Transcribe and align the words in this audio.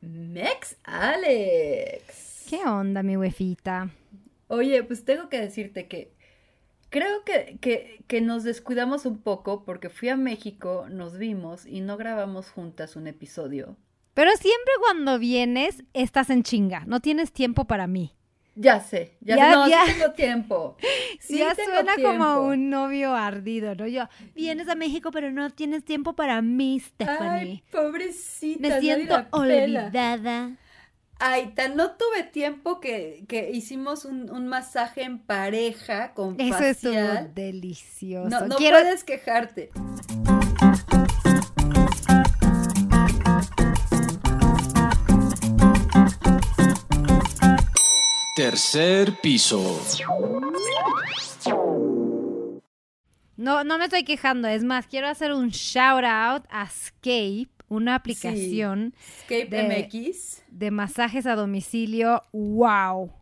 Mex 0.00 0.76
Alex. 0.84 2.46
¿Qué 2.48 2.64
onda, 2.64 3.02
mi 3.02 3.16
huefita? 3.16 3.90
Oye, 4.48 4.82
pues 4.82 5.04
tengo 5.04 5.28
que 5.28 5.40
decirte 5.40 5.86
que 5.86 6.12
creo 6.88 7.24
que, 7.24 7.58
que, 7.60 8.02
que, 8.06 8.20
nos 8.20 8.42
descuidamos 8.42 9.06
un 9.06 9.18
poco 9.18 9.64
porque 9.64 9.88
fui 9.88 10.08
a 10.08 10.16
México, 10.16 10.86
nos 10.90 11.18
vimos 11.18 11.66
y 11.66 11.80
no 11.80 11.96
grabamos 11.96 12.50
juntas 12.50 12.96
un 12.96 13.06
episodio. 13.06 13.76
Pero 14.14 14.30
siempre 14.32 14.72
cuando 14.80 15.18
vienes 15.18 15.84
estás 15.94 16.30
en 16.30 16.42
chinga, 16.42 16.84
no 16.86 17.00
tienes 17.00 17.32
tiempo 17.32 17.66
para 17.66 17.86
mí. 17.86 18.14
Ya 18.60 18.78
sé, 18.78 19.16
ya, 19.22 19.52
no, 19.52 19.66
ya. 19.66 19.86
Sí 19.86 19.92
tengo 19.94 20.12
tiempo. 20.12 20.76
Sí 21.18 21.38
ya 21.38 21.54
tengo 21.54 21.72
suena 21.72 21.94
tiempo. 21.94 22.12
como 22.12 22.42
un 22.42 22.68
novio 22.68 23.14
ardido, 23.14 23.74
¿no? 23.74 23.86
Yo, 23.86 24.06
vienes 24.34 24.68
a 24.68 24.74
México, 24.74 25.10
pero 25.10 25.30
no 25.30 25.48
tienes 25.48 25.82
tiempo 25.84 26.14
para 26.14 26.42
mí, 26.42 26.78
Stephanie. 26.78 27.62
Ay, 27.62 27.62
pobrecita. 27.70 28.60
Me 28.60 28.80
siento 28.80 29.26
olvidada. 29.30 30.56
Ay, 31.18 31.52
tan 31.54 31.76
no 31.76 31.92
tuve 31.92 32.24
tiempo 32.24 32.80
que, 32.80 33.24
que 33.28 33.50
hicimos 33.50 34.04
un, 34.04 34.30
un, 34.30 34.46
masaje 34.48 35.04
en 35.04 35.18
pareja 35.20 36.12
con 36.12 36.38
Eso 36.38 36.52
facial. 36.52 36.70
estuvo 36.70 37.34
delicioso. 37.34 38.28
No, 38.28 38.46
no 38.46 38.56
Quiero... 38.56 38.78
puedes 38.78 39.04
quejarte. 39.04 39.70
Tercer 48.40 49.20
piso. 49.20 49.60
No, 53.36 53.64
no 53.64 53.76
me 53.76 53.84
estoy 53.84 54.02
quejando. 54.02 54.48
Es 54.48 54.64
más, 54.64 54.86
quiero 54.86 55.08
hacer 55.08 55.34
un 55.34 55.50
shout 55.50 56.04
out 56.04 56.46
a 56.48 56.64
Escape, 56.64 57.50
una 57.68 57.96
aplicación 57.96 58.94
sí. 58.96 59.34
Escape 59.34 59.56
de, 59.62 59.84
MX. 59.84 60.42
de 60.48 60.70
masajes 60.70 61.26
a 61.26 61.36
domicilio. 61.36 62.22
¡Wow! 62.32 63.12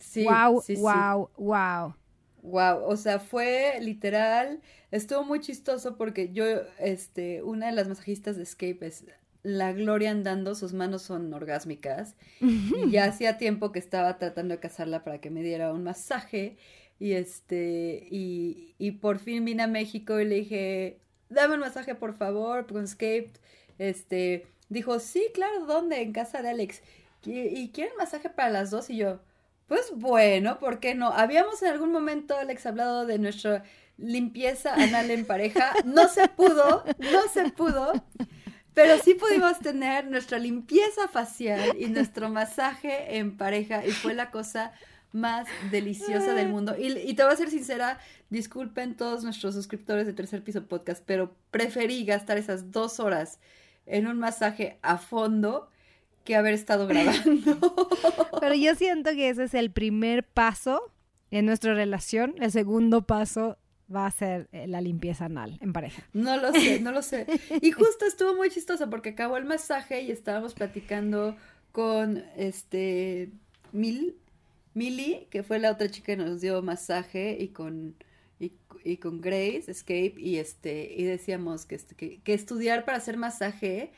Sí, 0.00 0.24
wow, 0.24 0.60
sí, 0.60 0.74
wow, 0.74 1.28
sí. 1.28 1.42
wow. 1.44 1.94
Wow, 2.42 2.82
o 2.84 2.96
sea, 2.96 3.20
fue 3.20 3.78
literal, 3.80 4.60
estuvo 4.90 5.22
muy 5.22 5.38
chistoso 5.38 5.96
porque 5.96 6.32
yo, 6.32 6.44
este, 6.80 7.44
una 7.44 7.66
de 7.66 7.72
las 7.72 7.86
masajistas 7.86 8.36
de 8.36 8.42
Escape 8.42 8.78
es 8.88 9.04
la 9.42 9.72
Gloria 9.72 10.10
andando, 10.10 10.54
sus 10.54 10.72
manos 10.72 11.02
son 11.02 11.32
orgásmicas 11.32 12.16
y 12.40 12.90
ya 12.90 13.04
hacía 13.04 13.38
tiempo 13.38 13.72
que 13.72 13.78
estaba 13.78 14.18
tratando 14.18 14.54
de 14.54 14.60
casarla 14.60 15.04
para 15.04 15.20
que 15.20 15.30
me 15.30 15.42
diera 15.42 15.72
un 15.72 15.84
masaje 15.84 16.56
y 16.98 17.12
este, 17.12 18.06
y, 18.10 18.74
y 18.78 18.92
por 18.92 19.18
fin 19.18 19.44
vine 19.44 19.62
a 19.62 19.68
México 19.68 20.20
y 20.20 20.24
le 20.24 20.34
dije, 20.36 20.98
dame 21.28 21.54
un 21.54 21.60
masaje 21.60 21.94
por 21.94 22.14
favor, 22.14 22.66
con 22.66 22.84
Escape, 22.84 23.30
este, 23.78 24.46
dijo, 24.68 24.98
sí, 24.98 25.24
claro, 25.34 25.66
¿dónde? 25.66 26.02
En 26.02 26.12
casa 26.12 26.42
de 26.42 26.50
Alex, 26.50 26.82
¿y, 27.24 27.40
y 27.40 27.70
quieren 27.70 27.96
masaje 27.96 28.30
para 28.30 28.50
las 28.50 28.70
dos? 28.70 28.90
Y 28.90 28.96
yo, 28.96 29.20
pues 29.68 29.92
bueno, 29.94 30.58
¿por 30.58 30.80
qué 30.80 30.94
no? 30.94 31.12
Habíamos 31.12 31.62
en 31.62 31.68
algún 31.68 31.92
momento, 31.92 32.36
Alex, 32.36 32.66
hablado 32.66 33.06
de 33.06 33.18
nuestra 33.18 33.64
limpieza 33.98 34.74
anal 34.74 35.10
en 35.10 35.26
pareja. 35.26 35.72
No 35.84 36.08
se 36.08 36.28
pudo, 36.28 36.84
no 36.98 37.28
se 37.32 37.50
pudo. 37.50 37.92
Pero 38.78 38.96
sí 39.02 39.14
pudimos 39.14 39.58
tener 39.58 40.08
nuestra 40.08 40.38
limpieza 40.38 41.08
facial 41.08 41.76
y 41.80 41.86
nuestro 41.86 42.28
masaje 42.28 43.16
en 43.16 43.36
pareja. 43.36 43.84
Y 43.84 43.90
fue 43.90 44.14
la 44.14 44.30
cosa 44.30 44.70
más 45.10 45.48
deliciosa 45.72 46.32
del 46.32 46.48
mundo. 46.48 46.76
Y, 46.78 47.12
te 47.14 47.24
voy 47.24 47.32
a 47.32 47.36
ser 47.36 47.50
sincera, 47.50 47.98
disculpen 48.30 48.96
todos 48.96 49.24
nuestros 49.24 49.56
suscriptores 49.56 50.06
de 50.06 50.12
Tercer 50.12 50.44
Piso 50.44 50.64
Podcast, 50.64 51.02
pero 51.04 51.34
preferí 51.50 52.04
gastar 52.04 52.38
esas 52.38 52.70
dos 52.70 53.00
horas 53.00 53.40
en 53.84 54.06
un 54.06 54.16
masaje 54.16 54.78
a 54.82 54.96
fondo 54.98 55.68
que 56.22 56.36
haber 56.36 56.54
estado 56.54 56.86
grabando. 56.86 57.58
Pero 58.40 58.54
yo 58.54 58.76
siento 58.76 59.10
que 59.10 59.28
ese 59.28 59.42
es 59.42 59.54
el 59.54 59.72
primer 59.72 60.22
paso 60.22 60.92
en 61.32 61.46
nuestra 61.46 61.74
relación. 61.74 62.36
El 62.38 62.52
segundo 62.52 63.02
paso 63.02 63.58
va 63.94 64.06
a 64.06 64.10
ser 64.10 64.48
la 64.52 64.80
limpieza 64.80 65.26
anal 65.26 65.58
en 65.60 65.72
pareja. 65.72 66.02
No 66.12 66.36
lo 66.36 66.52
sé, 66.52 66.80
no 66.80 66.92
lo 66.92 67.02
sé. 67.02 67.26
Y 67.62 67.70
justo 67.72 68.06
estuvo 68.06 68.34
muy 68.34 68.50
chistoso 68.50 68.90
porque 68.90 69.10
acabó 69.10 69.36
el 69.36 69.44
masaje 69.44 70.02
y 70.02 70.10
estábamos 70.10 70.54
platicando 70.54 71.36
con 71.72 72.24
este 72.36 73.30
Mil, 73.72 74.16
Mili, 74.74 75.26
que 75.30 75.42
fue 75.42 75.58
la 75.58 75.72
otra 75.72 75.90
chica 75.90 76.06
que 76.06 76.16
nos 76.16 76.40
dio 76.40 76.62
masaje, 76.62 77.36
y 77.38 77.48
con 77.48 77.96
y, 78.40 78.52
y 78.84 78.98
con 78.98 79.20
Grace, 79.20 79.64
Escape, 79.68 80.14
y 80.16 80.36
este, 80.36 80.92
y 80.96 81.04
decíamos 81.04 81.66
que, 81.66 81.74
este, 81.74 81.94
que, 81.94 82.20
que 82.22 82.34
estudiar 82.34 82.84
para 82.84 82.98
hacer 82.98 83.16
masaje, 83.16 83.92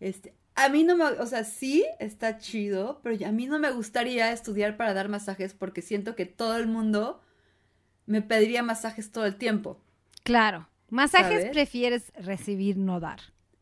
este, 0.00 0.34
a 0.54 0.68
mí 0.68 0.84
no 0.84 0.96
me, 0.96 1.04
o 1.04 1.26
sea, 1.26 1.44
sí 1.44 1.84
está 1.98 2.38
chido, 2.38 3.00
pero 3.02 3.26
a 3.26 3.32
mí 3.32 3.46
no 3.46 3.58
me 3.58 3.70
gustaría 3.70 4.32
estudiar 4.32 4.76
para 4.76 4.94
dar 4.94 5.08
masajes 5.08 5.54
porque 5.54 5.82
siento 5.82 6.16
que 6.16 6.26
todo 6.26 6.56
el 6.56 6.66
mundo 6.66 7.20
me 8.06 8.22
pediría 8.22 8.62
masajes 8.62 9.10
todo 9.10 9.26
el 9.26 9.36
tiempo. 9.36 9.80
Claro, 10.22 10.68
masajes 10.90 11.40
¿sabes? 11.40 11.50
prefieres 11.50 12.12
recibir, 12.16 12.76
no 12.76 13.00
dar. 13.00 13.20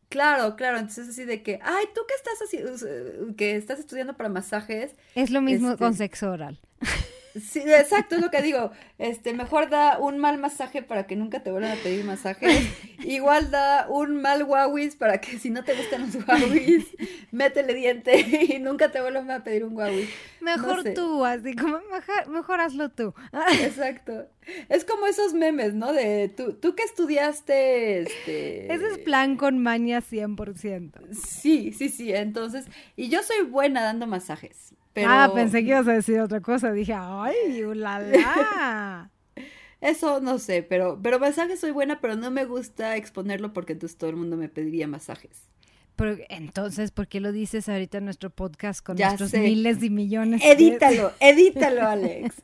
Claro, 0.09 0.55
claro, 0.55 0.77
entonces 0.77 1.09
así 1.09 1.25
de 1.25 1.43
que, 1.43 1.59
ay, 1.61 1.85
tú 1.93 2.01
que 2.07 2.13
estás 2.13 2.41
así, 2.41 3.35
que 3.35 3.55
estás 3.55 3.79
estudiando 3.79 4.15
para 4.15 4.29
masajes. 4.29 4.95
Es 5.15 5.29
lo 5.29 5.41
mismo 5.41 5.71
este... 5.71 5.83
con 5.83 5.93
sexo 5.93 6.31
oral. 6.31 6.59
Sí, 7.39 7.59
exacto, 7.59 8.15
es 8.15 8.21
lo 8.21 8.31
que 8.31 8.41
digo. 8.41 8.71
Este, 8.97 9.33
mejor 9.33 9.69
da 9.69 9.97
un 9.99 10.17
mal 10.17 10.37
masaje 10.37 10.81
para 10.81 11.05
que 11.05 11.17
nunca 11.17 11.43
te 11.43 11.51
vuelvan 11.51 11.77
a 11.77 11.81
pedir 11.81 12.05
masajes. 12.05 12.65
Igual 13.03 13.51
da 13.51 13.87
un 13.89 14.21
mal 14.21 14.43
wawis 14.43 14.95
para 14.95 15.19
que 15.19 15.37
si 15.37 15.49
no 15.49 15.63
te 15.63 15.73
gustan 15.73 16.01
los 16.01 16.27
wawis, 16.27 16.85
métele 17.31 17.73
diente 17.73 18.19
y 18.49 18.59
nunca 18.59 18.91
te 18.91 19.01
vuelvan 19.01 19.29
a 19.31 19.43
pedir 19.43 19.65
un 19.65 19.75
wawis. 19.75 20.09
Mejor 20.39 20.77
no 20.77 20.83
sé. 20.83 20.91
tú, 20.91 21.25
así 21.25 21.55
como 21.55 21.79
mejor, 21.91 22.29
mejor, 22.29 22.61
hazlo 22.61 22.89
tú. 22.89 23.13
Exacto. 23.61 24.29
Es 24.69 24.85
como 24.85 25.07
esos 25.07 25.33
memes, 25.33 25.73
¿no? 25.73 25.91
De 25.91 26.29
tú, 26.29 26.53
tú 26.53 26.75
que 26.75 26.83
estudiaste, 26.83 28.01
este... 28.01 28.71
Ese 28.73 28.87
es 28.87 28.97
plan 28.99 29.35
con 29.35 29.59
maña 29.59 30.01
100%. 30.01 31.13
Sí, 31.13 31.73
sí, 31.73 31.89
sí. 31.89 32.13
Entonces, 32.13 32.65
y 32.95 33.09
yo 33.09 33.23
soy 33.23 33.43
buena 33.43 33.83
dando 33.83 34.07
masajes. 34.07 34.75
Pero... 34.95 35.09
Ah, 35.11 35.29
pensé 35.35 35.61
que 35.61 35.71
ibas 35.71 35.87
a 35.89 35.91
decir 35.91 36.21
otra 36.21 36.39
cosa. 36.39 36.71
Dije, 36.71 36.93
ay, 36.97 37.65
ulala. 37.65 39.11
Eso 39.81 40.21
no 40.21 40.39
sé, 40.39 40.63
pero, 40.63 40.99
pero 41.03 41.19
masajes 41.19 41.59
soy 41.59 41.71
buena, 41.71 41.99
pero 41.99 42.15
no 42.15 42.31
me 42.31 42.45
gusta 42.45 42.95
exponerlo 42.95 43.51
porque 43.51 43.73
entonces 43.73 43.97
todo 43.97 44.09
el 44.09 44.15
mundo 44.15 44.37
me 44.37 44.47
pediría 44.47 44.87
masajes. 44.87 45.49
Pero 45.97 46.15
entonces, 46.29 46.91
¿por 46.91 47.09
qué 47.09 47.19
lo 47.19 47.33
dices 47.33 47.67
ahorita 47.67 47.97
en 47.97 48.05
nuestro 48.05 48.29
podcast 48.29 48.83
con 48.83 48.95
ya 48.95 49.07
nuestros 49.07 49.31
sé. 49.31 49.39
miles 49.41 49.83
y 49.83 49.89
millones? 49.89 50.41
Edítalo, 50.45 51.09
de... 51.09 51.15
edítalo, 51.29 51.87
Alex. 51.87 52.35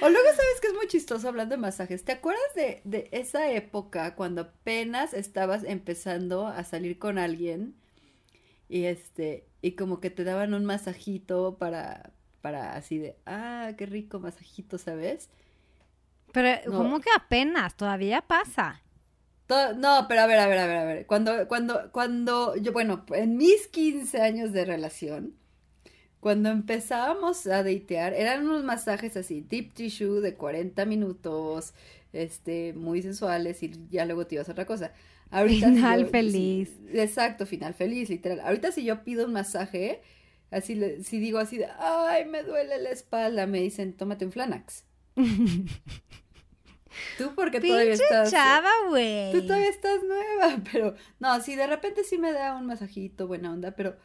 O 0.00 0.08
luego 0.08 0.28
sabes 0.28 0.60
que 0.62 0.68
es 0.68 0.74
muy 0.74 0.86
chistoso 0.86 1.28
hablando 1.28 1.56
de 1.56 1.60
masajes. 1.60 2.04
¿Te 2.04 2.12
acuerdas 2.12 2.54
de, 2.56 2.80
de 2.84 3.08
esa 3.12 3.50
época 3.50 4.14
cuando 4.14 4.40
apenas 4.42 5.12
estabas 5.12 5.62
empezando 5.62 6.46
a 6.46 6.64
salir 6.64 6.98
con 6.98 7.18
alguien? 7.18 7.74
Y 8.68 8.84
este, 8.84 9.46
y 9.62 9.72
como 9.72 10.00
que 10.00 10.10
te 10.10 10.24
daban 10.24 10.54
un 10.54 10.64
masajito 10.64 11.56
para, 11.58 12.12
para 12.40 12.74
así 12.74 12.98
de, 12.98 13.16
ah, 13.26 13.72
qué 13.76 13.86
rico 13.86 14.20
masajito, 14.20 14.78
¿sabes? 14.78 15.30
Pero, 16.32 16.70
no. 16.70 16.78
¿cómo 16.78 17.00
que 17.00 17.10
apenas? 17.16 17.76
Todavía 17.76 18.22
pasa. 18.22 18.82
Todo, 19.46 19.74
no, 19.74 20.06
pero 20.08 20.22
a 20.22 20.26
ver, 20.26 20.38
a 20.38 20.46
ver, 20.46 20.58
a 20.58 20.66
ver, 20.66 20.76
a 20.76 20.84
ver. 20.84 21.06
Cuando, 21.06 21.48
cuando, 21.48 21.90
cuando, 21.90 22.54
yo, 22.56 22.72
bueno, 22.72 23.04
en 23.14 23.36
mis 23.38 23.66
15 23.68 24.20
años 24.20 24.52
de 24.52 24.66
relación, 24.66 25.34
cuando 26.20 26.50
empezábamos 26.50 27.46
a 27.46 27.62
datear, 27.62 28.12
eran 28.12 28.44
unos 28.44 28.64
masajes 28.64 29.16
así, 29.16 29.40
deep 29.40 29.72
tissue 29.72 30.20
de 30.20 30.34
40 30.34 30.84
minutos, 30.84 31.74
este, 32.12 32.72
muy 32.74 33.02
sensuales 33.02 33.62
y 33.62 33.72
ya 33.90 34.04
luego 34.04 34.26
te 34.26 34.34
ibas 34.34 34.48
a 34.48 34.52
otra 34.52 34.66
cosa. 34.66 34.92
Ahorita 35.30 35.68
final 35.68 35.98
si 35.98 36.04
yo, 36.04 36.10
feliz. 36.10 36.68
Si, 36.90 36.98
exacto, 36.98 37.46
final 37.46 37.74
feliz, 37.74 38.08
literal. 38.08 38.40
Ahorita 38.40 38.72
si 38.72 38.84
yo 38.84 39.04
pido 39.04 39.26
un 39.26 39.32
masaje, 39.32 40.00
así, 40.50 40.74
le, 40.74 41.02
si 41.04 41.18
digo 41.18 41.38
así 41.38 41.58
de, 41.58 41.68
ay, 41.78 42.24
me 42.24 42.42
duele 42.42 42.78
la 42.78 42.90
espalda, 42.90 43.46
me 43.46 43.60
dicen, 43.60 43.92
tómate 43.94 44.24
un 44.24 44.32
Flanax. 44.32 44.84
Tú 47.18 47.34
porque 47.34 47.60
Pinche 47.60 47.74
todavía 47.74 47.92
estás. 47.94 48.30
chava, 48.30 48.70
güey. 48.88 49.32
Tú 49.32 49.42
todavía 49.42 49.68
estás 49.68 50.00
nueva, 50.02 50.62
pero 50.72 50.94
no, 51.20 51.40
sí, 51.40 51.54
de 51.54 51.66
repente 51.66 52.04
sí 52.04 52.18
me 52.18 52.32
da 52.32 52.54
un 52.54 52.66
masajito, 52.66 53.26
buena 53.26 53.52
onda, 53.52 53.72
pero 53.72 53.96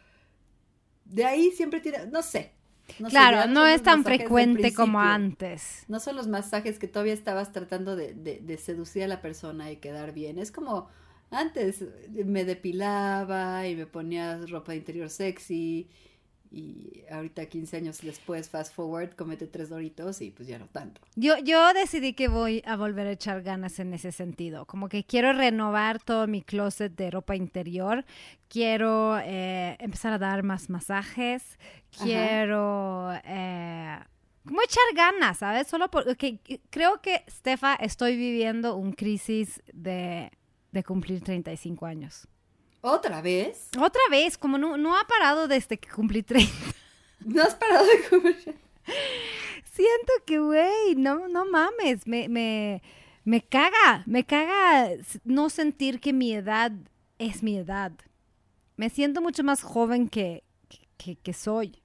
de 1.05 1.25
ahí 1.25 1.51
siempre 1.51 1.79
tiene, 1.79 2.07
no 2.07 2.21
sé. 2.21 2.53
No 2.99 3.07
claro, 3.07 3.49
no 3.49 3.65
es 3.65 3.81
tan 3.81 4.03
frecuente 4.03 4.73
como 4.73 4.99
antes. 4.99 5.85
No 5.87 6.01
son 6.01 6.17
los 6.17 6.27
masajes 6.27 6.79
que 6.79 6.89
todavía 6.89 7.13
estabas 7.13 7.53
tratando 7.53 7.95
de, 7.95 8.13
de, 8.13 8.41
de, 8.41 8.57
seducir 8.57 9.03
a 9.03 9.07
la 9.07 9.21
persona 9.21 9.71
y 9.71 9.77
quedar 9.77 10.11
bien. 10.11 10.37
Es 10.37 10.51
como 10.51 10.89
antes 11.33 11.83
me 12.09 12.45
depilaba 12.45 13.67
y 13.67 13.75
me 13.75 13.85
ponía 13.85 14.37
ropa 14.47 14.71
de 14.71 14.77
interior 14.77 15.09
sexy 15.09 15.89
y 16.53 17.03
ahorita 17.09 17.47
15 17.47 17.77
años 17.77 17.99
después, 18.03 18.47
fast 18.47 18.75
forward, 18.75 19.15
comete 19.15 19.47
tres 19.47 19.69
doritos 19.69 20.21
y 20.21 20.29
pues 20.29 20.47
ya 20.47 20.59
no 20.59 20.67
tanto. 20.67 21.01
Yo, 21.15 21.35
yo 21.39 21.73
decidí 21.73 22.13
que 22.13 22.27
voy 22.27 22.61
a 22.67 22.75
volver 22.75 23.07
a 23.07 23.11
echar 23.11 23.41
ganas 23.41 23.79
en 23.79 23.91
ese 23.93 24.11
sentido. 24.11 24.67
Como 24.67 24.87
que 24.87 25.03
quiero 25.03 25.33
renovar 25.33 25.99
todo 25.99 26.27
mi 26.27 26.43
closet 26.43 26.95
de 26.95 27.09
ropa 27.09 27.35
interior. 27.35 28.05
Quiero 28.49 29.17
eh, 29.17 29.77
empezar 29.79 30.13
a 30.13 30.19
dar 30.19 30.43
más 30.43 30.69
masajes. 30.69 31.57
Quiero 31.89 33.11
eh, 33.25 33.97
como 34.45 34.61
echar 34.61 34.83
ganas, 34.95 35.39
¿sabes? 35.39 35.67
Solo 35.67 35.89
porque 35.89 36.39
creo 36.69 37.01
que, 37.01 37.23
Stefa, 37.29 37.73
estoy 37.75 38.15
viviendo 38.15 38.75
un 38.75 38.91
crisis 38.91 39.63
de, 39.73 40.29
de 40.73 40.83
cumplir 40.83 41.21
35 41.21 41.85
años. 41.85 42.27
¿Otra 42.81 43.21
vez? 43.21 43.69
Otra 43.79 44.01
vez, 44.09 44.37
como 44.37 44.57
no, 44.57 44.75
no 44.75 44.97
ha 44.97 45.07
parado 45.07 45.47
desde 45.47 45.77
que 45.77 45.89
cumplí 45.89 46.23
30. 46.23 46.51
¿No 47.21 47.41
has 47.43 47.55
parado 47.55 47.85
de 47.85 48.09
cumplir? 48.09 48.59
Siento 49.63 50.13
que, 50.25 50.39
güey, 50.39 50.95
no, 50.97 51.29
no 51.29 51.45
mames, 51.45 52.05
me, 52.05 52.27
me, 52.27 52.81
me 53.23 53.41
caga, 53.41 54.03
me 54.05 54.25
caga 54.25 54.89
no 55.23 55.49
sentir 55.49 56.01
que 56.01 56.11
mi 56.11 56.33
edad 56.33 56.71
es 57.19 57.41
mi 57.43 57.55
edad. 57.55 57.93
Me 58.75 58.89
siento 58.89 59.21
mucho 59.21 59.43
más 59.43 59.61
joven 59.61 60.09
que, 60.09 60.43
que, 60.97 61.15
que 61.15 61.33
soy. 61.33 61.81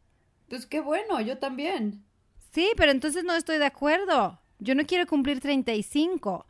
Pues 0.48 0.66
qué 0.66 0.80
bueno, 0.80 1.20
yo 1.20 1.38
también. 1.38 2.04
Sí, 2.52 2.72
pero 2.76 2.90
entonces 2.90 3.22
no 3.22 3.34
estoy 3.34 3.58
de 3.58 3.66
acuerdo. 3.66 4.40
Yo 4.58 4.74
no 4.74 4.84
quiero 4.84 5.06
cumplir 5.06 5.40
35. 5.40 6.46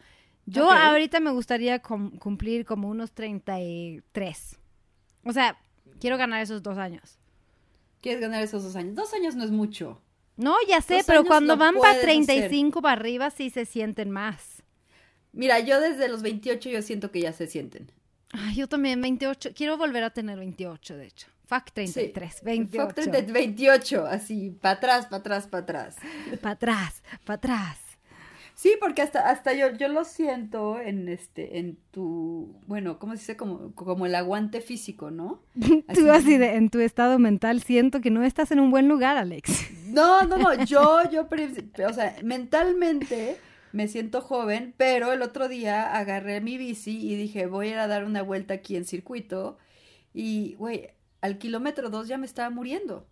Yo 0.51 0.71
ahorita 0.71 1.21
me 1.21 1.31
gustaría 1.31 1.81
cumplir 1.81 2.65
como 2.65 2.89
unos 2.89 3.13
33. 3.13 4.59
O 5.25 5.33
sea, 5.33 5.59
quiero 6.01 6.17
ganar 6.17 6.43
esos 6.43 6.63
dos 6.63 6.79
años. 6.79 7.19
¿Quieres 8.01 8.21
ganar 8.21 8.43
esos 8.43 8.63
dos 8.63 8.77
años? 8.77 8.95
Dos 8.95 9.13
años 9.13 9.35
no 9.35 9.45
es 9.45 9.51
mucho. 9.51 10.01
No, 10.37 10.57
ya 10.69 10.81
sé, 10.81 11.03
pero 11.07 11.25
cuando 11.25 11.57
van 11.57 11.75
para 11.75 12.01
35 12.01 12.81
para 12.81 12.93
arriba 12.93 13.31
sí 13.31 13.51
se 13.51 13.65
sienten 13.65 14.11
más. 14.11 14.63
Mira, 15.33 15.59
yo 15.61 15.81
desde 15.81 16.09
los 16.09 16.23
28 16.23 16.71
yo 16.71 16.81
siento 16.83 17.11
que 17.11 17.21
ya 17.21 17.33
se 17.33 17.49
sienten. 17.49 17.91
Ay, 18.31 18.57
yo 18.57 18.69
también, 18.69 19.01
28. 19.01 19.51
Quiero 19.55 19.77
volver 19.77 20.05
a 20.05 20.11
tener 20.11 20.39
28, 20.39 20.97
de 20.97 21.07
hecho. 21.07 21.29
Fuck 21.47 21.73
33, 21.73 22.43
28. 22.43 22.87
Fuck 22.87 22.95
30, 22.95 23.33
28, 23.33 24.07
así, 24.07 24.51
para 24.61 24.75
atrás, 24.75 25.07
para 25.07 25.17
atrás, 25.17 25.47
para 25.47 25.63
atrás. 25.63 25.97
Para 26.41 26.53
atrás, 26.53 27.03
para 27.25 27.37
atrás. 27.37 27.88
Sí, 28.59 28.75
porque 28.81 29.03
hasta, 29.03 29.31
hasta 29.31 29.55
yo, 29.55 29.71
yo 29.77 29.87
lo 29.87 30.05
siento 30.05 30.81
en 30.81 31.09
este, 31.09 31.61
en 31.61 31.79
tu, 31.93 32.61
bueno, 32.67 32.99
¿cómo 32.99 33.13
se 33.13 33.21
dice? 33.21 33.37
Como, 33.37 33.73
como 33.77 34.05
el 34.05 34.17
aguante 34.17 34.61
físico, 34.61 35.13
¿no? 35.13 35.45
Tú 35.95 36.11
así 36.11 36.39
de, 36.39 36.57
en 36.57 36.69
tu 36.69 36.81
estado 36.81 37.21
mental 37.21 37.63
siento 37.63 38.01
que 38.01 38.11
no 38.11 38.25
estás 38.25 38.51
en 38.51 38.59
un 38.59 38.73
buen 38.73 38.89
lugar, 38.89 39.17
Alex. 39.17 39.71
No, 39.87 40.25
no, 40.25 40.39
no, 40.39 40.65
yo, 40.65 41.09
yo, 41.09 41.29
o 41.89 41.93
sea, 41.93 42.17
mentalmente 42.25 43.37
me 43.73 43.87
siento 43.87 44.23
joven, 44.23 44.75
pero 44.77 45.13
el 45.13 45.23
otro 45.23 45.49
día 45.49 45.97
agarré 45.97 46.41
mi 46.41 46.59
bici 46.59 46.99
y 46.99 47.15
dije, 47.15 47.47
voy 47.47 47.69
a 47.69 47.71
ir 47.71 47.79
a 47.79 47.87
dar 47.87 48.05
una 48.05 48.23
vuelta 48.23 48.55
aquí 48.55 48.75
en 48.75 48.85
circuito 48.85 49.57
y, 50.13 50.55
güey, 50.55 50.91
al 51.21 51.39
kilómetro 51.39 51.91
dos 51.91 52.09
ya 52.09 52.19
me 52.19 52.27
estaba 52.27 52.51
muriendo. 52.51 53.07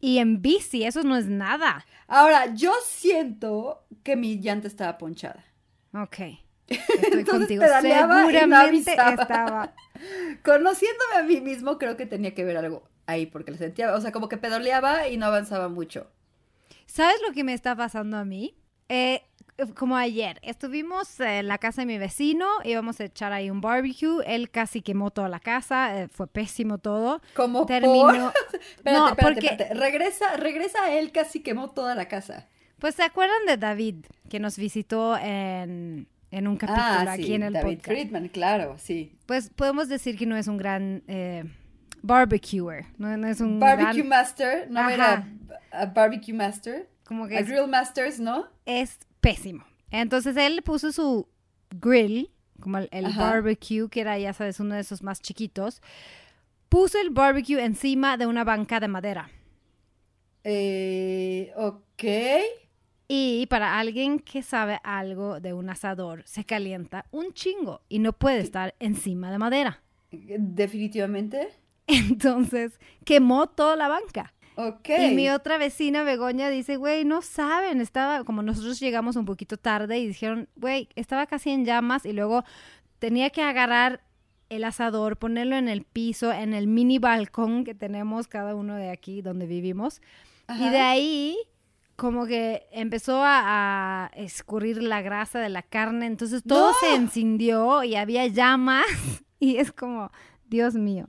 Y 0.00 0.18
en 0.18 0.40
bici, 0.40 0.84
eso 0.84 1.02
no 1.02 1.16
es 1.16 1.26
nada. 1.26 1.84
Ahora, 2.06 2.54
yo 2.54 2.72
siento 2.86 3.84
que 4.02 4.16
mi 4.16 4.38
llanta 4.40 4.68
estaba 4.68 4.96
ponchada. 4.98 5.44
Ok. 5.92 6.18
Estoy 6.68 7.24
contigo. 7.24 7.64
Seguramente 7.80 8.92
estaba. 8.92 9.74
Conociéndome 10.44 11.16
a 11.16 11.22
mí 11.22 11.40
mismo, 11.40 11.78
creo 11.78 11.96
que 11.96 12.06
tenía 12.06 12.34
que 12.34 12.44
ver 12.44 12.56
algo 12.56 12.88
ahí, 13.06 13.26
porque 13.26 13.50
le 13.50 13.58
sentía, 13.58 13.94
o 13.94 14.00
sea, 14.00 14.12
como 14.12 14.28
que 14.28 14.36
pedaleaba 14.36 15.08
y 15.08 15.16
no 15.16 15.26
avanzaba 15.26 15.68
mucho. 15.68 16.10
¿Sabes 16.86 17.20
lo 17.26 17.32
que 17.32 17.44
me 17.44 17.54
está 17.54 17.74
pasando 17.74 18.16
a 18.16 18.24
mí? 18.24 18.54
Eh, 18.88 19.22
como 19.74 19.96
ayer, 19.96 20.38
estuvimos 20.42 21.18
en 21.20 21.48
la 21.48 21.58
casa 21.58 21.82
de 21.82 21.86
mi 21.86 21.98
vecino, 21.98 22.46
íbamos 22.64 23.00
a 23.00 23.04
echar 23.04 23.32
ahí 23.32 23.50
un 23.50 23.60
barbecue, 23.60 24.22
él 24.26 24.50
casi 24.50 24.82
quemó 24.82 25.10
toda 25.10 25.28
la 25.28 25.40
casa, 25.40 26.00
eh, 26.00 26.08
fue 26.08 26.28
pésimo 26.28 26.78
todo. 26.78 27.20
Como 27.34 27.66
terminó. 27.66 28.32
espérate, 28.76 29.40
espérate, 29.40 29.74
Regresa, 29.74 30.36
regresa, 30.36 30.92
él 30.92 31.10
casi 31.10 31.40
quemó 31.40 31.70
toda 31.70 31.94
la 31.94 32.06
casa. 32.06 32.46
Pues 32.78 32.94
se 32.94 33.02
acuerdan 33.02 33.46
de 33.46 33.56
David, 33.56 34.06
que 34.28 34.38
nos 34.38 34.56
visitó 34.56 35.18
en, 35.18 36.06
un 36.30 36.56
capítulo 36.56 37.10
ah, 37.10 37.12
aquí 37.12 37.34
en 37.34 37.42
el 37.42 37.52
David 37.52 37.80
Friedman, 37.82 38.28
claro, 38.28 38.76
sí. 38.78 39.18
Pues 39.26 39.50
podemos 39.50 39.88
decir 39.88 40.16
que 40.16 40.26
no 40.26 40.36
es 40.36 40.46
un 40.46 40.58
gran 40.58 41.02
eh, 41.08 41.44
barbecuer, 42.02 42.86
no, 42.96 43.26
es 43.26 43.40
un 43.40 43.58
barbecue 43.58 44.04
master, 44.04 44.70
no 44.70 44.88
era 44.88 45.26
a 45.72 45.86
barbecue 45.86 46.32
master. 46.32 46.88
Como 47.04 47.26
que 47.26 47.38
a 47.38 47.42
grill 47.42 47.66
masters, 47.66 48.20
¿no? 48.20 48.46
Es 48.66 48.98
pésimo. 49.28 49.64
Entonces 49.90 50.36
él 50.36 50.62
puso 50.62 50.90
su 50.92 51.28
grill, 51.70 52.30
como 52.60 52.78
el, 52.78 53.14
barbecue, 53.16 53.88
que 53.90 54.00
era, 54.00 54.18
ya 54.18 54.32
sabes, 54.32 54.58
uno 54.58 54.74
de 54.74 54.80
esos 54.80 55.02
más 55.02 55.20
chiquitos. 55.20 55.82
Puso 56.68 56.98
el 56.98 57.10
barbecue 57.10 57.62
encima 57.62 58.16
de 58.16 58.26
una 58.26 58.44
banca 58.44 58.80
de 58.80 58.88
madera. 58.88 59.30
Eh, 60.44 61.52
ok. 61.56 62.04
Y 63.06 63.46
para 63.46 63.78
alguien 63.78 64.18
que 64.18 64.42
sabe 64.42 64.80
algo 64.82 65.40
de 65.40 65.52
un 65.52 65.70
asador, 65.70 66.22
se 66.26 66.44
calienta 66.44 67.06
un 67.10 67.32
chingo 67.32 67.82
y 67.88 67.98
no 67.98 68.12
puede 68.12 68.40
estar 68.40 68.74
encima 68.80 69.30
de 69.30 69.38
madera. 69.38 69.82
Definitivamente. 70.10 71.48
Entonces 71.86 72.78
quemó 73.04 73.48
toda 73.48 73.76
la 73.76 73.88
banca. 73.88 74.34
Y 74.98 75.14
mi 75.14 75.30
otra 75.30 75.56
vecina, 75.56 76.02
Begoña, 76.02 76.50
dice, 76.50 76.76
güey, 76.76 77.04
no 77.04 77.22
saben, 77.22 77.80
estaba, 77.80 78.24
como 78.24 78.42
nosotros 78.42 78.80
llegamos 78.80 79.14
un 79.14 79.24
poquito 79.24 79.56
tarde 79.56 79.98
y 79.98 80.08
dijeron, 80.08 80.48
güey, 80.56 80.88
estaba 80.96 81.26
casi 81.26 81.50
en 81.50 81.64
llamas 81.64 82.04
y 82.04 82.12
luego 82.12 82.44
tenía 82.98 83.30
que 83.30 83.42
agarrar 83.42 84.02
el 84.48 84.64
asador, 84.64 85.16
ponerlo 85.16 85.56
en 85.56 85.68
el 85.68 85.84
piso, 85.84 86.32
en 86.32 86.54
el 86.54 86.66
mini 86.66 86.98
balcón 86.98 87.64
que 87.64 87.74
tenemos 87.74 88.26
cada 88.26 88.54
uno 88.54 88.74
de 88.74 88.90
aquí 88.90 89.22
donde 89.22 89.46
vivimos. 89.46 90.00
Y 90.48 90.68
de 90.70 90.80
ahí 90.80 91.36
como 91.94 92.26
que 92.26 92.66
empezó 92.70 93.22
a, 93.24 94.10
escurrir 94.14 94.82
la 94.82 95.02
grasa 95.02 95.40
de 95.40 95.48
la 95.48 95.62
carne, 95.62 96.06
entonces 96.06 96.42
todo 96.46 96.72
se 96.80 96.94
encendió 96.94 97.82
y 97.82 97.96
había 97.96 98.26
llamas 98.28 98.86
y 99.40 99.56
es 99.56 99.72
como, 99.72 100.10
Dios 100.46 100.74
mío. 100.74 101.06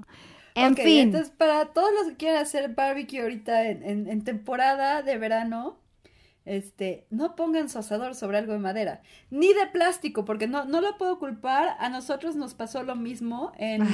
En 0.65 0.75
fin. 0.75 0.99
Entonces, 0.99 1.31
para 1.31 1.67
todos 1.73 1.89
los 1.93 2.07
que 2.09 2.17
quieran 2.17 2.41
hacer 2.41 2.73
barbecue 2.73 3.21
ahorita 3.21 3.67
en, 3.67 4.23
temporada 4.23 5.01
de 5.01 5.17
verano, 5.17 5.79
este, 6.45 7.05
no 7.09 7.35
pongan 7.35 7.69
su 7.69 7.79
asador 7.79 8.15
sobre 8.15 8.37
algo 8.37 8.53
de 8.53 8.59
madera, 8.59 9.01
ni 9.29 9.53
de 9.53 9.67
plástico, 9.67 10.25
porque 10.25 10.47
no, 10.47 10.65
no 10.65 10.81
lo 10.81 10.97
puedo 10.97 11.19
culpar. 11.19 11.75
A 11.79 11.89
nosotros 11.89 12.35
nos 12.35 12.53
pasó 12.53 12.83
lo 12.83 12.95
mismo 12.95 13.51
en... 13.57 13.85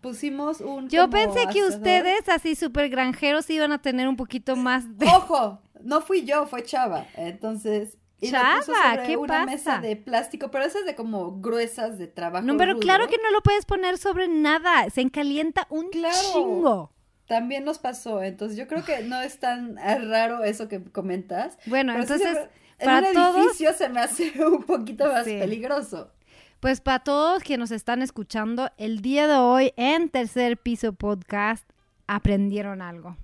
Pusimos 0.00 0.60
un... 0.60 0.88
Yo 0.88 1.08
pensé 1.08 1.46
que 1.52 1.62
ustedes, 1.62 2.28
así 2.28 2.56
súper 2.56 2.88
granjeros, 2.88 3.48
iban 3.50 3.70
a 3.70 3.80
tener 3.80 4.08
un 4.08 4.16
poquito 4.16 4.56
más 4.56 4.98
de... 4.98 5.06
¡Ojo! 5.06 5.62
No 5.80 6.00
fui 6.00 6.24
yo, 6.24 6.46
fue 6.46 6.64
Chava. 6.64 7.06
Entonces, 7.16 7.98
y 8.22 8.30
Chava, 8.30 9.02
¿qué 9.04 9.16
una 9.16 9.44
mesa 9.44 9.80
de 9.80 9.96
plástico, 9.96 10.50
pero 10.52 10.64
esas 10.64 10.84
de 10.84 10.94
como 10.94 11.40
gruesas 11.40 11.98
de 11.98 12.06
trabajo. 12.06 12.46
No, 12.46 12.56
pero 12.56 12.78
claro 12.78 13.08
que 13.08 13.18
no 13.18 13.30
lo 13.32 13.42
puedes 13.42 13.66
poner 13.66 13.98
sobre 13.98 14.28
nada, 14.28 14.88
se 14.90 15.00
encalienta 15.00 15.66
un 15.70 15.90
chingo. 15.90 16.92
También 17.26 17.64
nos 17.64 17.80
pasó, 17.80 18.22
entonces 18.22 18.56
yo 18.56 18.68
creo 18.68 18.84
que 18.84 19.02
no 19.02 19.20
es 19.20 19.40
tan 19.40 19.76
raro 19.76 20.44
eso 20.44 20.68
que 20.68 20.82
comentas. 20.84 21.58
Bueno, 21.66 21.98
entonces 21.98 22.38
para 22.82 23.10
en 23.10 23.18
un 23.18 23.36
edificio 23.36 23.72
se 23.72 23.88
me 23.88 24.00
hace 24.00 24.32
un 24.46 24.62
poquito 24.62 25.06
más 25.06 25.24
peligroso. 25.24 26.12
Pues 26.60 26.80
para 26.80 27.00
todos 27.00 27.42
que 27.42 27.58
nos 27.58 27.72
están 27.72 28.02
escuchando, 28.02 28.70
el 28.76 29.02
día 29.02 29.26
de 29.26 29.34
hoy 29.34 29.72
en 29.76 30.10
Tercer 30.10 30.58
Piso 30.58 30.92
Podcast 30.92 31.68
aprendieron 32.06 32.82
algo. 32.82 33.16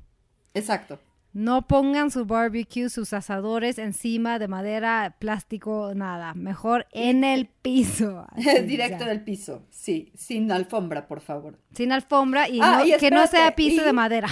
Exacto. 0.54 0.98
No 1.32 1.66
pongan 1.66 2.10
su 2.10 2.24
barbecue, 2.24 2.88
sus 2.88 3.12
asadores 3.12 3.78
encima 3.78 4.38
de 4.38 4.48
madera, 4.48 5.16
plástico, 5.18 5.92
nada. 5.94 6.34
Mejor 6.34 6.86
en 6.92 7.22
el 7.22 7.46
piso. 7.46 8.26
Directo 8.66 9.04
del 9.04 9.22
piso, 9.22 9.66
sí. 9.70 10.10
Sin 10.14 10.50
alfombra, 10.50 11.06
por 11.06 11.20
favor. 11.20 11.58
Sin 11.74 11.92
alfombra 11.92 12.48
y, 12.48 12.60
ah, 12.62 12.82
que 12.98 13.10
no 13.10 13.26
sea 13.26 13.54
piso 13.54 13.84
de 13.84 13.92
madera. 13.92 14.28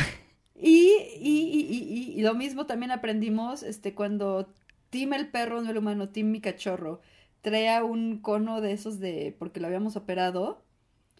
Y, 0.54 0.90
y, 1.20 2.14
y, 2.16 2.22
lo 2.22 2.34
mismo 2.34 2.64
también 2.64 2.90
aprendimos 2.90 3.62
este, 3.62 3.94
cuando 3.94 4.54
Tim 4.88 5.12
el 5.12 5.28
perro, 5.28 5.60
no 5.60 5.70
el 5.70 5.76
humano, 5.76 6.08
Tim 6.08 6.30
mi 6.30 6.40
cachorro, 6.40 7.02
traía 7.42 7.84
un 7.84 8.20
cono 8.22 8.62
de 8.62 8.72
esos 8.72 8.98
de, 8.98 9.36
porque 9.38 9.60
lo 9.60 9.66
habíamos 9.66 9.96
operado. 9.96 10.64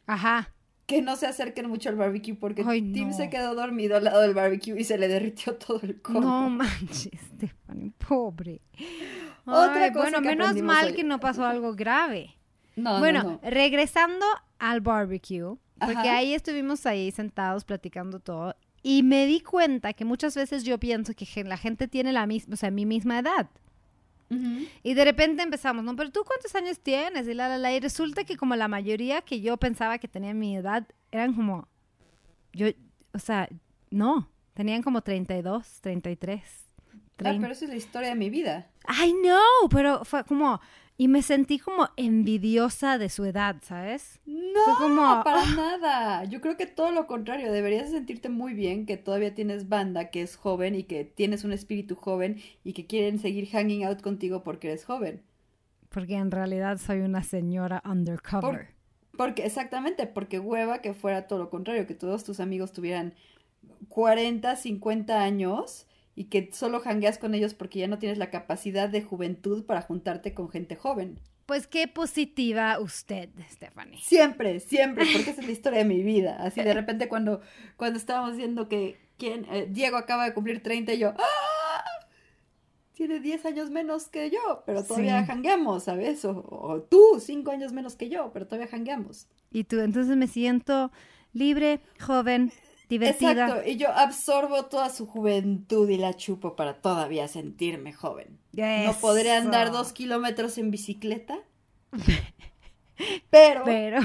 Ajá 0.07 0.56
que 0.87 1.03
no 1.03 1.17
se 1.17 1.27
acerquen 1.27 1.69
mucho 1.69 1.89
al 1.89 1.97
barbecue 1.97 2.35
porque 2.35 2.65
Tim 2.65 3.13
se 3.13 3.29
quedó 3.29 3.55
dormido 3.55 3.97
al 3.97 4.05
lado 4.05 4.21
del 4.21 4.35
barbecue 4.35 4.81
y 4.81 4.85
se 4.85 4.97
le 4.97 5.09
derritió 5.09 5.57
todo 5.57 5.81
el 5.83 6.01
cono. 6.01 6.21
No 6.21 6.51
manches, 6.51 7.21
Stephanie, 7.35 7.93
pobre. 8.09 8.61
Otra 9.45 9.93
cosa 9.93 10.21
bueno, 10.21 10.21
menos 10.21 10.55
mal 10.63 10.95
que 10.95 11.05
no 11.05 11.19
pasó 11.19 11.45
algo 11.45 11.75
grave. 11.75 12.37
No, 12.77 12.99
bueno, 12.99 13.23
no, 13.23 13.41
regresando 13.43 14.25
al 14.59 14.81
barbecue, 14.81 15.57
porque 15.79 16.09
ahí 16.09 16.35
estuvimos 16.35 16.87
ahí 16.87 17.11
sentados 17.11 17.65
platicando 17.65 18.21
todo 18.21 18.55
Y 18.83 19.03
me 19.03 19.27
di 19.27 19.41
cuenta 19.41 19.93
que 19.93 20.05
muchas 20.05 20.37
veces 20.37 20.63
yo 20.63 20.79
pienso 20.79 21.15
que 21.15 21.45
la 21.45 21.57
gente 21.57 21.89
tiene 21.89 22.13
la 22.13 22.27
misma, 22.27 22.55
o 22.55 22.57
sea, 22.57 22.71
mi 22.71 22.87
misma 22.87 23.19
edad. 23.19 23.49
Y 24.29 24.95
de 24.95 25.05
repente 25.05 25.43
empezamos, 25.43 25.85
no, 25.85 25.95
pero 25.95 26.11
tú 26.11 26.25
cuántos 26.25 26.55
años 26.55 26.81
tienes? 26.81 27.29
Y 27.29 27.35
la, 27.35 27.49
la, 27.49 27.59
la. 27.59 27.73
Y 27.73 27.81
resulta 27.81 28.25
que 28.25 28.37
como 28.37 28.57
la 28.57 28.69
mayoría 28.69 29.23
que 29.23 29.41
yo 29.41 29.57
pensaba 29.57 29.99
que 29.99 30.09
tenían 30.09 30.39
mi 30.39 30.57
edad 30.57 30.87
eran 31.13 31.35
como, 31.35 31.69
yo, 32.53 32.67
o 33.13 33.19
sea, 33.19 33.49
no, 33.91 34.29
tenían 34.55 34.83
como 34.83 35.03
32, 35.03 35.81
33. 35.81 36.43
Ah, 36.43 36.93
30. 37.17 37.41
pero 37.41 37.53
esa 37.53 37.65
es 37.65 37.71
la 37.71 37.77
historia 37.77 38.09
de 38.11 38.15
mi 38.17 38.31
vida. 38.31 38.71
I 38.89 39.13
know, 39.23 39.69
pero 39.71 40.05
fue 40.05 40.25
como, 40.25 40.61
y 40.99 41.09
me 41.09 41.23
sentí 41.23 41.59
como 41.59 41.89
envidiosa 41.97 42.97
de 42.97 43.11
su 43.11 43.25
edad, 43.25 43.57
¿sabes? 43.63 44.21
No, 44.25 44.65
Fue 44.65 44.75
como, 44.79 45.23
para 45.25 45.43
ah. 45.43 45.55
nada. 45.55 46.25
Yo 46.25 46.41
creo 46.41 46.57
que 46.57 46.67
todo 46.67 46.91
lo 46.91 47.07
contrario. 47.07 47.53
Deberías 47.53 47.91
sentirte 47.91 48.31
muy 48.31 48.55
bien 48.55 48.87
que 48.87 48.97
todavía 48.97 49.35
tienes 49.35 49.69
banda 49.69 50.11
que 50.11 50.23
es 50.23 50.37
joven 50.37 50.75
y 50.75 50.85
que 50.85 51.05
tienes 51.05 51.45
un 51.45 51.53
espíritu 51.53 51.97
joven 51.97 52.41
y 52.65 52.73
que 52.73 52.87
quieren 52.87 53.19
seguir 53.19 53.49
hanging 53.49 53.85
out 53.85 54.01
contigo 54.01 54.43
porque 54.43 54.69
eres 54.69 54.85
joven. 54.87 55.23
Porque 55.91 56.15
en 56.15 56.31
realidad 56.31 56.79
soy 56.79 57.01
una 57.01 57.23
señora 57.23 57.83
undercover. 57.85 58.75
Porque, 59.17 59.45
exactamente, 59.45 60.07
porque 60.07 60.39
hueva 60.39 60.81
que 60.81 60.95
fuera 60.95 61.27
todo 61.27 61.39
lo 61.39 61.51
contrario, 61.51 61.87
que 61.87 61.95
todos 61.95 62.25
tus 62.25 62.41
amigos 62.41 62.73
tuvieran 62.73 63.15
40, 63.89 64.57
50 64.57 65.23
años 65.23 65.87
y 66.17 66.25
que 66.25 66.51
solo 66.53 66.83
hangueas 66.85 67.19
con 67.19 67.35
ellos 67.35 67.55
porque 67.55 67.79
ya 67.79 67.87
no 67.87 67.99
tienes 68.01 68.19
la 68.19 68.31
capacidad 68.31 68.89
de 68.89 69.03
juventud 69.03 69.65
para 69.65 69.83
juntarte 69.83 70.35
con 70.35 70.49
gente 70.49 70.75
joven. 70.75 71.21
Pues 71.45 71.69
qué 71.69 71.87
positiva 71.87 72.81
usted, 72.81 73.29
Stephanie. 73.53 74.01
Siempre, 74.03 74.59
siempre, 74.59 75.05
porque 75.13 75.31
esa 75.31 75.43
es 75.43 75.47
la 75.47 75.53
historia 75.59 75.79
de 75.81 75.85
mi 75.85 76.03
vida. 76.03 76.37
Así 76.41 76.61
de 76.63 76.75
repente 76.75 77.09
cuando, 77.09 77.41
cuando 77.77 77.99
estábamos 77.99 78.37
viendo 78.37 78.69
que 78.69 78.99
eh, 79.21 79.69
Diego 79.71 79.97
acaba 79.97 80.25
de 80.25 80.35
cumplir 80.35 80.63
30 80.63 80.95
y 80.95 80.99
yo, 80.99 81.11
¡ah! 81.17 81.85
Tiene 82.95 83.21
10 83.21 83.45
años 83.45 83.71
menos 83.71 84.09
que 84.09 84.31
yo, 84.31 84.63
pero 84.65 84.83
todavía 84.83 85.21
Sí. 85.21 85.27
jangueamos, 85.27 85.85
¿sabes? 85.85 86.25
O, 86.25 86.31
o 86.49 86.81
tú, 86.81 87.21
5 87.21 87.51
años 87.51 87.73
menos 87.73 87.95
que 87.95 88.09
yo, 88.09 88.31
pero 88.33 88.47
todavía 88.47 88.69
jangueamos. 88.69 89.29
Y 89.51 89.65
tú, 89.65 89.81
entonces 89.81 90.17
me 90.17 90.27
siento 90.27 90.91
libre, 91.35 91.81
joven, 92.01 92.53
divertida. 92.89 93.33
Exacto, 93.47 93.69
y 93.69 93.77
yo 93.77 93.91
absorbo 93.91 94.67
toda 94.67 94.91
su 94.91 95.07
juventud 95.07 95.89
y 95.89 95.97
la 95.97 96.15
chupo 96.15 96.57
para 96.57 96.75
todavía 96.75 97.29
sentirme 97.29 97.93
joven. 97.93 98.39
No 98.53 98.95
podré 99.01 99.33
andar 99.33 99.73
dos 99.73 99.93
kilómetros 99.93 100.59
en 100.59 100.71
bicicleta, 100.71 101.39
pero, 103.31 103.65
Pero 103.65 104.01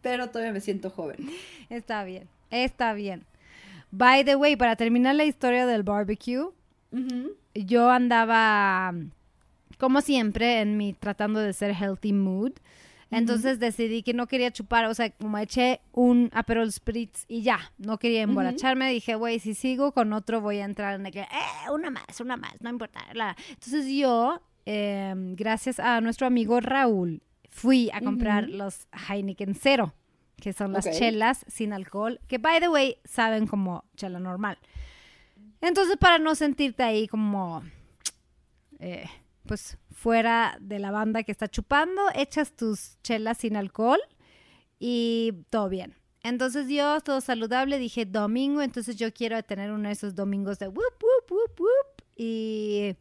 pero 0.00 0.28
todavía 0.28 0.52
me 0.52 0.60
siento 0.60 0.90
joven. 0.90 1.28
está 1.68 2.04
bien, 2.04 2.28
está 2.50 2.94
bien. 2.94 3.24
By 3.90 4.24
the 4.24 4.36
way, 4.36 4.56
para 4.56 4.76
terminar 4.76 5.14
la 5.14 5.24
historia 5.24 5.66
del 5.66 5.82
barbecue, 5.82 6.50
yo 7.54 7.90
andaba, 7.90 8.94
como 9.78 10.00
siempre, 10.00 10.60
en 10.60 10.76
mi 10.76 10.92
tratando 10.92 11.40
de 11.40 11.52
ser 11.52 11.74
healthy 11.74 12.12
mood. 12.12 12.52
Entonces 13.10 13.58
decidí 13.58 14.02
que 14.02 14.12
no 14.12 14.26
quería 14.26 14.50
chupar, 14.50 14.84
o 14.84 14.94
sea, 14.94 15.10
como 15.10 15.38
eché 15.38 15.80
un 15.92 16.30
Aperol 16.34 16.70
Spritz 16.70 17.24
y 17.26 17.42
ya, 17.42 17.72
no 17.78 17.98
quería 17.98 18.22
emborracharme. 18.22 18.90
Dije, 18.92 19.14
güey, 19.14 19.38
si 19.38 19.54
sigo 19.54 19.92
con 19.92 20.12
otro 20.12 20.40
voy 20.40 20.58
a 20.58 20.64
entrar 20.64 20.94
en 21.00 21.06
el 21.06 21.12
que, 21.12 21.20
eh, 21.20 21.70
una 21.72 21.90
más, 21.90 22.20
una 22.20 22.36
más, 22.36 22.60
no 22.60 22.68
importa. 22.68 23.00
la". 23.14 23.34
Entonces 23.48 23.86
yo, 23.88 24.42
eh, 24.66 25.14
gracias 25.36 25.80
a 25.80 26.00
nuestro 26.02 26.26
amigo 26.26 26.60
Raúl, 26.60 27.22
fui 27.48 27.90
a 27.92 28.00
comprar 28.00 28.48
los 28.48 28.86
Heineken 29.08 29.54
Cero, 29.54 29.94
que 30.36 30.52
son 30.52 30.72
las 30.72 30.88
chelas 30.90 31.44
sin 31.48 31.72
alcohol, 31.72 32.20
que 32.28 32.38
by 32.38 32.60
the 32.60 32.68
way 32.68 32.98
saben 33.04 33.46
como 33.46 33.84
chela 33.96 34.20
normal. 34.20 34.58
Entonces, 35.60 35.96
para 35.96 36.18
no 36.18 36.34
sentirte 36.34 36.82
ahí 36.82 37.08
como, 37.08 37.62
eh, 38.78 39.06
pues, 39.48 39.76
fuera 39.90 40.56
de 40.60 40.78
la 40.78 40.92
banda 40.92 41.24
que 41.24 41.32
está 41.32 41.48
chupando, 41.48 42.02
echas 42.14 42.54
tus 42.54 43.00
chelas 43.02 43.38
sin 43.38 43.56
alcohol 43.56 43.98
y 44.78 45.32
todo 45.50 45.68
bien. 45.68 45.96
Entonces 46.22 46.68
yo, 46.68 47.00
todo 47.00 47.20
saludable, 47.20 47.78
dije 47.78 48.04
domingo, 48.04 48.62
entonces 48.62 48.96
yo 48.96 49.12
quiero 49.12 49.42
tener 49.42 49.72
uno 49.72 49.88
de 49.88 49.94
esos 49.94 50.14
domingos 50.14 50.58
de 50.58 50.68
whoop, 50.68 51.02
whoop, 51.02 51.30
whoop, 51.30 51.60
whoop. 51.60 52.04
Y, 52.16 52.94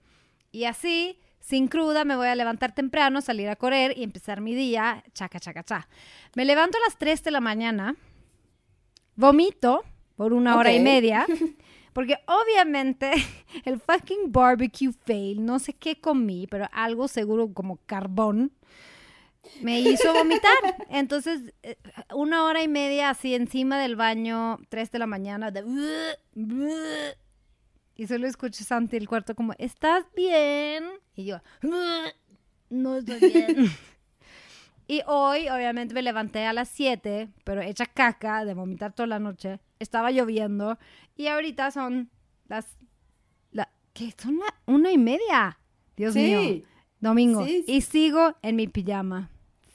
y 0.51 0.63
así, 0.65 1.19
sin 1.39 1.67
cruda, 1.67 2.05
me 2.05 2.15
voy 2.15 2.27
a 2.27 2.35
levantar 2.35 2.73
temprano, 2.73 3.21
salir 3.21 3.49
a 3.49 3.55
correr 3.55 3.97
y 3.97 4.03
empezar 4.03 4.41
mi 4.41 4.55
día, 4.55 5.03
chaca, 5.13 5.39
chaca, 5.39 5.63
cha. 5.63 5.87
Me 6.35 6.45
levanto 6.45 6.77
a 6.77 6.81
las 6.87 6.97
3 6.97 7.23
de 7.23 7.31
la 7.31 7.41
mañana, 7.41 7.95
vomito 9.15 9.83
por 10.15 10.33
una 10.33 10.57
hora 10.57 10.73
y 10.73 10.79
media, 10.79 11.25
porque 11.97 12.19
obviamente 12.27 13.11
el 13.65 13.79
fucking 13.79 14.31
barbecue 14.31 14.93
fail, 15.07 15.43
no 15.43 15.57
sé 15.57 15.73
qué 15.73 15.99
comí, 15.99 16.45
pero 16.45 16.69
algo 16.71 17.07
seguro 17.07 17.51
como 17.51 17.77
carbón, 17.87 18.51
me 19.63 19.79
hizo 19.79 20.13
vomitar. 20.13 20.51
Entonces, 20.91 21.55
eh, 21.63 21.75
una 22.13 22.43
hora 22.43 22.61
y 22.61 22.67
media 22.67 23.09
así 23.09 23.33
encima 23.33 23.79
del 23.79 23.95
baño, 23.95 24.59
3 24.69 24.91
de 24.91 24.99
la 24.99 25.07
mañana, 25.07 25.49
de... 25.49 25.65
Y 27.95 28.05
solo 28.05 28.27
escucho 28.27 28.61
a 28.61 28.67
Santi 28.67 28.95
el 28.95 29.09
cuarto 29.09 29.33
como, 29.33 29.53
¿estás 29.57 30.05
bien? 30.15 30.83
Y 31.15 31.25
yo, 31.25 31.41
no 32.69 32.95
estoy 32.95 33.19
bien. 33.19 33.71
y 34.87 35.01
hoy, 35.07 35.49
obviamente, 35.49 35.95
me 35.95 36.03
levanté 36.03 36.45
a 36.45 36.53
las 36.53 36.69
7, 36.69 37.29
pero 37.43 37.63
hecha 37.63 37.87
caca 37.87 38.45
de 38.45 38.53
vomitar 38.53 38.93
toda 38.93 39.07
la 39.07 39.17
noche. 39.17 39.59
Estaba 39.79 40.11
lloviendo. 40.11 40.77
Y 41.15 41.27
ahorita 41.27 41.71
son 41.71 42.09
las... 42.47 42.65
La, 43.51 43.69
¿Qué? 43.93 44.13
Son 44.17 44.37
la 44.37 44.53
una 44.65 44.91
y 44.91 44.97
media. 44.97 45.59
Dios 45.95 46.13
Sí. 46.13 46.19
mío. 46.19 46.63
Domingo. 46.99 47.45
Sí, 47.45 47.63
sí. 47.65 47.73
Y 47.73 47.81
sigo 47.81 48.35
en 48.41 48.55
mi 48.55 48.67
pijama. 48.67 49.29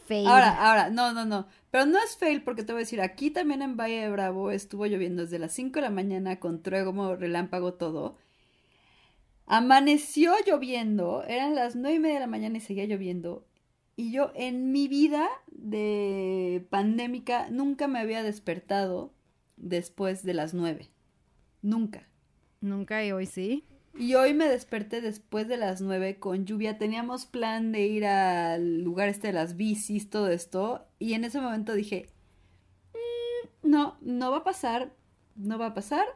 Fail. 0.07 0.27
Ahora, 0.27 0.69
ahora, 0.71 0.91
no, 0.91 1.13
no, 1.13 1.25
no. 1.25 1.47
Pero 1.71 1.87
no 1.87 1.99
es 1.99 2.17
fail 2.17 2.43
porque 2.43 2.65
te 2.65 2.73
voy 2.73 2.81
a 2.81 2.85
decir, 2.85 3.01
aquí 3.01 3.31
también 3.31 3.63
en 3.63 3.77
Valle 3.77 4.01
de 4.03 4.11
Bravo 4.11 4.51
estuvo 4.51 4.85
lloviendo 4.87 5.23
desde 5.23 5.39
las 5.39 5.53
5 5.53 5.75
de 5.77 5.81
la 5.83 5.91
mañana 5.91 6.41
con 6.41 6.63
trueno, 6.63 7.17
relámpago, 7.17 7.75
todo. 7.75 8.17
Amaneció 9.47 10.33
lloviendo, 10.47 11.25
eran 11.25 11.55
las 11.55 11.75
nueve 11.77 11.97
y 11.97 11.99
media 11.99 12.15
de 12.15 12.21
la 12.21 12.27
mañana 12.27 12.57
y 12.59 12.61
seguía 12.61 12.87
lloviendo. 12.87 13.45
Y 13.97 14.11
yo 14.13 14.33
en 14.35 14.73
mi 14.73 14.89
vida 14.89 15.29
de 15.49 16.67
pandémica 16.71 17.49
nunca 17.51 17.87
me 17.89 17.99
había 17.99 18.23
despertado 18.23 19.13
después 19.63 20.23
de 20.23 20.35
las 20.35 20.53
nueve. 20.53 20.91
Nunca. 21.63 22.07
Nunca 22.61 23.03
y 23.05 23.13
hoy 23.13 23.25
sí. 23.27 23.65
Y 23.99 24.15
hoy 24.15 24.35
me 24.35 24.49
desperté 24.49 25.01
después 25.01 25.49
de 25.49 25.57
las 25.57 25.81
nueve 25.81 26.19
con 26.19 26.45
lluvia. 26.45 26.79
Teníamos 26.79 27.27
plan 27.27 27.73
de 27.73 27.87
ir 27.87 28.07
al 28.07 28.83
lugar 28.83 29.09
este 29.09 29.29
de 29.29 29.33
las 29.35 29.57
bicis, 29.57 30.11
todo 30.11 30.29
esto. 30.29 30.87
Y 30.99 31.15
en 31.15 31.25
ese 31.25 31.41
momento 31.41 31.75
dije, 31.75 32.09
"Mm, 32.95 33.71
no, 33.71 33.97
no 34.01 34.31
va 34.31 34.39
a 34.39 34.45
pasar, 34.45 34.93
no 35.37 35.59
va 35.59 35.67
a 35.67 35.75
pasar. 35.75 36.07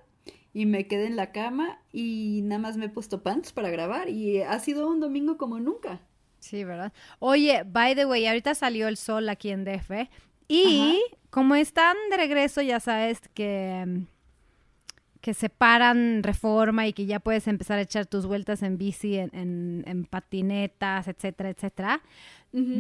Y 0.53 0.65
me 0.65 0.87
quedé 0.87 1.07
en 1.07 1.17
la 1.17 1.33
cama 1.33 1.83
y 1.93 2.41
nada 2.45 2.59
más 2.59 2.79
me 2.79 2.87
he 2.87 2.89
puesto 2.89 3.23
pants 3.23 3.53
para 3.53 3.69
grabar. 3.71 4.09
Y 4.09 4.41
ha 4.41 4.59
sido 4.59 4.89
un 4.89 5.01
domingo 5.01 5.37
como 5.37 5.61
nunca. 5.61 6.01
Sí, 6.39 6.65
¿verdad? 6.65 6.93
Oye, 7.19 7.63
by 7.65 7.95
the 7.95 8.07
way, 8.07 8.27
ahorita 8.27 8.55
salió 8.55 8.89
el 8.89 8.97
sol 8.97 9.29
aquí 9.29 9.51
en 9.51 9.65
DF. 9.65 10.09
Y 10.49 11.03
como 11.37 11.55
están 11.55 11.95
de 12.11 12.17
regreso, 12.17 12.63
ya 12.63 12.81
sabes 12.81 13.21
que, 13.35 13.85
que 15.21 15.35
separan 15.35 16.23
reforma 16.23 16.87
y 16.87 16.95
que 16.95 17.05
ya 17.05 17.21
puedes 17.21 17.47
empezar 17.47 17.79
a 17.79 17.83
echar 17.83 18.07
tus 18.07 18.25
vueltas 18.25 18.63
en 18.63 18.79
bici, 18.79 19.17
en, 19.19 19.29
en- 19.35 19.85
en 19.87 20.05
patinetas, 20.07 21.09
etcétera, 21.09 21.51
etcétera. 21.51 22.01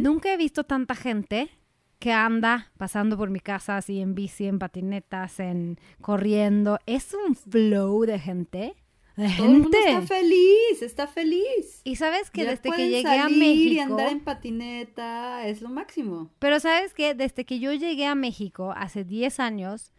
Nunca 0.02 0.32
he 0.32 0.38
visto 0.38 0.64
tanta 0.64 0.94
gente 0.94 1.50
que 1.98 2.12
anda 2.14 2.72
pasando 2.78 3.18
por 3.18 3.28
mi 3.28 3.40
casa 3.40 3.76
así 3.76 4.00
en 4.00 4.14
bici, 4.14 4.46
en 4.46 4.58
patinetas, 4.58 5.38
en 5.38 5.78
corriendo. 6.00 6.78
Es 6.86 7.12
un 7.12 7.34
flow 7.34 8.06
de 8.06 8.18
gente. 8.18 8.74
Todo 9.16 9.46
el 9.46 9.52
mundo 9.60 9.78
está 9.78 10.02
feliz, 10.02 10.82
está 10.82 11.06
feliz. 11.06 11.80
Y 11.84 11.96
sabes 11.96 12.30
que 12.30 12.44
Ya 12.44 12.50
desde 12.50 12.70
que 12.70 12.88
llegué 12.90 13.18
a 13.18 13.28
México. 13.28 13.72
y 13.74 13.78
andar 13.78 14.08
en 14.10 14.20
patineta, 14.20 15.46
es 15.48 15.62
lo 15.62 15.70
máximo. 15.70 16.30
Pero 16.38 16.60
sabes 16.60 16.92
que 16.92 17.14
desde 17.14 17.46
que 17.46 17.58
yo 17.58 17.72
llegué 17.72 18.04
a 18.06 18.14
México 18.14 18.72
hace 18.76 19.04
10 19.04 19.40
años, 19.40 19.90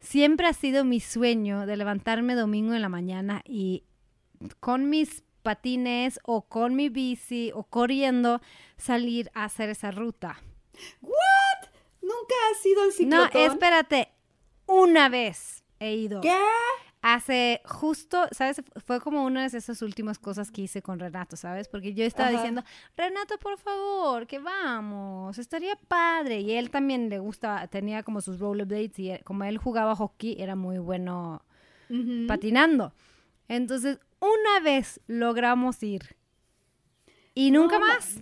siempre 0.00 0.46
ha 0.46 0.54
sido 0.54 0.84
mi 0.84 1.00
sueño 1.00 1.66
de 1.66 1.76
levantarme 1.76 2.34
domingo 2.34 2.72
en 2.74 2.80
la 2.82 2.88
mañana 2.88 3.42
y 3.44 3.84
con 4.60 4.88
mis 4.88 5.22
patines 5.42 6.18
o 6.24 6.42
con 6.48 6.74
mi 6.74 6.88
bici 6.88 7.50
o 7.54 7.64
corriendo 7.64 8.40
salir 8.78 9.30
a 9.34 9.44
hacer 9.44 9.68
esa 9.68 9.90
ruta. 9.90 10.42
¿What? 11.02 11.68
¿Nunca 12.00 12.34
has 12.50 12.62
sido 12.62 12.80
al 12.82 12.88
No, 12.88 12.92
ciclotón? 12.92 13.52
espérate, 13.52 14.08
una 14.66 15.10
vez 15.10 15.64
he 15.80 15.94
ido. 15.96 16.22
¿Qué? 16.22 16.34
Hace 17.06 17.60
justo, 17.66 18.26
¿sabes? 18.30 18.62
Fue 18.86 18.98
como 18.98 19.26
una 19.26 19.46
de 19.46 19.58
esas 19.58 19.82
últimas 19.82 20.18
cosas 20.18 20.50
que 20.50 20.62
hice 20.62 20.80
con 20.80 20.98
Renato, 20.98 21.36
¿sabes? 21.36 21.68
Porque 21.68 21.92
yo 21.92 22.02
estaba 22.02 22.30
Ajá. 22.30 22.38
diciendo, 22.38 22.64
Renato, 22.96 23.36
por 23.38 23.58
favor, 23.58 24.26
que 24.26 24.38
vamos, 24.38 25.36
estaría 25.38 25.76
padre. 25.76 26.40
Y 26.40 26.52
él 26.52 26.70
también 26.70 27.10
le 27.10 27.18
gusta, 27.18 27.66
tenía 27.68 28.02
como 28.04 28.22
sus 28.22 28.38
rollerblades 28.40 28.98
y 28.98 29.10
él- 29.10 29.20
como 29.22 29.44
él 29.44 29.58
jugaba 29.58 29.94
hockey, 29.94 30.36
era 30.38 30.56
muy 30.56 30.78
bueno 30.78 31.42
patinando. 32.26 32.94
Entonces, 33.48 33.98
una 34.20 34.60
vez 34.64 34.98
logramos 35.06 35.82
ir. 35.82 36.16
Y 37.34 37.50
nunca 37.50 37.78
No, 37.78 37.86
más. 37.86 38.16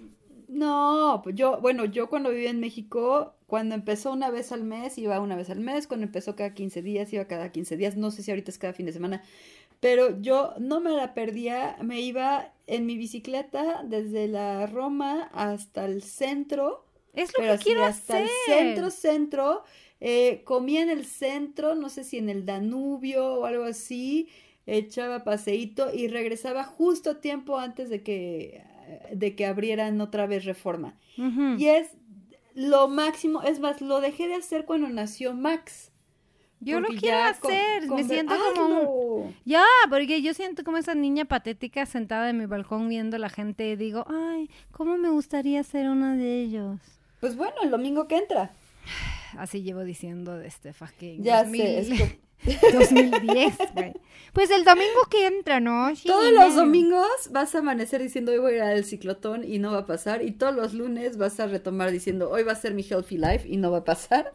No, 0.52 1.21
pues 1.25 1.35
yo, 1.37 1.61
bueno, 1.61 1.85
yo 1.87 2.11
cuando 2.11 2.30
vivía 2.30 2.50
en 2.50 2.61
México, 2.61 3.35
cuando 3.47 3.75
empezó 3.75 4.12
una 4.12 4.30
vez 4.30 4.52
al 4.52 4.64
mes, 4.64 4.99
iba 4.99 5.18
una 5.21 5.35
vez 5.37 5.49
al 5.50 5.61
mes, 5.61 5.87
cuando 5.87 6.04
empezó 6.04 6.37
cada 6.37 6.52
15 6.52 6.82
días, 6.82 7.11
iba 7.12 7.25
cada 7.26 7.50
15 7.52 7.76
días, 7.78 7.97
no 7.97 8.11
sé 8.11 8.23
si 8.23 8.30
ahorita 8.32 8.50
es 8.50 8.59
cada 8.59 8.75
fin 8.75 8.85
de 8.87 8.92
semana, 8.92 9.23
pero 9.80 10.21
yo 10.21 10.54
no 10.59 10.80
me 10.80 10.90
la 10.92 11.14
perdía, 11.14 11.76
me 11.82 12.00
iba 12.02 12.52
en 12.66 12.87
mi 12.87 12.97
bicicleta 12.99 13.82
desde 13.85 14.28
la 14.28 14.66
Roma 14.66 15.30
hasta 15.32 15.87
el 15.87 16.02
centro, 16.02 16.85
Es 17.14 17.32
lo 17.35 17.40
pero 17.40 17.49
que 17.49 17.54
así 17.54 17.64
quiero 17.64 17.85
hasta 17.85 18.14
hacer. 18.16 18.18
el 18.18 18.28
centro, 18.28 18.90
centro, 18.90 19.64
eh, 20.00 20.42
comía 20.44 20.82
en 20.82 20.90
el 20.90 21.06
centro, 21.06 21.75
no 21.75 21.88
sé 21.88 22.04
si 22.04 22.18
en 22.18 22.28
el 22.28 22.44
Danubio 22.47 23.35
o 23.40 23.44
algo 23.47 23.64
así, 23.64 24.28
echaba 24.66 25.25
paseíto 25.25 25.92
y 25.94 26.09
regresaba 26.09 26.64
justo 26.64 27.11
a 27.11 27.21
tiempo 27.21 27.59
antes 27.59 27.90
de 27.90 28.02
que, 28.02 28.64
de 29.12 29.34
que 29.34 29.46
abrieran 29.46 30.00
otra 30.00 30.26
vez 30.26 30.44
Reforma. 30.44 30.96
Y 31.16 31.66
es 31.66 31.90
lo 32.54 32.88
máximo, 32.88 33.42
es 33.42 33.61
más, 33.61 33.80
lo 33.80 34.00
dejé 34.00 34.28
de 34.28 34.34
hacer 34.34 34.64
cuando 34.64 34.88
nació 34.88 35.34
Max. 35.34 35.90
Yo 36.61 36.78
lo 36.78 36.88
quiero 36.88 37.18
hacer. 37.25 37.88
con 37.88 37.96
me 37.96 38.04
siento 38.04 38.34
como 38.54 38.80
un-. 38.82 39.34
Ya, 39.44 39.64
porque 39.90 40.22
yo 40.22 40.32
siento 40.32 40.62
como 40.62 40.76
esa 40.76 40.94
niña 40.94 41.25
patética 41.25 41.87
sentada 41.87 42.30
en 42.30 42.38
mi 42.38 42.46
balcón 42.46 42.88
viendo 42.88 43.16
a 43.16 43.18
la 43.18 43.30
gente 43.30 43.68
y 43.68 43.76
digo, 43.76 44.06
ay, 44.08 44.49
¿cómo 44.70 44.96
me 44.96 45.11
gustaría 45.11 45.62
ser 45.64 45.88
una 45.88 46.14
de 46.14 46.42
ellos? 46.42 46.80
Pues 47.20 47.37
bueno, 47.37 47.56
el 47.62 47.70
domingo 47.70 48.06
que 48.06 48.16
entra. 48.16 48.52
Así 49.38 49.62
llevo 49.62 49.82
diciendo 49.82 50.37
desde 50.37 50.72
fucking 50.72 51.22
Ya 51.22 51.42
2000 51.42 51.62
sé, 51.62 51.78
es 51.78 51.88
que 51.88 52.20
2010, 52.72 53.56
güey. 53.75 53.92
Pues 54.32 54.50
el 54.50 54.64
domingo 54.64 55.00
que 55.11 55.26
entra, 55.26 55.61
¿no? 55.61 55.94
Sí, 55.94 56.08
todos 56.08 56.32
los 56.32 56.54
domingos 56.56 57.06
vas 57.30 57.54
a 57.54 57.58
amanecer 57.58 58.02
diciendo 58.02 58.32
hoy 58.32 58.38
voy 58.38 58.52
a 58.54 58.56
ir 58.56 58.62
al 58.62 58.84
ciclotón 58.84 59.44
y 59.44 59.58
no 59.58 59.72
va 59.72 59.78
a 59.80 59.87
pasar. 59.87 60.22
Y 60.22 60.32
todos 60.32 60.54
los 60.54 60.72
lunes 60.75 61.18
vas 61.18 61.38
a 61.40 61.46
retomar 61.46 61.90
diciendo 61.90 62.30
hoy 62.30 62.42
va 62.42 62.52
a 62.52 62.56
ser 62.56 62.72
mi 62.75 62.82
healthy 62.82 63.18
life 63.18 63.46
y 63.46 63.58
no 63.58 63.70
va 63.70 63.78
a 63.78 63.84
pasar. 63.84 64.32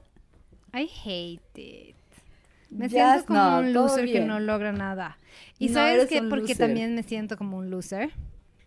I 0.74 0.90
hate 1.04 1.60
it. 1.60 1.96
Me 2.70 2.90
Ya, 2.90 3.14
siento 3.14 3.28
como 3.28 3.40
no, 3.40 3.60
un 3.60 3.74
loser 3.74 4.06
que 4.06 4.20
no 4.20 4.40
logra 4.40 4.72
nada. 4.72 5.18
¿Y 5.58 5.70
No, 5.70 5.76
sabes 5.76 6.12
un 6.12 6.30
Porque 6.30 6.50
loser. 6.50 6.58
también 6.58 6.94
me 6.96 7.04
siento 7.04 7.38
como 7.38 7.58
un 7.58 7.70
loser. 7.70 8.12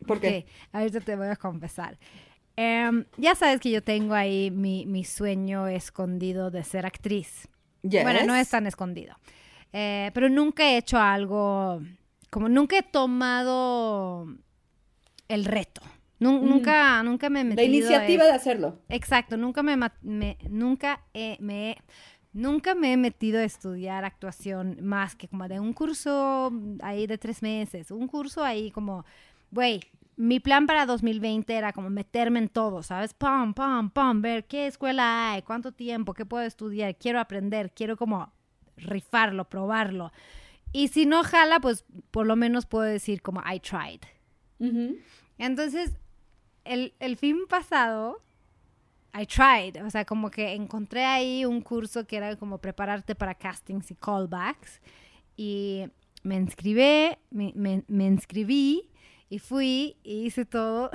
¿Por 0.07 0.21
qué? 0.21 0.47
Ahorita 0.73 1.01
te 1.01 1.15
voy 1.15 1.29
a 1.29 1.37
confesar. 1.37 1.99
Em, 2.57 3.05
ya 3.17 3.35
sabes 3.35 3.61
que 3.61 3.71
yo 3.71 3.83
tengo 3.83 4.15
ahí 4.15 4.51
mi, 4.51 4.85
mi 4.87 5.05
sueño 5.05 5.69
escondido 5.69 6.51
de 6.51 6.65
ser 6.65 6.87
actriz. 6.87 7.49
Bueno, 7.83 8.25
no 8.27 8.35
es 8.35 8.49
tan 8.51 8.67
escondido. 8.67 9.17
Eh, 9.73 10.11
pero 10.15 10.29
nunca 10.29 10.65
he 10.65 10.77
hecho 10.79 10.99
algo, 10.99 11.81
como 12.31 12.49
nunca 12.49 12.79
he 12.79 12.83
tomado 12.83 14.27
el 15.29 15.45
reto. 15.45 15.81
Ujú. 16.21 16.45
Nunca, 16.45 17.03
nunca 17.03 17.31
me 17.31 17.41
he 17.41 17.45
metido 17.45 17.63
La 17.65 17.69
iniciativa 17.77 18.25
de 18.27 18.33
hacerlo. 18.33 18.79
Exacto, 18.89 19.37
nunca 19.37 19.63
me, 19.63 19.77
me- 20.03 20.37
nunca 20.49 21.01
he- 21.15 21.39
me 21.41 21.77
nunca 22.33 22.75
me 22.77 22.93
he 22.93 22.97
metido 22.97 23.41
a 23.41 23.45
estudiar 23.45 24.05
actuación 24.05 24.79
más 24.83 25.17
que 25.17 25.27
como 25.29 25.49
de 25.49 25.59
un 25.59 25.73
curso 25.73 26.53
ahí 26.83 27.07
de 27.09 27.19
tres 27.19 27.43
meses, 27.43 27.91
un 27.91 28.07
curso 28.07 28.45
ahí 28.45 28.71
como, 28.71 29.05
güey, 29.51 29.81
mi 30.23 30.39
plan 30.39 30.67
para 30.67 30.85
2020 30.85 31.55
era 31.55 31.73
como 31.73 31.89
meterme 31.89 32.41
en 32.41 32.49
todo, 32.49 32.83
¿sabes? 32.83 33.15
Pum, 33.15 33.55
pum, 33.55 33.89
pum, 33.89 34.21
ver 34.21 34.47
qué 34.47 34.67
escuela 34.67 35.33
hay, 35.33 35.41
cuánto 35.43 35.73
tiempo, 35.73 36.13
qué 36.13 36.27
puedo 36.27 36.45
estudiar, 36.45 36.95
quiero 36.97 37.21
aprender, 37.21 37.73
quiero 37.73 37.97
como 37.97 38.31
rifarlo, 38.77 39.49
probarlo. 39.49 40.13
Y 40.73 40.89
si 40.89 41.07
no 41.07 41.25
jala, 41.25 41.59
pues 41.61 41.87
por 42.11 42.27
lo 42.27 42.37
menos 42.37 42.67
puedo 42.67 42.85
decir 42.85 43.23
como 43.23 43.41
I 43.51 43.61
tried. 43.61 44.01
Ujú. 44.59 44.97
Entonces, 45.39 45.93
el, 46.65 46.93
el 47.01 47.17
fin 47.17 47.39
pasado, 47.49 48.21
I 49.19 49.25
tried. 49.25 49.83
O 49.87 49.89
sea, 49.91 50.05
como 50.05 50.31
que 50.31 50.53
encontré 50.53 51.07
ahí 51.07 51.47
un 51.47 51.63
curso 51.63 52.07
que 52.07 52.19
era 52.19 52.37
como 52.37 52.59
prepararte 52.59 53.15
para 53.15 53.35
castings 53.35 53.91
y 53.91 53.95
callbacks. 53.95 54.83
Y 55.35 55.87
me 56.23 56.37
inscribí, 56.37 57.17
me, 57.31 57.53
me- 57.57 57.85
me 57.89 58.05
inscribí 58.07 58.90
y 59.31 59.39
fui 59.39 59.97
y 60.03 60.27
hice 60.27 60.45
todo. 60.45 60.91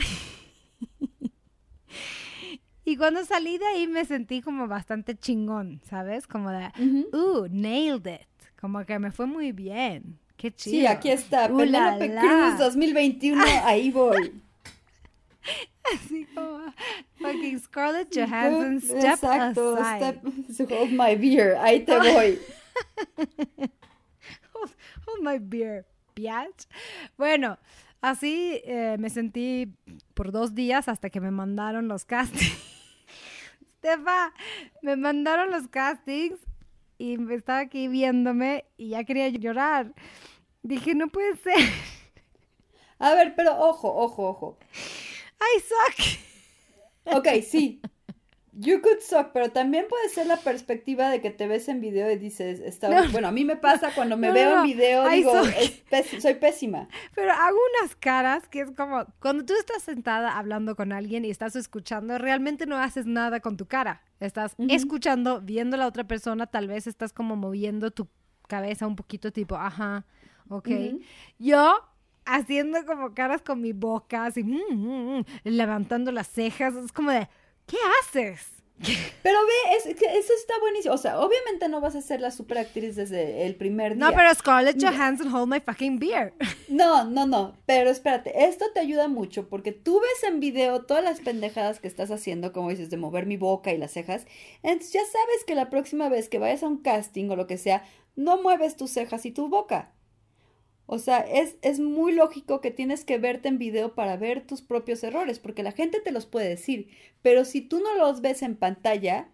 y 2.85 2.97
cuando 2.97 3.25
salí 3.25 3.57
de 3.57 3.65
ahí 3.65 3.87
me 3.87 4.05
sentí 4.05 4.41
como 4.41 4.67
bastante 4.67 5.17
chingón, 5.17 5.81
¿sabes? 5.89 6.27
Como 6.27 6.51
de, 6.51 6.69
uh, 7.13 7.47
nailed 7.49 8.05
it. 8.05 8.27
Como 8.59 8.85
que 8.85 8.99
me 8.99 9.11
fue 9.11 9.25
muy 9.25 9.53
bien. 9.53 10.19
Qué 10.37 10.53
chido. 10.53 10.79
Sí, 10.81 10.85
aquí 10.85 11.09
está. 11.09 11.49
Uh, 11.51 11.57
Penélope. 11.57 12.15
Cruz 12.19 12.57
2021, 12.59 13.43
ahí 13.63 13.89
voy. 13.89 14.41
Así 15.93 16.25
como 16.33 16.73
fucking 17.19 17.59
Scarlett 17.59 18.13
Johansson, 18.13 18.81
step 18.81 19.13
Exacto, 19.13 19.77
aside. 19.77 20.21
step, 20.51 20.71
hold 20.71 20.91
my 20.91 21.15
beer, 21.15 21.55
ahí 21.57 21.85
te 21.85 21.97
voy. 21.97 22.39
Hold, 24.53 24.71
hold 25.05 25.21
my 25.21 25.37
beer, 25.37 25.85
biatch. 26.15 26.65
Bueno, 27.17 27.57
así 28.05 28.61
eh, 28.65 28.97
me 28.99 29.09
sentí 29.09 29.73
por 30.13 30.31
dos 30.31 30.53
días 30.53 30.87
hasta 30.87 31.09
que 31.09 31.19
me 31.19 31.31
mandaron 31.31 31.87
los 31.87 32.05
castings. 32.05 32.55
Estefa, 33.61 34.33
me 34.81 34.95
mandaron 34.95 35.49
los 35.49 35.67
castings 35.67 36.39
y 36.97 37.17
me 37.17 37.33
estaba 37.33 37.59
aquí 37.59 37.87
viéndome 37.87 38.65
y 38.77 38.89
ya 38.89 39.03
quería 39.03 39.29
llorar. 39.29 39.93
Dije, 40.61 40.93
no 40.93 41.07
puede 41.07 41.35
ser. 41.37 41.57
A 42.99 43.13
ver, 43.13 43.33
pero 43.35 43.57
ojo, 43.57 43.91
ojo, 43.93 44.29
ojo. 44.29 44.57
I 45.39 45.59
suck. 45.61 47.17
Ok, 47.17 47.27
sí. 47.43 47.81
You 48.57 48.81
could 48.81 48.99
suck, 49.01 49.31
pero 49.33 49.49
también 49.51 49.85
puede 49.89 50.07
ser 50.07 50.27
la 50.27 50.37
perspectiva 50.37 51.09
de 51.09 51.19
que 51.19 51.29
te 51.29 51.45
ves 51.45 51.67
en 51.67 51.81
video 51.81 52.09
y 52.09 52.17
dices, 52.17 52.61
está... 52.61 52.87
No. 52.89 53.11
bueno, 53.11 53.27
a 53.27 53.31
mí 53.31 53.43
me 53.43 53.57
pasa 53.57 53.91
cuando 53.93 54.15
me 54.15 54.29
No, 54.29 54.33
veo 54.33 54.49
no, 54.55 54.61
en 54.61 54.63
video, 54.67 55.11
I 55.11 55.17
digo, 55.17 55.43
suck. 55.43 55.53
"Es 55.59 55.83
pés- 55.91 56.21
soy 56.21 56.35
pésima. 56.35 56.87
Pero 57.15 57.33
hago 57.33 57.57
unas 57.81 57.95
caras 57.97 58.47
que 58.47 58.61
es 58.61 58.71
como, 58.71 59.05
cuando 59.19 59.43
tú 59.43 59.53
estás 59.59 59.83
sentada 59.83 60.37
hablando 60.37 60.75
con 60.77 60.93
alguien 60.93 61.25
y 61.25 61.31
estás 61.31 61.57
escuchando, 61.57 62.17
realmente 62.17 62.65
no 62.65 62.77
haces 62.77 63.05
nada 63.05 63.41
con 63.41 63.57
tu 63.57 63.65
cara. 63.65 64.01
Estás 64.21 64.55
escuchando, 64.69 65.41
viendo 65.41 65.75
a 65.75 65.79
la 65.79 65.87
otra 65.87 66.05
persona, 66.05 66.47
tal 66.47 66.67
vez 66.69 66.87
estás 66.87 67.11
como 67.11 67.35
moviendo 67.35 67.91
tu 67.91 68.07
cabeza 68.47 68.87
un 68.87 68.95
poquito 68.95 69.33
tipo, 69.33 69.55
ajá, 69.57 70.05
ok. 70.47 70.69
Yo 71.39 71.73
haciendo 72.25 72.85
como 72.85 73.13
caras 73.13 73.41
con 73.41 73.59
mi 73.61 73.73
boca, 73.73 74.25
así, 74.25 74.43
mm, 74.43 74.61
mm, 74.71 75.17
mm, 75.19 75.25
levantando 75.43 76.11
las 76.11 76.27
cejas, 76.27 76.75
es 76.75 76.91
como 76.91 77.11
de, 77.11 77.27
¿qué 77.65 77.77
haces? 78.01 78.55
Pero 79.23 79.39
ve, 79.45 79.77
es, 79.77 79.85
eso 79.85 80.33
está 80.37 80.59
buenísimo. 80.59 80.93
O 80.93 80.97
sea, 80.97 81.19
obviamente 81.19 81.69
no 81.69 81.79
vas 81.79 81.95
a 81.95 82.01
ser 82.01 82.19
la 82.19 82.31
super 82.31 82.57
actriz 82.57 82.95
desde 82.95 83.45
el 83.45 83.55
primer 83.55 83.95
día. 83.95 84.09
No, 84.09 84.15
pero 84.15 84.33
Scarlett 84.35 84.81
Johansson, 84.81 85.33
hold 85.33 85.49
my 85.49 85.59
fucking 85.59 85.97
beer. 85.99 86.33
No, 86.67 87.05
no, 87.05 87.27
no, 87.27 87.55
pero 87.67 87.91
espérate, 87.91 88.47
esto 88.47 88.65
te 88.73 88.79
ayuda 88.79 89.07
mucho 89.07 89.47
porque 89.47 89.71
tú 89.71 90.01
ves 90.01 90.29
en 90.29 90.39
video 90.39 90.83
todas 90.83 91.03
las 91.03 91.21
pendejadas 91.21 91.79
que 91.79 91.87
estás 91.87 92.09
haciendo, 92.09 92.51
como 92.51 92.71
dices, 92.71 92.89
de 92.89 92.97
mover 92.97 93.27
mi 93.27 93.37
boca 93.37 93.71
y 93.71 93.77
las 93.77 93.91
cejas, 93.91 94.25
entonces 94.63 94.91
ya 94.91 95.01
sabes 95.05 95.43
que 95.45 95.53
la 95.53 95.69
próxima 95.69 96.09
vez 96.09 96.27
que 96.27 96.39
vayas 96.39 96.63
a 96.63 96.67
un 96.67 96.81
casting 96.81 97.29
o 97.29 97.35
lo 97.35 97.45
que 97.45 97.59
sea, 97.59 97.83
no 98.15 98.41
mueves 98.41 98.75
tus 98.75 98.91
cejas 98.91 99.27
y 99.27 99.31
tu 99.31 99.47
boca. 99.47 99.91
O 100.87 100.99
sea, 100.99 101.19
es, 101.19 101.55
es 101.61 101.79
muy 101.79 102.13
lógico 102.13 102.61
que 102.61 102.71
tienes 102.71 103.05
que 103.05 103.17
verte 103.17 103.47
en 103.47 103.57
video 103.57 103.95
para 103.95 104.17
ver 104.17 104.45
tus 104.45 104.61
propios 104.61 105.03
errores, 105.03 105.39
porque 105.39 105.63
la 105.63 105.71
gente 105.71 105.99
te 105.99 106.11
los 106.11 106.25
puede 106.25 106.49
decir, 106.49 106.89
pero 107.21 107.43
si 107.43 107.61
tú 107.61 107.79
no 107.79 107.95
los 107.95 108.21
ves 108.21 108.43
en 108.43 108.55
pantalla 108.55 109.29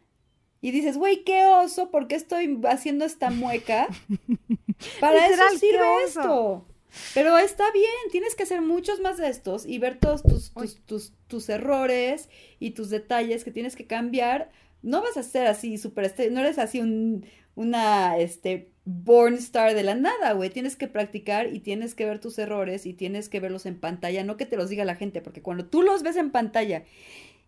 y 0.61 0.71
dices, 0.71 0.97
güey, 0.97 1.23
qué 1.23 1.45
oso, 1.45 1.91
¿por 1.91 2.07
qué 2.07 2.15
estoy 2.15 2.59
haciendo 2.69 3.03
esta 3.03 3.29
mueca? 3.31 3.87
Para 5.01 5.27
eso 5.27 5.43
sirve 5.59 6.03
esto. 6.05 6.65
Pero 7.13 7.37
está 7.37 7.71
bien, 7.71 8.11
tienes 8.11 8.35
que 8.35 8.43
hacer 8.43 8.61
muchos 8.61 8.99
más 8.99 9.17
de 9.17 9.29
estos 9.29 9.65
y 9.65 9.77
ver 9.77 9.97
todos 9.97 10.23
tus, 10.23 10.53
tus, 10.53 10.75
tus, 10.85 11.13
tus 11.27 11.49
errores 11.49 12.29
y 12.59 12.71
tus 12.71 12.89
detalles 12.89 13.43
que 13.43 13.51
tienes 13.51 13.75
que 13.75 13.87
cambiar. 13.87 14.51
No 14.81 15.01
vas 15.01 15.15
a 15.17 15.23
ser 15.23 15.47
así 15.47 15.77
súper, 15.77 16.13
no 16.31 16.41
eres 16.41 16.57
así 16.57 16.81
un, 16.81 17.25
una, 17.55 18.17
este, 18.17 18.70
born 18.85 19.35
star 19.35 19.73
de 19.73 19.83
la 19.83 19.95
nada, 19.95 20.33
güey. 20.33 20.49
Tienes 20.49 20.75
que 20.75 20.87
practicar 20.87 21.53
y 21.53 21.59
tienes 21.59 21.95
que 21.95 22.05
ver 22.05 22.19
tus 22.19 22.37
errores 22.39 22.85
y 22.85 22.93
tienes 22.93 23.29
que 23.29 23.39
verlos 23.39 23.65
en 23.65 23.79
pantalla, 23.79 24.23
no 24.23 24.37
que 24.37 24.45
te 24.45 24.57
los 24.57 24.69
diga 24.69 24.85
la 24.85 24.95
gente, 24.95 25.21
porque 25.21 25.41
cuando 25.41 25.65
tú 25.65 25.81
los 25.81 26.03
ves 26.03 26.15
en 26.15 26.31
pantalla 26.31 26.83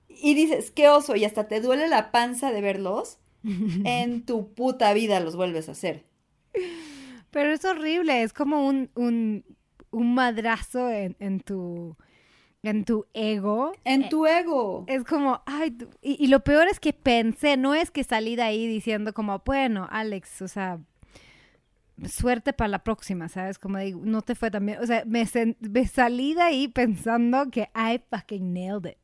y 0.08 0.36
dices, 0.36 0.72
qué 0.72 0.89
oso, 0.89 1.15
y 1.15 1.26
hasta 1.26 1.48
te 1.48 1.60
duele 1.62 1.88
la 1.88 2.12
panza 2.12 2.52
de 2.52 2.62
verlos, 2.62 3.17
en 3.43 4.26
tu 4.26 4.54
puta 4.54 4.93
vida 4.93 5.19
los 5.19 5.36
vuelves 5.36 5.69
a 5.69 5.74
hacer. 5.74 6.06
Pero 7.32 7.52
es 7.52 7.65
horrible, 7.65 8.22
es 8.22 8.32
como 8.32 8.67
un, 8.67 8.91
un, 8.93 9.43
un 9.89 10.13
madrazo 10.13 10.89
en, 10.89 11.15
en 11.19 11.39
tu 11.39 11.98
en 12.62 12.86
tu 12.86 13.06
ego. 13.13 13.74
En 13.84 14.08
tu 14.08 14.26
ego. 14.26 14.86
Es 14.88 15.04
como, 15.04 15.41
ay, 15.46 15.76
y, 16.02 16.24
y 16.24 16.28
lo 16.28 16.46
peor 16.46 16.69
es 16.69 16.80
que 16.80 16.93
pensé, 16.93 17.58
no 17.58 17.76
es 17.76 17.91
que 17.91 18.06
salí 18.06 18.38
de 18.38 18.43
ahí 18.43 18.67
diciendo 18.67 19.13
como, 19.13 19.41
bueno, 19.46 19.86
Alex, 19.91 20.41
o 20.41 20.48
sea, 20.48 20.80
suerte 22.08 22.53
para 22.53 22.67
la 22.67 22.84
próxima, 22.84 23.29
¿sabes? 23.29 23.60
Como 23.60 23.77
digo, 23.77 24.01
no 24.03 24.21
te 24.21 24.36
fue 24.36 24.51
tan 24.51 24.65
bien. 24.65 24.79
O 24.79 24.86
sea, 24.86 25.03
me, 25.06 25.25
me 25.60 25.88
salí 25.88 26.34
de 26.34 26.41
ahí 26.41 26.67
pensando 26.67 27.49
que 27.51 27.69
I 27.75 28.01
fucking 28.10 28.53
nailed 28.53 28.91
it. 28.91 28.97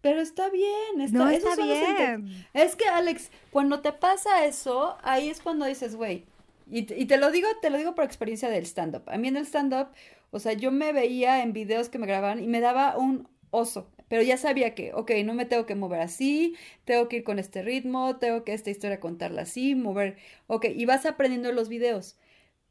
Pero 0.00 0.20
está 0.20 0.50
bien, 0.50 1.00
está, 1.00 1.18
no 1.18 1.30
está 1.30 1.54
bien. 1.56 2.46
Es 2.52 2.74
que, 2.74 2.86
Alex, 2.88 3.30
cuando 3.50 3.80
te 3.80 3.92
pasa 3.92 4.44
eso, 4.44 4.96
ahí 5.02 5.28
es 5.28 5.40
cuando 5.40 5.64
dices, 5.64 5.94
güey, 5.94 6.24
y, 6.68 6.92
y, 6.92 7.06
te 7.06 7.18
lo 7.18 7.30
digo, 7.30 7.48
te 7.60 7.70
lo 7.70 7.78
digo 7.78 7.94
por 7.94 8.04
experiencia 8.04 8.48
del 8.48 8.64
stand-up. 8.64 9.02
A 9.06 9.16
mí 9.16 9.28
en 9.28 9.36
el 9.36 9.46
stand-up, 9.46 9.88
o 10.30 10.40
sea, 10.40 10.54
yo 10.54 10.72
me 10.72 10.92
veía 10.92 11.42
en 11.42 11.52
videos 11.52 11.88
que 11.88 11.98
me 11.98 12.06
grababan 12.06 12.42
y 12.42 12.48
me 12.48 12.60
daba 12.60 12.96
un 12.96 13.28
oso, 13.50 13.88
pero 14.12 14.22
ya 14.22 14.36
sabía 14.36 14.74
que, 14.74 14.92
ok, 14.92 15.10
no 15.24 15.32
me 15.32 15.46
tengo 15.46 15.64
que 15.64 15.74
mover 15.74 16.02
así, 16.02 16.54
tengo 16.84 17.08
que 17.08 17.16
ir 17.16 17.24
con 17.24 17.38
este 17.38 17.62
ritmo, 17.62 18.18
tengo 18.18 18.44
que 18.44 18.52
esta 18.52 18.68
historia 18.68 19.00
contarla 19.00 19.40
así, 19.40 19.74
mover, 19.74 20.18
ok, 20.48 20.66
y 20.66 20.84
vas 20.84 21.06
aprendiendo 21.06 21.50
los 21.50 21.70
videos. 21.70 22.18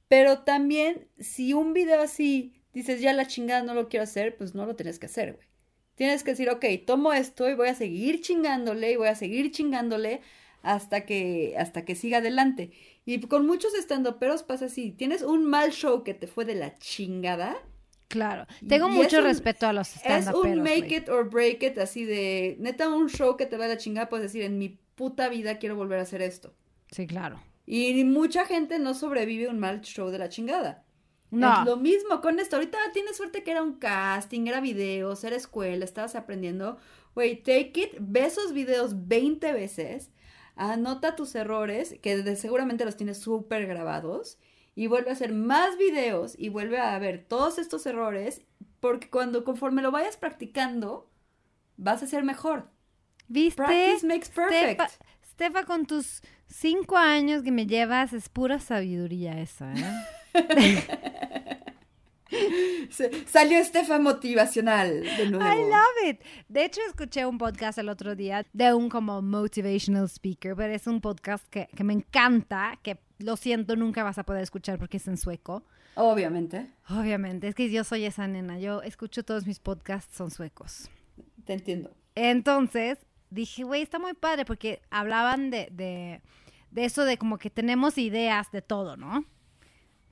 Pero 0.08 0.44
también, 0.44 1.08
si 1.18 1.54
un 1.54 1.74
video 1.74 2.00
así 2.00 2.54
dices, 2.76 3.02
ya 3.02 3.12
la 3.14 3.26
chingada 3.26 3.64
no 3.64 3.74
lo 3.74 3.90
quiero 3.90 4.04
hacer, 4.04 4.38
pues 4.38 4.54
no 4.54 4.68
lo 4.68 4.76
tienes 4.76 5.00
que 5.00 5.08
hacer, 5.08 5.34
güey. 5.34 5.48
Tienes 5.96 6.24
que 6.24 6.30
decir, 6.30 6.48
ok, 6.48 6.64
tomo 6.86 7.12
esto 7.12 7.50
y 7.50 7.56
voy 7.56 7.70
a 7.70 7.74
seguir 7.74 8.22
chingándole 8.22 8.92
y 8.92 8.98
voy 8.98 9.08
a 9.08 9.16
seguir 9.16 9.50
chingándole 9.50 10.22
hasta 10.62 11.08
que, 11.08 11.56
hasta 11.58 11.86
que 11.86 11.96
siga 11.96 12.20
adelante. 12.20 12.70
Y 13.04 13.20
con 13.22 13.48
muchos 13.48 13.74
estandoperos 13.74 14.44
pasa 14.44 14.66
así, 14.66 14.92
tienes 14.92 15.24
un 15.24 15.46
mal 15.46 15.72
show 15.72 16.04
que 16.04 16.14
te 16.14 16.28
fue 16.28 16.46
de 16.46 16.54
la 16.54 16.78
chingada. 16.78 17.58
Claro, 18.12 18.46
tengo 18.68 18.90
mucho 18.90 19.22
respeto 19.22 19.68
a 19.68 19.74
los 19.74 19.96
Es 20.06 20.28
un 20.28 20.62
make 20.62 20.94
it 20.94 21.08
or 21.08 21.30
break 21.30 21.64
it, 21.64 21.78
así 21.78 22.04
de, 22.04 22.58
neta, 22.60 22.90
un 22.90 23.08
show 23.08 23.38
que 23.38 23.46
te 23.46 23.56
va 23.56 23.68
de 23.68 23.76
la 23.76 23.78
chingada, 23.78 24.10
puedes 24.10 24.26
decir, 24.26 24.44
en 24.44 24.58
mi 24.58 24.78
puta 24.96 25.30
vida 25.30 25.60
quiero 25.60 25.78
volver 25.78 25.98
a 26.00 26.02
hacer 26.02 26.22
esto. 26.22 26.54
Sí, 26.92 27.08
claro. 27.08 27.42
Y 27.66 28.04
mucha 28.04 28.46
gente 28.46 28.80
no 28.80 28.94
sobrevive 28.94 29.48
un 29.48 29.60
mal 29.60 29.80
show 29.80 30.10
de 30.10 30.20
la 30.20 30.28
chingada. 30.28 30.84
No. 31.30 31.64
lo 31.64 31.78
mismo 31.78 32.20
con 32.20 32.38
esto. 32.40 32.58
Ahorita 32.58 32.78
tienes 32.92 33.16
suerte 33.16 33.44
que 33.44 33.52
era 33.52 33.64
un 33.64 33.76
casting, 33.76 34.48
era 34.48 34.60
videos, 34.60 35.24
era 35.24 35.38
escuela, 35.38 35.86
estabas 35.86 36.16
aprendiendo. 36.16 36.80
Güey, 37.16 37.42
take 37.42 37.72
it, 37.76 37.96
ve 38.02 38.26
esos 38.26 38.52
videos 38.52 39.08
20 39.08 39.54
veces, 39.54 40.12
anota 40.58 41.16
tus 41.16 41.34
errores, 41.36 41.96
que 42.02 42.36
seguramente 42.36 42.84
los 42.84 42.98
tienes 42.98 43.20
súper 43.20 43.68
grabados, 43.68 44.38
y 44.76 44.88
vuelve 44.88 45.10
a 45.10 45.14
hacer 45.14 45.34
más 45.34 45.78
videos 45.78 46.36
y 46.38 46.50
vuelve 46.50 46.80
a 46.80 46.98
ver 47.00 47.26
todos 47.28 47.58
estos 47.60 47.86
errores, 47.86 48.42
porque 48.80 49.10
cuando 49.10 49.44
conforme 49.44 49.82
lo 49.82 49.92
vayas 49.92 50.18
practicando, 50.18 51.10
vas 51.78 52.04
a 52.04 52.08
ser 52.08 52.24
mejor. 52.24 52.70
¿Viste? 53.28 53.58
Practice 53.58 54.06
makes 54.06 54.30
perfect. 54.30 54.82
Stefa, 55.26 55.64
con 55.64 55.86
tus 55.86 56.22
cinco 56.48 56.98
años 56.98 57.44
que 57.44 57.52
me 57.52 57.66
llevas, 57.66 58.14
es 58.14 58.30
pura 58.30 58.60
sabiduría 58.60 59.40
esa, 59.40 59.74
¿eh? 59.74 60.06
Salió 63.26 63.58
Estefa 63.58 64.00
motivacional 64.00 65.04
de 65.04 65.30
nuevo. 65.30 65.46
I 65.46 65.60
love 65.70 66.10
it. 66.10 66.22
De 66.48 66.66
hecho, 66.66 66.82
escuché 66.88 67.26
un 67.26 67.38
podcast 67.38 67.78
el 67.78 67.90
otro 67.90 68.16
día 68.16 68.46
de 68.54 68.74
un 68.74 68.90
como 68.90 69.22
motivational 69.22 70.06
speaker, 70.06 70.56
pero 70.56 70.74
es 70.74 70.88
un 70.88 71.02
podcast 71.02 71.48
que, 71.48 71.68
que 71.76 71.84
me 71.84 71.94
encanta, 71.94 72.80
que 72.82 73.00
lo 73.20 73.38
siento, 73.38 73.76
nunca 73.76 74.04
vas 74.04 74.18
a 74.18 74.24
poder 74.24 74.44
escuchar 74.44 74.80
porque 74.80 74.98
es 74.98 75.08
en 75.08 75.18
sueco. 75.18 75.64
Obviamente. 75.96 76.70
Obviamente, 76.90 77.48
es 77.48 77.56
que 77.56 77.70
yo 77.70 77.84
soy 77.84 78.06
esa 78.06 78.28
nena. 78.28 78.60
Yo 78.60 78.82
escucho 78.82 79.24
todos 79.24 79.46
mis 79.46 79.60
podcasts, 79.60 80.16
son 80.16 80.32
suecos. 80.32 80.90
Te 81.46 81.54
entiendo. 81.54 81.92
Entonces, 82.16 82.98
dije, 83.30 83.64
güey, 83.64 83.82
está 83.82 84.00
muy 84.00 84.14
padre 84.14 84.46
porque 84.46 84.82
hablaban 84.90 85.50
de, 85.50 85.68
de, 85.72 86.22
de 86.72 86.86
eso 86.86 87.06
de 87.06 87.18
como 87.18 87.38
que 87.38 87.50
tenemos 87.50 87.98
ideas 87.98 88.52
de 88.52 88.62
todo, 88.62 88.98
¿no? 88.98 89.26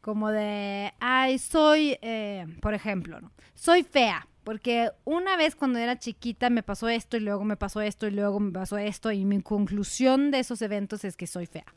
Como 0.01 0.31
de, 0.31 0.93
ay, 0.99 1.39
soy, 1.39 1.97
eh, 2.01 2.45
por 2.61 2.73
ejemplo, 2.73 3.19
¿no? 3.21 3.31
soy 3.53 3.83
fea, 3.83 4.27
porque 4.43 4.91
una 5.03 5.35
vez 5.35 5.55
cuando 5.55 5.79
era 5.79 5.99
chiquita 5.99 6.49
me 6.49 6.63
pasó 6.63 6.87
esto 6.87 7.17
y 7.17 7.19
luego 7.19 7.43
me 7.43 7.57
pasó 7.57 7.81
esto 7.81 8.07
y 8.07 8.11
luego 8.11 8.39
me 8.39 8.51
pasó 8.51 8.77
esto 8.77 9.11
y 9.11 9.25
mi 9.25 9.41
conclusión 9.41 10.31
de 10.31 10.39
esos 10.39 10.61
eventos 10.61 11.03
es 11.03 11.15
que 11.15 11.27
soy 11.27 11.45
fea. 11.45 11.73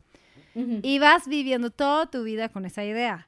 Y 0.55 0.99
vas 0.99 1.27
viviendo 1.27 1.71
toda 1.71 2.05
tu 2.05 2.23
vida 2.23 2.47
con 2.47 2.65
esa 2.65 2.85
idea. 2.85 3.27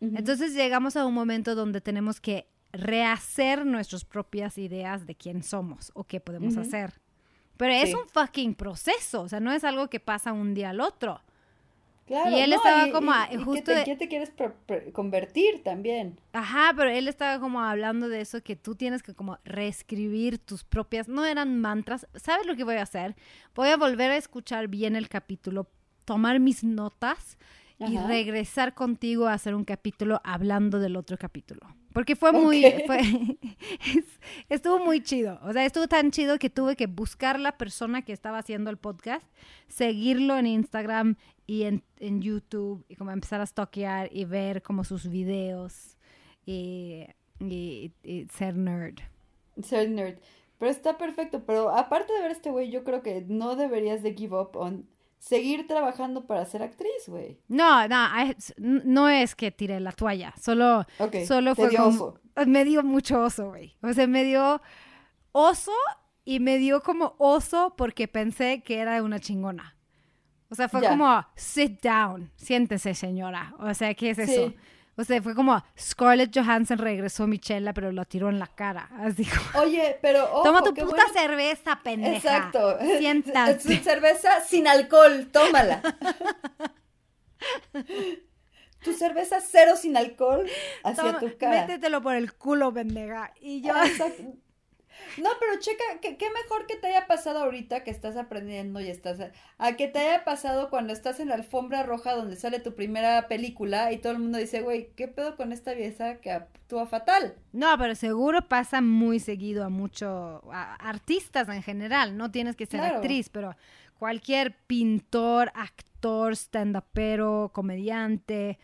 Entonces 0.00 0.54
llegamos 0.54 0.96
a 0.96 1.04
un 1.04 1.12
momento 1.12 1.54
donde 1.54 1.82
tenemos 1.82 2.18
que 2.18 2.48
rehacer 2.72 3.66
nuestras 3.66 4.06
propias 4.06 4.56
ideas 4.56 5.06
de 5.06 5.14
quién 5.14 5.42
somos 5.42 5.92
o 5.94 6.04
qué 6.04 6.18
podemos 6.18 6.56
hacer. 6.56 6.94
Pero 7.58 7.74
es 7.74 7.94
un 7.94 8.08
fucking 8.08 8.54
proceso, 8.54 9.20
o 9.20 9.28
sea, 9.28 9.38
no 9.38 9.52
es 9.52 9.64
algo 9.64 9.88
que 9.88 10.00
pasa 10.00 10.32
un 10.32 10.54
día 10.54 10.70
al 10.70 10.80
otro 10.80 11.20
y 12.30 12.40
él 12.40 12.52
estaba 12.52 12.90
como 12.90 13.12
justo 13.44 13.72
¿qué 13.84 13.96
te, 13.96 14.08
quieres 14.08 14.32
convertir 14.92 15.62
también? 15.62 16.20
Ajá, 16.32 16.72
pero 16.76 16.90
él 16.90 17.08
estaba 17.08 17.40
como 17.40 17.60
hablando 17.60 18.08
de 18.08 18.20
eso 18.20 18.42
que 18.42 18.56
tú 18.56 18.74
tienes 18.74 19.02
que 19.02 19.14
como 19.14 19.38
reescribir 19.44 20.38
tus 20.38 20.64
propias, 20.64 21.08
no 21.08 21.24
eran 21.24 21.60
mantras. 21.60 22.06
¿Sabes 22.14 22.46
lo 22.46 22.54
que 22.54 22.64
voy 22.64 22.76
a 22.76 22.82
hacer? 22.82 23.16
Voy 23.54 23.68
a 23.68 23.76
volver 23.76 24.10
a 24.10 24.16
escuchar 24.16 24.68
bien 24.68 24.94
el 24.94 25.08
capítulo, 25.08 25.68
tomar 26.04 26.38
mis 26.38 26.62
notas 26.64 27.38
y 27.88 27.98
regresar 27.98 28.74
contigo 28.74 29.26
a 29.26 29.34
hacer 29.34 29.54
un 29.54 29.64
capítulo 29.64 30.20
hablando 30.24 30.78
del 30.78 30.96
otro 30.96 31.16
capítulo. 31.18 31.60
Porque 31.92 32.16
fue 32.16 32.32
muy, 32.32 32.64
fue, 32.86 33.00
estuvo 34.48 34.78
muy 34.78 35.02
chido. 35.02 35.38
O 35.42 35.52
sea, 35.52 35.64
estuvo 35.64 35.88
tan 35.88 36.10
chido 36.10 36.38
que 36.38 36.48
tuve 36.48 36.76
que 36.76 36.86
buscar 36.86 37.38
la 37.38 37.58
persona 37.58 38.02
que 38.02 38.12
estaba 38.12 38.38
haciendo 38.38 38.70
el 38.70 38.78
podcast, 38.78 39.26
seguirlo 39.68 40.38
en 40.38 40.46
Instagram 40.46 41.16
y 41.46 41.64
en, 41.64 41.82
en 41.98 42.22
YouTube 42.22 42.84
y 42.88 42.96
como 42.96 43.10
empezar 43.10 43.40
a 43.40 43.46
stalkear 43.46 44.08
y 44.12 44.24
ver 44.24 44.62
como 44.62 44.84
sus 44.84 45.08
videos 45.08 45.98
y, 46.46 47.06
y, 47.40 47.92
y 48.02 48.26
ser 48.28 48.56
nerd. 48.56 49.00
Ser 49.62 49.90
nerd. 49.90 50.18
Pero 50.58 50.70
está 50.70 50.96
perfecto. 50.96 51.44
Pero 51.44 51.70
aparte 51.70 52.12
de 52.12 52.20
ver 52.20 52.30
este 52.30 52.50
güey, 52.50 52.70
yo 52.70 52.84
creo 52.84 53.02
que 53.02 53.24
no 53.26 53.56
deberías 53.56 54.02
de 54.02 54.14
give 54.14 54.38
up 54.38 54.56
on 54.56 54.86
seguir 55.22 55.68
trabajando 55.68 56.26
para 56.26 56.44
ser 56.44 56.64
actriz, 56.64 57.06
güey. 57.06 57.38
No, 57.46 57.86
no, 57.86 58.08
no 58.58 59.08
es 59.08 59.36
que 59.36 59.52
tiré 59.52 59.78
la 59.78 59.92
toalla, 59.92 60.34
solo, 60.40 60.84
solo 61.26 61.54
fue 61.54 61.74
como, 61.74 62.18
me 62.46 62.64
dio 62.64 62.82
mucho 62.82 63.22
oso, 63.22 63.50
güey. 63.50 63.76
O 63.82 63.92
sea, 63.92 64.08
me 64.08 64.24
dio 64.24 64.60
oso 65.30 65.72
y 66.24 66.40
me 66.40 66.58
dio 66.58 66.82
como 66.82 67.14
oso 67.18 67.74
porque 67.76 68.08
pensé 68.08 68.62
que 68.64 68.80
era 68.80 69.00
una 69.02 69.20
chingona. 69.20 69.76
O 70.50 70.56
sea, 70.56 70.68
fue 70.68 70.82
como, 70.82 71.24
sit 71.36 71.80
down, 71.80 72.32
siéntese, 72.34 72.92
señora. 72.92 73.54
O 73.60 73.72
sea, 73.74 73.94
¿qué 73.94 74.10
es 74.10 74.18
eso? 74.18 74.52
O 74.96 75.04
sea, 75.04 75.22
fue 75.22 75.34
como 75.34 75.62
Scarlett 75.78 76.36
Johansson 76.36 76.76
regresó 76.78 77.26
Michelle, 77.26 77.72
pero 77.72 77.92
lo 77.92 78.04
tiró 78.04 78.28
en 78.28 78.38
la 78.38 78.46
cara. 78.46 78.90
Así 78.98 79.24
como. 79.24 79.64
Oye, 79.64 79.98
pero. 80.02 80.26
Toma 80.44 80.62
tu 80.62 80.74
puta 80.74 81.02
cerveza, 81.12 81.80
pendeja. 81.82 82.16
Exacto. 82.16 82.78
Siéntate. 82.98 83.78
cerveza 83.78 84.40
sin 84.46 84.68
alcohol, 84.68 85.28
tómala. 85.32 85.80
tu 88.82 88.92
cerveza 88.92 89.40
cero 89.40 89.76
sin 89.76 89.96
alcohol 89.96 90.46
hacia 90.84 91.18
tu 91.18 91.38
cara. 91.38 91.66
Métetelo 91.66 92.02
por 92.02 92.14
el 92.14 92.34
culo, 92.34 92.72
pendeja. 92.72 93.32
Y 93.40 93.62
yo. 93.62 93.72
No, 95.18 95.30
pero 95.38 95.60
checa, 95.60 95.84
¿qué, 96.00 96.30
mejor 96.42 96.66
que 96.66 96.76
te 96.76 96.88
haya 96.88 97.06
pasado 97.06 97.40
ahorita 97.40 97.84
que 97.84 97.90
estás 97.90 98.16
aprendiendo 98.16 98.80
y 98.80 98.88
estás... 98.88 99.18
A, 99.58 99.76
que 99.76 99.88
te 99.88 99.98
haya 99.98 100.24
pasado 100.24 100.70
cuando 100.70 100.92
estás 100.92 101.20
en 101.20 101.28
la 101.28 101.34
alfombra 101.34 101.82
roja 101.82 102.14
donde 102.14 102.36
sale 102.36 102.60
tu 102.60 102.74
primera 102.74 103.28
película 103.28 103.92
y 103.92 103.98
todo 103.98 104.12
el 104.12 104.18
mundo 104.18 104.38
dice, 104.38 104.62
güey, 104.62 104.90
¿qué 104.96 105.08
pedo 105.08 105.36
con 105.36 105.52
esta 105.52 105.74
vieja 105.74 106.16
que 106.20 106.30
actúa 106.30 106.86
fatal? 106.86 107.34
No, 107.52 107.76
pero 107.78 107.94
seguro 107.94 108.48
pasa 108.48 108.80
muy 108.80 109.20
seguido 109.20 109.64
a 109.64 109.68
muchos 109.68 110.40
artistas 110.50 111.48
en 111.48 111.62
general. 111.62 112.16
No 112.16 112.30
tienes 112.30 112.56
que 112.56 112.66
ser 112.66 112.80
actriz, 112.80 113.28
pero 113.28 113.56
cualquier 113.98 114.56
pintor, 114.66 115.52
actor, 115.54 116.32
stand-upero, 116.36 117.50
comediante... 117.52 118.58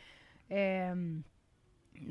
Eh, 0.50 1.22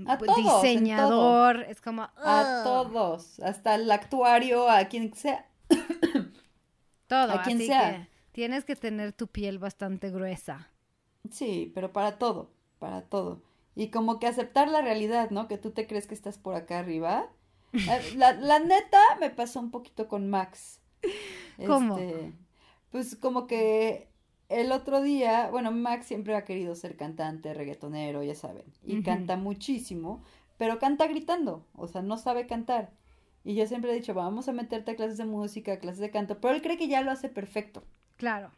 a 0.07 0.17
pues, 0.17 0.31
todos, 0.31 0.61
diseñador, 0.61 1.61
es 1.63 1.81
como... 1.81 2.03
A 2.03 2.61
todos, 2.63 3.39
hasta 3.39 3.75
el 3.75 3.89
actuario, 3.91 4.69
a 4.69 4.85
quien 4.85 5.13
sea. 5.13 5.47
todo, 7.07 7.31
a 7.31 7.43
quien 7.43 7.59
sea. 7.59 8.09
tienes 8.31 8.65
que 8.65 8.75
tener 8.75 9.13
tu 9.13 9.27
piel 9.27 9.59
bastante 9.59 10.09
gruesa. 10.09 10.71
Sí, 11.31 11.71
pero 11.73 11.91
para 11.91 12.17
todo, 12.17 12.51
para 12.79 13.01
todo. 13.01 13.41
Y 13.75 13.89
como 13.89 14.19
que 14.19 14.27
aceptar 14.27 14.67
la 14.69 14.81
realidad, 14.81 15.29
¿no? 15.29 15.47
Que 15.47 15.57
tú 15.57 15.71
te 15.71 15.87
crees 15.87 16.07
que 16.07 16.15
estás 16.15 16.37
por 16.37 16.55
acá 16.55 16.79
arriba. 16.79 17.29
Eh, 17.73 18.13
la, 18.15 18.31
la 18.31 18.59
neta 18.59 18.97
me 19.19 19.29
pasó 19.29 19.59
un 19.59 19.71
poquito 19.71 20.07
con 20.07 20.29
Max. 20.29 20.79
¿Cómo? 21.65 21.97
Este, 21.97 22.33
pues 22.91 23.15
como 23.17 23.45
que 23.45 24.09
el 24.49 24.71
otro 24.71 25.01
día, 25.01 25.49
bueno, 25.51 25.71
Max 25.71 26.05
siempre 26.05 26.35
ha 26.35 26.45
querido 26.45 26.75
ser 26.75 26.95
cantante, 26.95 27.53
reggaetonero, 27.53 28.23
ya 28.23 28.35
saben, 28.35 28.65
y 28.83 29.03
canta 29.03 29.35
muchísimo, 29.35 30.23
pero 30.57 30.79
canta 30.79 31.07
gritando, 31.07 31.65
o 31.75 31.87
sea, 31.87 32.01
no 32.01 32.17
sabe 32.17 32.47
cantar. 32.47 32.91
Y 33.43 33.55
yo 33.55 33.65
siempre 33.65 33.91
he 33.91 33.95
dicho, 33.95 34.13
vamos 34.13 34.47
a 34.49 34.53
meterte 34.53 34.91
a 34.91 34.95
clases 34.95 35.17
de 35.17 35.25
música, 35.25 35.79
clases 35.79 35.99
de 35.99 36.11
canto, 36.11 36.39
pero 36.39 36.53
él 36.53 36.61
cree 36.61 36.77
que 36.77 36.87
ya 36.87 37.01
lo 37.01 37.11
hace 37.11 37.29
perfecto. 37.29 37.83
Claro. 38.17 38.51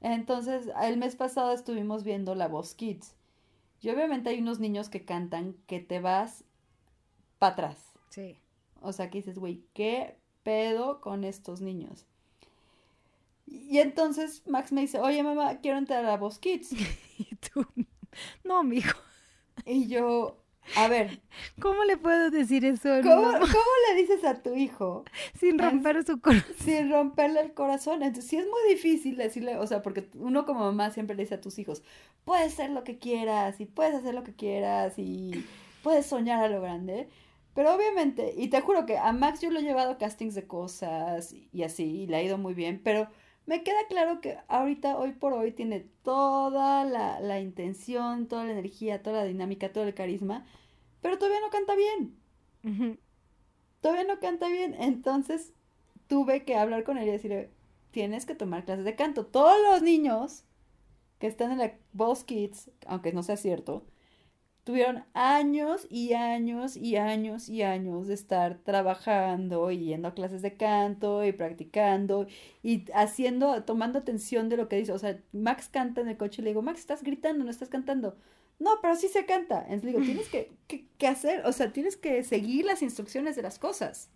Entonces, 0.00 0.70
el 0.82 0.96
mes 0.96 1.16
pasado 1.16 1.52
estuvimos 1.52 2.04
viendo 2.04 2.34
La 2.34 2.48
Voz 2.48 2.74
Kids. 2.74 3.14
Y 3.80 3.90
obviamente 3.90 4.30
hay 4.30 4.40
unos 4.40 4.58
niños 4.58 4.88
que 4.88 5.04
cantan 5.04 5.54
que 5.66 5.80
te 5.80 6.00
vas 6.00 6.44
para 7.38 7.52
atrás. 7.52 7.92
Sí. 8.10 8.36
O 8.80 8.92
sea, 8.92 9.10
que 9.10 9.18
dices, 9.18 9.38
güey, 9.38 9.62
¿qué 9.72 10.16
pedo 10.42 11.00
con 11.00 11.24
estos 11.24 11.60
niños? 11.60 12.06
Y 13.50 13.78
entonces 13.78 14.42
Max 14.46 14.72
me 14.72 14.82
dice, 14.82 14.98
oye 15.00 15.22
mamá, 15.22 15.60
quiero 15.60 15.78
entrar 15.78 16.04
a 16.06 16.16
Voz 16.16 16.38
Kids. 16.38 16.72
Y 17.20 17.34
tú, 17.34 17.66
no, 18.44 18.62
mijo. 18.62 18.96
Y 19.66 19.88
yo, 19.88 20.38
a 20.76 20.88
ver, 20.88 21.20
¿Cómo 21.60 21.84
le 21.84 21.96
puedo 21.96 22.30
decir 22.30 22.64
eso 22.64 22.92
a 22.92 23.00
¿cómo, 23.00 23.32
cómo 23.32 23.72
le 23.88 23.94
dices 23.96 24.24
a 24.24 24.42
tu 24.42 24.54
hijo 24.54 25.04
sin 25.38 25.58
romper 25.58 26.04
su 26.04 26.20
corazón? 26.20 26.54
sin 26.58 26.90
romperle 26.90 27.40
el 27.40 27.54
corazón? 27.54 28.02
Entonces 28.02 28.30
sí 28.30 28.36
es 28.36 28.44
muy 28.44 28.74
difícil 28.74 29.16
decirle, 29.16 29.56
o 29.56 29.66
sea, 29.66 29.82
porque 29.82 30.08
uno 30.14 30.44
como 30.44 30.60
mamá 30.60 30.90
siempre 30.90 31.16
le 31.16 31.22
dice 31.22 31.36
a 31.36 31.40
tus 31.40 31.58
hijos, 31.58 31.82
puedes 32.24 32.54
ser 32.54 32.70
lo 32.70 32.84
que 32.84 32.98
quieras 32.98 33.60
y 33.60 33.66
puedes 33.66 33.94
hacer 33.94 34.14
lo 34.14 34.24
que 34.24 34.34
quieras 34.34 34.94
y 34.98 35.44
puedes 35.82 36.06
soñar 36.06 36.42
a 36.44 36.48
lo 36.48 36.60
grande. 36.60 37.08
Pero 37.54 37.74
obviamente, 37.74 38.34
y 38.36 38.48
te 38.48 38.60
juro 38.60 38.86
que 38.86 38.98
a 38.98 39.12
Max 39.12 39.40
yo 39.40 39.50
lo 39.50 39.58
he 39.58 39.62
llevado 39.62 39.92
a 39.92 39.98
castings 39.98 40.34
de 40.34 40.46
cosas 40.46 41.34
y 41.52 41.62
así, 41.62 42.02
y 42.02 42.06
le 42.06 42.16
ha 42.18 42.22
ido 42.22 42.38
muy 42.38 42.54
bien, 42.54 42.80
pero 42.84 43.08
me 43.48 43.64
queda 43.64 43.86
claro 43.88 44.20
que 44.20 44.38
ahorita, 44.46 44.96
hoy 44.96 45.12
por 45.12 45.32
hoy, 45.32 45.52
tiene 45.52 45.80
toda 46.02 46.84
la, 46.84 47.18
la 47.20 47.40
intención, 47.40 48.28
toda 48.28 48.44
la 48.44 48.52
energía, 48.52 49.02
toda 49.02 49.22
la 49.22 49.24
dinámica, 49.24 49.72
todo 49.72 49.84
el 49.84 49.94
carisma, 49.94 50.46
pero 51.02 51.18
todavía 51.18 51.40
no 51.40 51.50
canta 51.50 51.74
bien 51.74 52.16
todavía 53.80 54.04
no 54.04 54.20
canta 54.20 54.48
bien. 54.48 54.74
Entonces 54.74 55.52
tuve 56.06 56.44
que 56.44 56.56
hablar 56.56 56.84
con 56.84 56.98
él 56.98 57.08
y 57.08 57.12
decirle, 57.12 57.50
tienes 57.90 58.26
que 58.26 58.34
tomar 58.34 58.64
clases 58.64 58.84
de 58.84 58.96
canto. 58.96 59.26
Todos 59.26 59.56
los 59.70 59.82
niños 59.82 60.44
que 61.18 61.26
están 61.26 61.52
en 61.52 61.58
la 61.58 61.74
Boss 61.92 62.24
Kids, 62.24 62.70
aunque 62.86 63.12
no 63.12 63.22
sea 63.22 63.36
cierto, 63.36 63.84
tuvieron 64.68 65.02
años 65.14 65.86
y 65.88 66.12
años 66.12 66.76
y 66.76 66.96
años 66.96 67.48
y 67.48 67.62
años 67.62 68.06
de 68.06 68.12
estar 68.12 68.58
trabajando 68.58 69.70
y 69.70 69.78
yendo 69.78 70.08
a 70.08 70.12
clases 70.14 70.42
de 70.42 70.58
canto 70.58 71.24
y 71.24 71.32
practicando 71.32 72.26
y 72.62 72.84
haciendo, 72.92 73.64
tomando 73.64 73.98
atención 73.98 74.50
de 74.50 74.58
lo 74.58 74.68
que 74.68 74.76
dice. 74.76 74.92
O 74.92 74.98
sea, 74.98 75.18
Max 75.32 75.70
canta 75.72 76.02
en 76.02 76.08
el 76.08 76.18
coche 76.18 76.42
y 76.42 76.44
le 76.44 76.50
digo, 76.50 76.60
Max, 76.60 76.80
estás 76.80 77.02
gritando, 77.02 77.44
no 77.46 77.50
estás 77.50 77.70
cantando. 77.70 78.18
No, 78.58 78.72
pero 78.82 78.94
sí 78.94 79.08
se 79.08 79.24
canta. 79.24 79.60
Entonces 79.62 79.84
le 79.84 79.90
digo, 79.92 80.02
tienes 80.04 80.28
que, 80.28 80.52
que, 80.66 80.84
que 80.98 81.06
hacer, 81.06 81.46
o 81.46 81.52
sea, 81.52 81.72
tienes 81.72 81.96
que 81.96 82.22
seguir 82.22 82.66
las 82.66 82.82
instrucciones 82.82 83.36
de 83.36 83.42
las 83.44 83.58
cosas. 83.58 84.10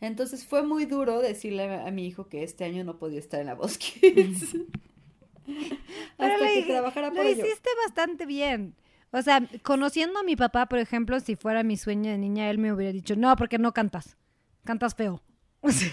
Entonces 0.00 0.44
fue 0.44 0.64
muy 0.64 0.84
duro 0.84 1.20
decirle 1.20 1.64
a, 1.68 1.86
a 1.86 1.90
mi 1.92 2.06
hijo 2.08 2.28
que 2.28 2.42
este 2.42 2.64
año 2.64 2.82
no 2.82 2.98
podía 2.98 3.20
estar 3.20 3.38
en 3.40 3.46
la 3.46 3.54
Voz 3.54 3.78
Kids. 3.78 4.56
Pero 6.18 6.34
Hasta 6.34 6.44
le 6.44 6.64
que 6.64 6.72
trabajara 6.72 7.10
lo 7.10 7.14
por 7.14 7.26
ello. 7.26 7.44
hiciste 7.46 7.70
bastante 7.86 8.26
bien. 8.26 8.74
O 9.12 9.22
sea, 9.22 9.40
conociendo 9.62 10.18
a 10.20 10.22
mi 10.24 10.36
papá, 10.36 10.66
por 10.66 10.78
ejemplo, 10.78 11.20
si 11.20 11.36
fuera 11.36 11.62
mi 11.62 11.76
sueño 11.76 12.10
de 12.10 12.18
niña, 12.18 12.50
él 12.50 12.58
me 12.58 12.72
hubiera 12.72 12.92
dicho, 12.92 13.16
no, 13.16 13.34
porque 13.36 13.58
no 13.58 13.72
cantas. 13.72 14.16
Cantas 14.64 14.94
feo. 14.94 15.22
O 15.62 15.70
sea, 15.72 15.90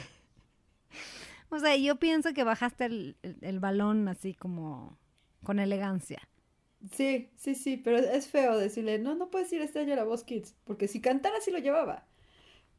o 1.49 1.59
sea, 1.59 1.75
yo 1.77 1.97
pienso 1.97 2.33
que 2.33 2.43
bajaste 2.43 2.85
el, 2.85 3.17
el- 3.21 3.37
el 3.41 3.59
balón 3.59 4.07
así 4.07 4.33
como 4.33 4.97
con 5.43 5.59
elegancia. 5.59 6.27
Sí, 6.91 7.29
sí, 7.37 7.55
sí, 7.55 7.77
pero 7.77 7.97
es 7.97 8.27
feo 8.27 8.57
decirle, 8.57 8.99
no, 8.99 9.15
no 9.15 9.29
puedes 9.31 9.51
ir 9.53 9.61
este 9.61 9.79
año 9.79 9.93
a 9.93 9.95
la 9.95 10.03
Voz 10.03 10.23
Kids, 10.25 10.55
porque 10.65 10.87
si 10.89 10.99
cantara 11.01 11.39
sí 11.41 11.51
lo 11.51 11.59
llevaba. 11.59 12.07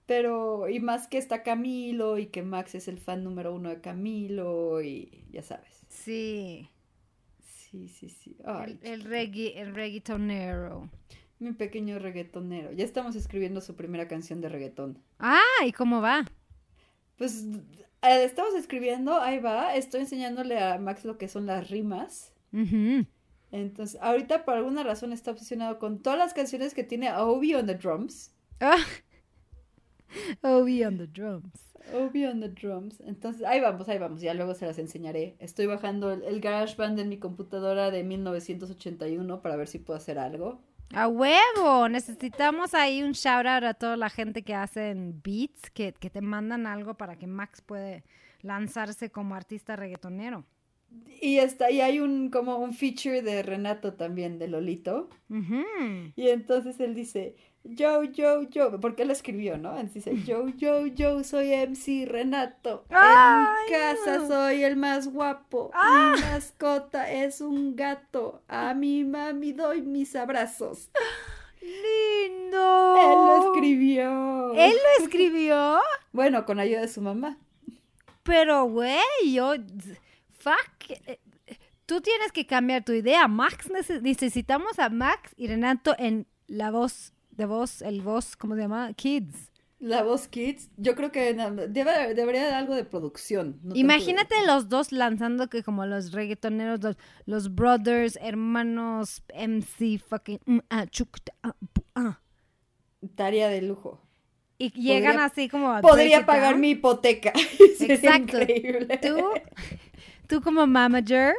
Pero, 0.07 0.68
y 0.68 0.81
más 0.81 1.09
que 1.09 1.18
está 1.18 1.42
Camilo 1.44 2.18
y 2.18 2.27
que 2.29 2.42
Max 2.42 2.75
es 2.77 2.88
el 2.88 2.99
fan 3.01 3.25
número 3.25 3.55
uno 3.55 3.70
de 3.70 3.81
Camilo 3.83 4.83
y 4.83 5.27
ya 5.33 5.42
sabes. 5.42 5.87
Sí. 5.88 6.68
Sí, 7.74 7.88
sí, 7.88 8.08
sí. 8.08 8.37
Ay, 8.44 8.78
El, 8.82 8.92
el 8.92 9.02
reggae, 9.02 9.60
el 9.60 9.74
reggaetonero. 9.74 10.88
mi 11.40 11.52
pequeño 11.52 11.98
reggaetonero. 11.98 12.70
Ya 12.72 12.84
estamos 12.84 13.16
escribiendo 13.16 13.60
su 13.60 13.74
primera 13.74 14.06
canción 14.06 14.40
de 14.40 14.48
reggaetón. 14.48 14.98
Ah, 15.18 15.40
¿y 15.66 15.72
cómo 15.72 16.00
va? 16.00 16.24
Pues 17.18 17.44
eh, 18.02 18.24
estamos 18.24 18.54
escribiendo, 18.54 19.20
ahí 19.20 19.40
va, 19.40 19.74
estoy 19.74 20.02
enseñándole 20.02 20.58
a 20.60 20.78
Max 20.78 21.04
lo 21.04 21.18
que 21.18 21.26
son 21.26 21.46
las 21.46 21.68
rimas. 21.68 22.32
Entonces, 23.50 24.00
ahorita 24.00 24.44
por 24.44 24.54
alguna 24.54 24.84
razón 24.84 25.12
está 25.12 25.32
obsesionado 25.32 25.80
con 25.80 26.00
todas 26.00 26.18
las 26.18 26.32
canciones 26.32 26.74
que 26.74 26.84
tiene 26.84 27.12
Obi 27.12 27.54
on 27.56 27.66
the 27.66 27.74
drums. 27.74 28.32
Ah. 28.60 28.76
Obi 30.42 30.85
on 30.85 30.98
the 30.98 31.07
drums. 31.07 31.74
Obi 31.92 32.27
on 32.27 32.40
the 32.40 32.48
drums. 32.48 33.00
Entonces, 33.00 33.44
ahí 33.44 33.61
vamos, 33.61 33.88
ahí 33.88 33.98
vamos. 33.98 34.20
Ya 34.20 34.35
luego 34.35 34.55
se 34.55 34.66
las 34.66 34.79
enseñaré. 34.79 35.37
Estoy 35.38 35.66
bajando 35.66 36.12
el, 36.12 36.22
el 36.22 36.40
GarageBand 36.40 36.98
en 36.98 37.09
mi 37.09 37.18
computadora 37.18 37.90
de 37.90 38.03
1981 38.05 39.42
para 39.42 39.57
ver 39.57 39.68
si 39.68 39.79
puedo 39.79 39.96
hacer 39.96 40.18
algo. 40.18 40.61
A 40.92 41.09
huevo, 41.09 41.88
necesitamos 41.88 42.72
ahí 42.74 43.03
un 43.03 43.12
shout 43.12 43.46
out 43.46 43.64
a 43.64 43.74
toda 43.74 43.96
la 43.96 44.11
gente 44.11 44.42
que 44.42 44.55
hacen 44.55 45.20
beats, 45.24 45.70
que, 45.70 45.92
que 45.92 46.09
te 46.09 46.20
mandan 46.20 46.66
algo 46.66 46.94
para 46.94 47.16
que 47.16 47.27
Max 47.27 47.62
puede 47.62 48.05
lanzarse 48.42 49.11
como 49.11 49.35
artista 49.35 49.74
reggaetonero. 49.74 50.44
Y 51.20 51.38
está, 51.38 51.70
y 51.70 51.81
hay 51.81 51.98
un 51.98 52.31
como 52.31 52.59
un 52.59 52.74
feature 52.74 53.22
de 53.22 53.42
Renato 53.42 53.94
también, 53.94 54.38
de 54.38 54.46
Lolito. 54.46 55.09
Y 56.14 56.29
entonces 56.29 56.79
él 56.79 56.94
dice, 56.94 57.35
yo, 57.64 58.03
yo, 58.05 58.42
yo, 58.42 58.79
porque 58.81 59.03
él 59.03 59.11
escribió, 59.11 59.57
¿no? 59.59 59.70
Entonces 59.79 60.05
dice, 60.05 60.22
yo, 60.24 60.48
yo, 60.48 60.87
yo 60.87 61.24
soy 61.24 61.50
MC 61.55 62.07
Renato. 62.07 62.85
En 62.90 62.96
¡Ay, 63.00 63.64
mi 63.66 63.72
casa 63.72 64.27
soy 64.29 64.62
el 64.64 64.77
más 64.77 65.09
guapo. 65.12 65.70
¡Ah! 65.74 66.12
Mi 66.16 66.20
mascota 66.22 67.11
es 67.11 67.40
un 67.40 67.74
gato. 67.74 68.42
A 68.48 68.74
mi 68.74 69.05
mami 69.05 69.53
doy 69.53 69.83
mis 69.83 70.14
abrazos. 70.14 70.90
¡Lindo! 71.61 72.96
Él 72.98 73.14
lo 73.14 73.53
escribió. 73.53 74.53
¿Él 74.55 74.72
lo 74.98 75.05
escribió? 75.05 75.81
Bueno, 76.12 76.44
con 76.44 76.61
ayuda 76.61 76.83
de 76.83 76.88
su 76.88 77.00
mamá. 77.00 77.38
Pero, 78.22 78.64
güey, 78.66 78.98
yo... 79.33 79.55
Fuck. 80.38 80.90
eh, 81.07 81.20
Tú 81.87 82.00
tienes 82.00 82.33
que 82.33 82.46
cambiar 82.46 82.85
tu 82.85 82.92
idea. 82.92 83.27
Max, 83.29 83.70
nece- 83.70 84.00
necesitamos 84.03 84.79
a 84.79 84.88
Max 84.90 85.33
y 85.37 85.48
Renato 85.48 85.94
en 85.98 86.27
la 86.46 86.70
voz, 86.70 87.13
de 87.37 87.47
voz, 87.47 87.83
el 87.83 88.01
voz, 88.03 88.37
¿cómo 88.37 88.55
se 88.55 88.62
llama? 88.62 88.92
Kids. 88.94 89.51
La 89.81 90.03
voz 90.03 90.29
Kids, 90.29 90.70
yo 90.79 90.94
creo 90.94 91.12
que 91.12 91.35
debe, 91.35 92.14
debería 92.14 92.47
de 92.47 92.53
algo 92.55 92.75
de 92.75 92.85
producción. 92.85 93.49
no 93.57 93.61
tanto 93.61 93.75
de- 93.75 93.81
Imagínate 93.81 94.35
los 94.47 94.68
dos 94.70 94.92
lanzando 94.92 95.49
que 95.51 95.62
como 95.62 95.85
los 95.85 96.12
reggaetoneros, 96.12 96.81
los, 96.83 96.97
los 97.27 97.55
brothers, 97.55 98.18
hermanos, 98.23 99.23
MC, 99.35 99.99
fucking... 99.99 100.38
mm, 100.47 100.59
ah, 100.70 100.87
ah, 101.42 101.55
ah. 101.97 102.20
Tarea 103.14 103.49
de 103.49 103.61
lujo. 103.62 104.01
Y 104.57 104.70
llegan 104.70 105.14
Podría- 105.16 105.25
así 105.27 105.49
como... 105.51 105.81
Podría 105.83 106.25
pagar 106.25 106.57
mi 106.57 106.70
hipoteca. 106.70 107.33
Exacto. 107.81 108.40
increíble. 108.40 108.99
Tú, 109.03 109.18
tú 110.29 110.40
como 110.40 110.66
manager, 110.66 111.35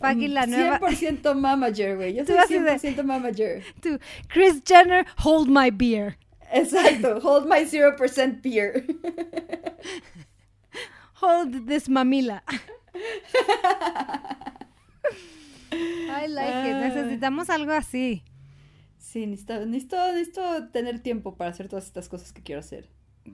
fucking 0.00 0.34
la 0.34 0.46
nueva... 0.46 0.80
100% 0.80 1.34
mamager, 1.34 1.96
güey. 1.96 2.14
Yo 2.14 2.24
soy 2.24 2.36
así 2.36 2.58
de- 2.58 2.78
100% 2.78 3.02
mamager. 3.02 3.62
Tú, 3.80 3.98
Chris 4.28 4.62
Jenner, 4.64 5.06
hold 5.24 5.48
my 5.48 5.70
beer. 5.70 6.18
Exacto. 6.52 7.20
Hold 7.20 7.46
my 7.48 7.64
0% 7.64 8.40
beer. 8.42 8.84
Hold 11.20 11.66
this 11.66 11.88
mamila. 11.88 12.42
I 15.72 16.26
like 16.28 16.68
it. 16.68 16.76
Necesitamos 16.76 17.50
algo 17.50 17.72
así. 17.72 18.22
Sí, 18.98 19.26
necesito, 19.26 19.64
necesito, 19.66 20.12
necesito 20.12 20.68
tener 20.68 21.00
tiempo 21.00 21.36
para 21.36 21.50
hacer 21.50 21.68
todas 21.68 21.86
estas 21.86 22.08
cosas 22.08 22.32
que 22.32 22.42
quiero 22.42 22.60
hacer. 22.60 22.88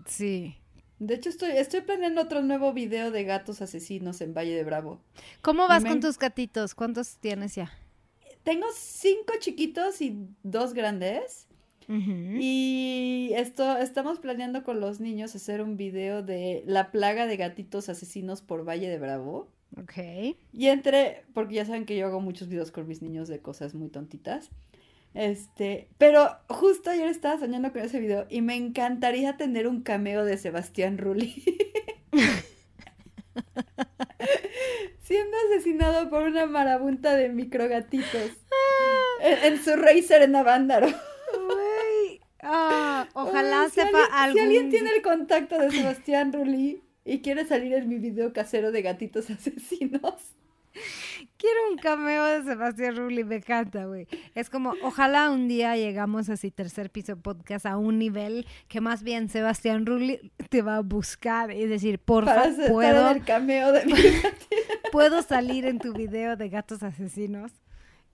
Sí. 0.07 0.57
De 0.99 1.15
hecho, 1.15 1.29
estoy, 1.31 1.51
estoy 1.53 1.81
planeando 1.81 2.21
otro 2.21 2.43
nuevo 2.43 2.73
video 2.73 3.11
de 3.11 3.25
gatos 3.25 3.61
asesinos 3.61 4.21
en 4.21 4.35
Valle 4.35 4.55
de 4.55 4.63
Bravo. 4.65 5.01
¿Cómo 5.41 5.67
vas 5.69 5.83
Me- 5.83 5.89
con 5.91 6.01
tus 6.01 6.19
gatitos? 6.19 6.75
¿Cuántos 6.75 7.17
tienes 7.17 7.55
ya? 7.57 7.73
Tengo 8.45 8.67
cinco 8.75 9.33
chiquitos 9.41 10.01
y 10.01 10.17
dos 10.43 10.75
grandes. 10.75 11.49
Y 11.89 13.31
esto, 13.35 13.77
estamos 13.77 14.19
planeando 14.19 14.63
con 14.65 14.81
los 14.81 15.01
niños 15.01 15.35
hacer 15.35 15.61
un 15.61 15.77
video 15.77 16.23
de 16.23 16.63
la 16.67 16.91
plaga 16.91 17.27
de 17.27 17.37
gatitos 17.37 17.89
asesinos 17.89 18.41
por 18.41 18.67
Valle 18.67 18.89
de 18.89 18.99
Bravo. 18.99 19.49
Ok. 19.81 20.37
Y 20.53 20.67
entre, 20.69 21.25
porque 21.35 21.57
ya 21.57 21.65
saben 21.67 21.85
que 21.85 21.97
yo 21.97 22.07
hago 22.07 22.21
muchos 22.21 22.49
videos 22.49 22.71
con 22.71 22.87
mis 22.89 23.03
niños 23.03 23.29
de 23.29 23.41
cosas 23.41 23.75
muy 23.75 23.89
tontitas. 23.89 24.51
Este, 25.15 25.89
pero 25.99 26.39
justo 26.49 26.91
ayer 26.91 27.09
estaba 27.09 27.39
soñando 27.39 27.73
con 27.73 27.83
ese 27.83 28.01
video 28.01 28.27
y 28.31 28.41
me 28.41 28.57
encantaría 28.57 29.37
tener 29.37 29.69
un 29.69 29.83
cameo 29.83 30.25
de 30.25 30.39
Sebastián 30.39 30.99
Rulli. 30.99 31.45
Siendo 35.03 35.37
asesinado 35.49 36.09
por 36.09 36.23
una 36.23 36.47
marabunta 36.47 37.15
de 37.15 37.29
microgatitos. 37.29 38.31
En, 39.21 39.53
en 39.53 39.63
su 39.63 39.77
Racer 39.77 40.23
en 40.23 40.35
Avándaro. 40.35 40.89
Ah, 42.43 43.09
ojalá 43.15 43.69
si 43.69 43.81
sepa 43.81 44.05
alguien, 44.05 44.15
algún... 44.15 44.35
Si 44.35 44.41
alguien 44.41 44.71
tiene 44.71 44.91
el 44.97 45.03
contacto 45.03 45.59
de 45.59 45.71
Sebastián 45.71 46.33
Rulli 46.33 46.83
y 47.05 47.21
quiere 47.21 47.45
salir 47.47 47.75
en 47.75 47.89
mi 47.89 47.99
video 47.99 48.33
casero 48.33 48.73
de 48.73 48.83
gatitos 48.83 49.31
asesinos. 49.31 50.35
Quiero 51.37 51.71
un 51.71 51.79
cameo 51.79 52.25
de 52.25 52.45
Sebastián 52.45 52.97
Rulli, 52.97 53.25
me 53.25 53.37
encanta, 53.37 53.87
güey. 53.87 54.07
Es 54.35 54.49
como, 54.49 54.75
ojalá 54.83 55.31
un 55.31 55.49
día 55.49 55.77
llegamos 55.77 56.29
así, 56.29 56.51
tercer 56.51 56.91
piso 56.91 57.17
podcast, 57.17 57.67
a 57.67 57.77
un 57.77 57.99
nivel 57.99 58.47
que 58.69 58.81
más 58.81 59.03
bien 59.03 59.29
Sebastián 59.29 59.87
Rulli 59.87 60.33
te 60.49 60.63
va 60.63 60.77
a 60.77 60.81
buscar 60.81 61.51
y 61.51 61.67
decir, 61.67 61.99
por 61.99 62.25
favor, 62.25 62.69
¿puedo, 62.69 63.11
el 63.11 63.25
cameo 63.25 63.73
de 63.73 63.87
mi 63.87 63.95
puedo 64.93 65.23
salir 65.23 65.67
en 65.67 65.79
tu 65.79 65.93
video 65.93 66.37
de 66.37 66.49
gatos 66.49 66.83
asesinos. 66.83 67.53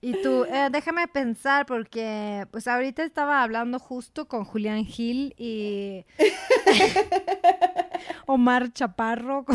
Y 0.01 0.21
tú, 0.21 0.45
eh, 0.45 0.69
déjame 0.71 1.09
pensar 1.09 1.65
porque 1.65 2.47
pues 2.51 2.67
ahorita 2.67 3.03
estaba 3.03 3.43
hablando 3.43 3.79
justo 3.79 4.29
con 4.29 4.45
Julián 4.45 4.85
Gil 4.85 5.35
y 5.37 6.05
Omar 8.25 8.71
Chaparro. 8.71 9.45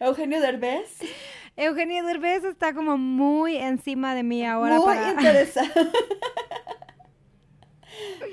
Eugenio 0.00 0.40
Derbez. 0.40 0.98
Eugenio 1.56 2.04
Derbez 2.04 2.44
está 2.44 2.74
como 2.74 2.96
muy 2.96 3.56
encima 3.56 4.14
de 4.14 4.22
mí 4.22 4.44
ahora 4.44 4.76
Muy 4.76 4.86
para... 4.86 5.10
interesante. 5.10 5.80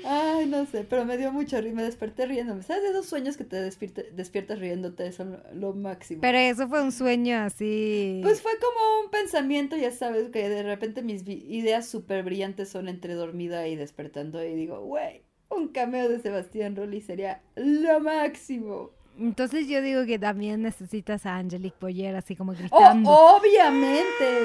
Ay, 0.04 0.46
no 0.46 0.66
sé, 0.66 0.84
pero 0.88 1.04
me 1.04 1.18
dio 1.18 1.30
mucho 1.30 1.60
risa, 1.60 1.74
me 1.74 1.82
desperté 1.82 2.26
riéndome. 2.26 2.62
¿Sabes 2.62 2.82
de 2.82 2.90
esos 2.90 3.06
sueños 3.06 3.36
que 3.36 3.44
te 3.44 3.56
despiertas 3.60 4.58
riéndote? 4.58 5.12
Son 5.12 5.32
lo, 5.32 5.42
lo 5.52 5.74
máximo. 5.74 6.20
Pero 6.22 6.38
eso 6.38 6.68
fue 6.68 6.82
un 6.82 6.92
sueño 6.92 7.38
así. 7.38 8.20
Pues 8.22 8.40
fue 8.40 8.52
como 8.58 9.04
un 9.04 9.10
pensamiento, 9.10 9.76
ya 9.76 9.90
sabes, 9.90 10.30
que 10.30 10.48
de 10.48 10.62
repente 10.62 11.02
mis 11.02 11.28
ideas 11.28 11.86
súper 11.86 12.24
brillantes 12.24 12.70
son 12.70 12.88
entre 12.88 13.14
dormida 13.14 13.68
y 13.68 13.76
despertando 13.76 14.42
y 14.42 14.54
digo, 14.54 14.80
güey, 14.80 15.22
un 15.50 15.68
cameo 15.68 16.08
de 16.08 16.20
Sebastián 16.20 16.76
Rulli 16.76 17.00
sería 17.00 17.42
lo 17.56 18.00
máximo. 18.00 18.92
Entonces 19.20 19.68
yo 19.68 19.82
digo 19.82 20.06
que 20.06 20.18
también 20.18 20.62
necesitas 20.62 21.26
a 21.26 21.36
Angelique 21.36 21.76
Boyer 21.80 22.16
así 22.16 22.34
como 22.34 22.52
Oh, 22.52 22.54
gritando. 22.54 23.10
obviamente, 23.10 24.40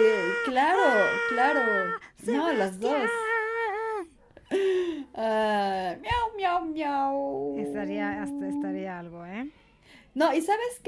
claro, 0.45 0.81
claro. 1.29 1.61
No, 2.25 2.51
las 2.51 2.79
dos. 2.79 3.09
Ah, 5.15 5.95
miau, 6.01 6.35
miau, 6.37 6.65
miau. 6.65 7.57
Estaría, 7.59 8.21
hasta 8.21 8.47
estaría 8.49 8.99
algo, 8.99 9.25
¿eh? 9.25 9.49
No, 10.13 10.33
y 10.33 10.41
sabes 10.41 10.81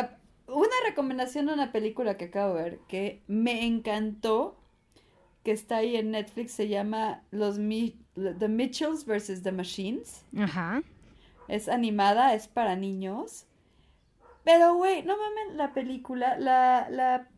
a- 0.00 0.16
una 0.48 0.74
recomendación 0.86 1.46
de 1.46 1.54
una 1.54 1.72
película 1.72 2.16
que 2.16 2.26
acabo 2.26 2.54
de 2.54 2.62
ver 2.62 2.78
que 2.88 3.22
me 3.26 3.64
encantó, 3.66 4.58
que 5.42 5.52
está 5.52 5.78
ahí 5.78 5.96
en 5.96 6.10
Netflix, 6.10 6.52
se 6.52 6.68
llama 6.68 7.22
Los 7.30 7.58
Mi- 7.58 7.96
The 8.14 8.48
Mitchells 8.48 9.06
vs. 9.06 9.42
The 9.42 9.52
Machines. 9.52 10.24
Ajá. 10.38 10.82
Es 11.48 11.68
animada, 11.68 12.34
es 12.34 12.48
para 12.48 12.76
niños. 12.76 13.46
Pero, 14.44 14.74
güey, 14.74 15.02
no 15.02 15.16
mames, 15.16 15.54
la 15.56 15.72
película, 15.72 16.38
la, 16.38 16.88
la, 16.90 17.28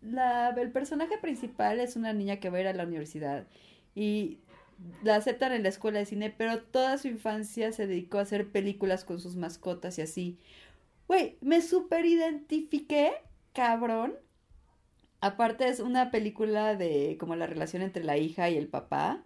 la, 0.00 0.50
el 0.50 0.72
personaje 0.72 1.18
principal 1.18 1.80
es 1.80 1.96
una 1.96 2.12
niña 2.12 2.38
que 2.40 2.50
va 2.50 2.58
a 2.58 2.60
ir 2.62 2.66
a 2.66 2.72
la 2.72 2.84
universidad 2.84 3.46
y 3.94 4.38
la 5.02 5.16
aceptan 5.16 5.52
en 5.52 5.62
la 5.62 5.68
escuela 5.68 5.98
de 5.98 6.06
cine, 6.06 6.34
pero 6.36 6.62
toda 6.62 6.98
su 6.98 7.08
infancia 7.08 7.72
se 7.72 7.86
dedicó 7.86 8.18
a 8.18 8.22
hacer 8.22 8.50
películas 8.50 9.04
con 9.04 9.20
sus 9.20 9.36
mascotas 9.36 9.98
y 9.98 10.02
así. 10.02 10.38
Güey, 11.08 11.36
me 11.40 11.62
super 11.62 12.04
identifiqué, 12.06 13.12
cabrón. 13.52 14.14
Aparte 15.20 15.68
es 15.68 15.80
una 15.80 16.12
película 16.12 16.76
de 16.76 17.16
como 17.18 17.34
la 17.34 17.46
relación 17.46 17.82
entre 17.82 18.04
la 18.04 18.18
hija 18.18 18.50
y 18.50 18.56
el 18.56 18.68
papá. 18.68 19.24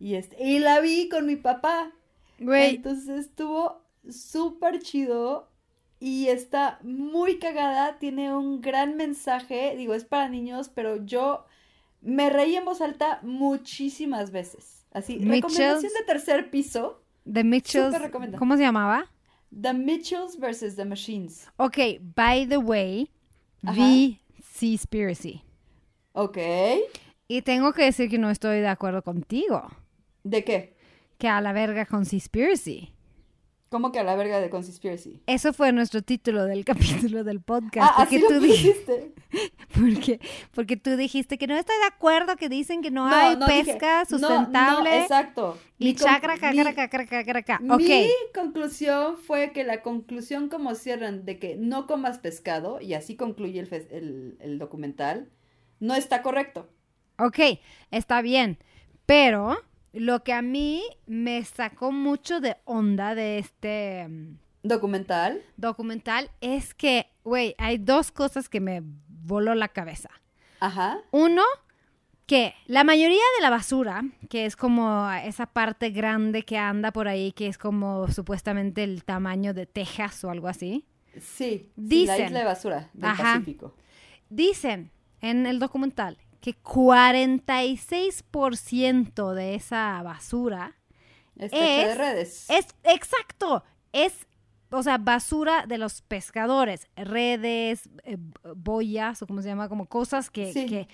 Y 0.00 0.14
este, 0.14 0.42
y 0.42 0.58
la 0.58 0.80
vi 0.80 1.08
con 1.08 1.26
mi 1.26 1.36
papá. 1.36 1.92
Güey, 2.42 2.76
Entonces 2.76 3.26
estuvo 3.26 3.82
súper 4.08 4.80
chido 4.80 5.48
y 6.00 6.28
está 6.28 6.78
muy 6.82 7.38
cagada, 7.38 7.98
tiene 7.98 8.34
un 8.34 8.60
gran 8.60 8.96
mensaje, 8.96 9.76
digo, 9.76 9.94
es 9.94 10.04
para 10.04 10.28
niños, 10.28 10.68
pero 10.68 11.04
yo 11.04 11.44
me 12.00 12.28
reí 12.30 12.56
en 12.56 12.64
voz 12.64 12.80
alta 12.80 13.20
muchísimas 13.22 14.32
veces. 14.32 14.84
Así, 14.92 15.14
Mitchells. 15.18 15.42
recomendación 15.42 15.92
de 15.98 16.04
tercer 16.04 16.50
piso, 16.50 17.02
The 17.30 17.44
Mitchells. 17.44 17.96
¿Cómo 18.38 18.56
se 18.56 18.62
llamaba? 18.62 19.10
The 19.60 19.72
Mitchells 19.74 20.38
vs. 20.38 20.76
The 20.76 20.84
Machines. 20.84 21.48
Ok, 21.56 21.78
by 22.16 22.48
the 22.48 22.56
way, 22.58 23.10
Ajá. 23.62 23.72
vi 23.74 24.20
Seaspiracy. 24.42 25.42
Ok. 26.12 26.38
Y 27.28 27.42
tengo 27.42 27.72
que 27.72 27.84
decir 27.84 28.10
que 28.10 28.18
no 28.18 28.28
estoy 28.30 28.60
de 28.60 28.68
acuerdo 28.68 29.02
contigo. 29.02 29.68
¿De 30.24 30.44
qué? 30.44 30.76
Que 31.22 31.28
a 31.28 31.40
la 31.40 31.52
verga 31.52 31.86
con 31.86 32.04
Seaspiracy. 32.04 32.92
¿Cómo 33.68 33.92
que 33.92 34.00
a 34.00 34.02
la 34.02 34.16
verga 34.16 34.40
de 34.40 34.50
Conspiracy? 34.50 35.22
Eso 35.28 35.52
fue 35.52 35.70
nuestro 35.70 36.02
título 36.02 36.46
del 36.46 36.64
capítulo 36.64 37.22
del 37.22 37.40
podcast. 37.40 37.92
Ah, 37.96 38.02
así 38.02 38.18
porque, 38.18 38.34
lo 38.34 38.40
tú 38.40 38.44
di- 38.44 38.50
pusiste. 38.50 39.12
porque, 39.72 40.20
porque 40.52 40.76
tú 40.76 40.96
dijiste 40.96 41.38
que 41.38 41.46
no 41.46 41.56
estoy 41.56 41.76
de 41.76 41.84
acuerdo, 41.94 42.34
que 42.34 42.48
dicen 42.48 42.82
que 42.82 42.90
no, 42.90 43.08
No, 43.08 43.14
hay 43.14 43.36
no, 43.36 43.46
dije, 43.46 43.64
pesca 43.74 44.00
no, 44.10 44.18
sustentable. 44.18 45.02
exacto. 45.02 45.56
y 45.78 45.84
Mi 45.84 45.94
chacra, 45.94 46.36
cacra, 46.38 46.74
cacra, 46.74 47.06
cacra. 47.06 47.60
Mi 47.60 48.08
conclusión 48.34 49.16
fue 49.16 49.52
que 49.52 49.62
la 49.62 49.80
conclusión 49.80 50.48
como 50.48 50.74
cierran 50.74 51.24
de 51.24 51.38
que 51.38 51.54
no 51.54 51.86
comas 51.86 52.18
pescado, 52.18 52.80
y 52.80 52.94
así 52.94 53.14
concluye 53.14 53.60
el, 53.60 53.72
el, 53.92 54.36
el 54.40 54.58
documental, 54.58 55.30
no 55.78 55.94
está 55.94 56.20
correcto. 56.22 56.68
Ok, 57.16 57.38
está 57.92 58.22
bien. 58.22 58.58
Pero 59.06 59.56
lo 59.92 60.22
que 60.24 60.32
a 60.32 60.42
mí 60.42 60.82
me 61.06 61.44
sacó 61.44 61.92
mucho 61.92 62.40
de 62.40 62.56
onda 62.64 63.14
de 63.14 63.38
este 63.38 64.06
mm, 64.08 64.36
Documental. 64.62 65.42
documental 65.56 66.30
es 66.40 66.72
que, 66.74 67.06
güey, 67.24 67.54
hay 67.58 67.78
dos 67.78 68.12
cosas 68.12 68.48
que 68.48 68.60
me 68.60 68.82
voló 69.08 69.54
la 69.54 69.68
cabeza. 69.68 70.08
Ajá. 70.60 71.00
Uno, 71.10 71.42
que 72.26 72.54
la 72.66 72.84
mayoría 72.84 73.22
de 73.36 73.42
la 73.42 73.50
basura, 73.50 74.04
que 74.30 74.46
es 74.46 74.54
como 74.56 75.10
esa 75.10 75.46
parte 75.46 75.90
grande 75.90 76.44
que 76.44 76.56
anda 76.58 76.92
por 76.92 77.08
ahí, 77.08 77.32
que 77.32 77.48
es 77.48 77.58
como 77.58 78.06
supuestamente 78.08 78.84
el 78.84 79.02
tamaño 79.04 79.52
de 79.52 79.66
Texas 79.66 80.22
o 80.24 80.30
algo 80.30 80.46
así, 80.48 80.86
Sí. 81.14 81.20
sí, 81.20 81.72
la 81.76 81.82
Dicen. 82.14 82.26
isla 82.26 82.38
de 82.38 82.44
basura 82.44 82.90
del 82.94 83.04
Ajá. 83.10 83.22
Pacífico. 83.34 83.74
dicen 84.30 84.90
en 85.20 85.44
el 85.46 85.58
documental 85.58 86.16
que 86.42 86.54
46% 86.62 89.32
de 89.34 89.54
esa 89.54 90.02
basura 90.02 90.76
Está 91.36 91.56
hecha 91.56 91.86
de 91.86 91.92
Es- 91.92 91.98
redes. 91.98 92.46
es 92.50 92.66
exacto, 92.84 93.64
es 93.92 94.26
o 94.74 94.82
sea, 94.82 94.96
basura 94.96 95.66
de 95.66 95.76
los 95.76 96.00
pescadores, 96.02 96.88
redes, 96.96 97.90
eh, 98.04 98.16
boyas 98.56 99.20
o 99.22 99.26
como 99.26 99.42
se 99.42 99.48
llama, 99.48 99.68
como 99.68 99.84
cosas 99.86 100.30
que 100.30 100.50
Sí. 100.52 100.66
que 100.66 100.88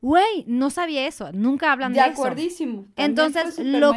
güey, 0.00 0.44
no 0.46 0.70
sabía 0.70 1.06
eso, 1.08 1.32
nunca 1.32 1.72
hablan 1.72 1.92
de 1.92 2.00
de 2.00 2.06
eso. 2.06 2.14
También 2.94 2.96
Entonces, 2.96 3.58
lo-. 3.58 3.92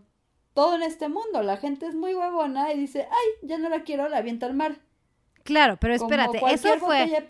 todo 0.55 0.75
en 0.75 0.83
este 0.83 1.09
mundo, 1.09 1.43
la 1.43 1.57
gente 1.57 1.85
es 1.85 1.95
muy 1.95 2.15
huevona 2.15 2.73
y 2.73 2.79
dice, 2.79 3.07
ay, 3.11 3.47
ya 3.47 3.57
no 3.57 3.69
la 3.69 3.83
quiero, 3.83 4.07
la 4.07 4.17
aviento 4.17 4.45
al 4.45 4.55
mar. 4.55 4.77
Claro, 5.43 5.77
pero 5.79 5.95
Como 5.97 6.09
espérate, 6.09 6.41
eso 6.53 6.79
fue, 6.79 7.27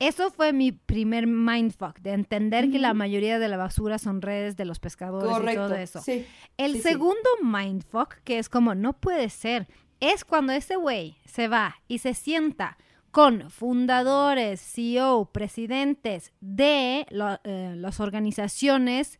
eso 0.00 0.30
fue 0.30 0.52
mi 0.52 0.72
primer 0.72 1.26
mindfuck, 1.26 1.98
de 2.00 2.12
entender 2.12 2.70
que 2.70 2.78
la 2.78 2.94
mayoría 2.94 3.38
de 3.38 3.48
la 3.48 3.58
basura 3.58 3.98
son 3.98 4.22
redes 4.22 4.56
de 4.56 4.64
los 4.64 4.80
pescadores 4.80 5.52
y 5.52 5.54
todo 5.54 5.74
eso. 5.74 6.00
Sí. 6.00 6.26
El 6.56 6.72
sí, 6.72 6.78
sí. 6.78 6.88
segundo 6.88 7.28
mindfuck, 7.42 8.14
que 8.24 8.38
es 8.38 8.48
como, 8.48 8.74
no 8.74 8.94
puede 8.94 9.28
ser, 9.28 9.68
es 10.00 10.24
cuando 10.24 10.52
ese 10.52 10.76
güey 10.76 11.16
se 11.26 11.46
va 11.46 11.76
y 11.86 11.98
se 11.98 12.14
sienta 12.14 12.78
con 13.14 13.48
fundadores, 13.50 14.60
CEO, 14.60 15.26
presidentes 15.32 16.32
de 16.40 17.06
lo- 17.10 17.38
eh, 17.44 17.74
las 17.76 18.00
organizaciones 18.00 19.18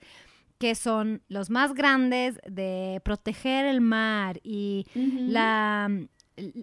que 0.58 0.74
son 0.74 1.22
los 1.28 1.48
más 1.50 1.74
grandes 1.74 2.40
de 2.48 3.00
proteger 3.04 3.66
el 3.66 3.80
mar 3.80 4.40
y 4.42 4.86
la, 5.28 5.88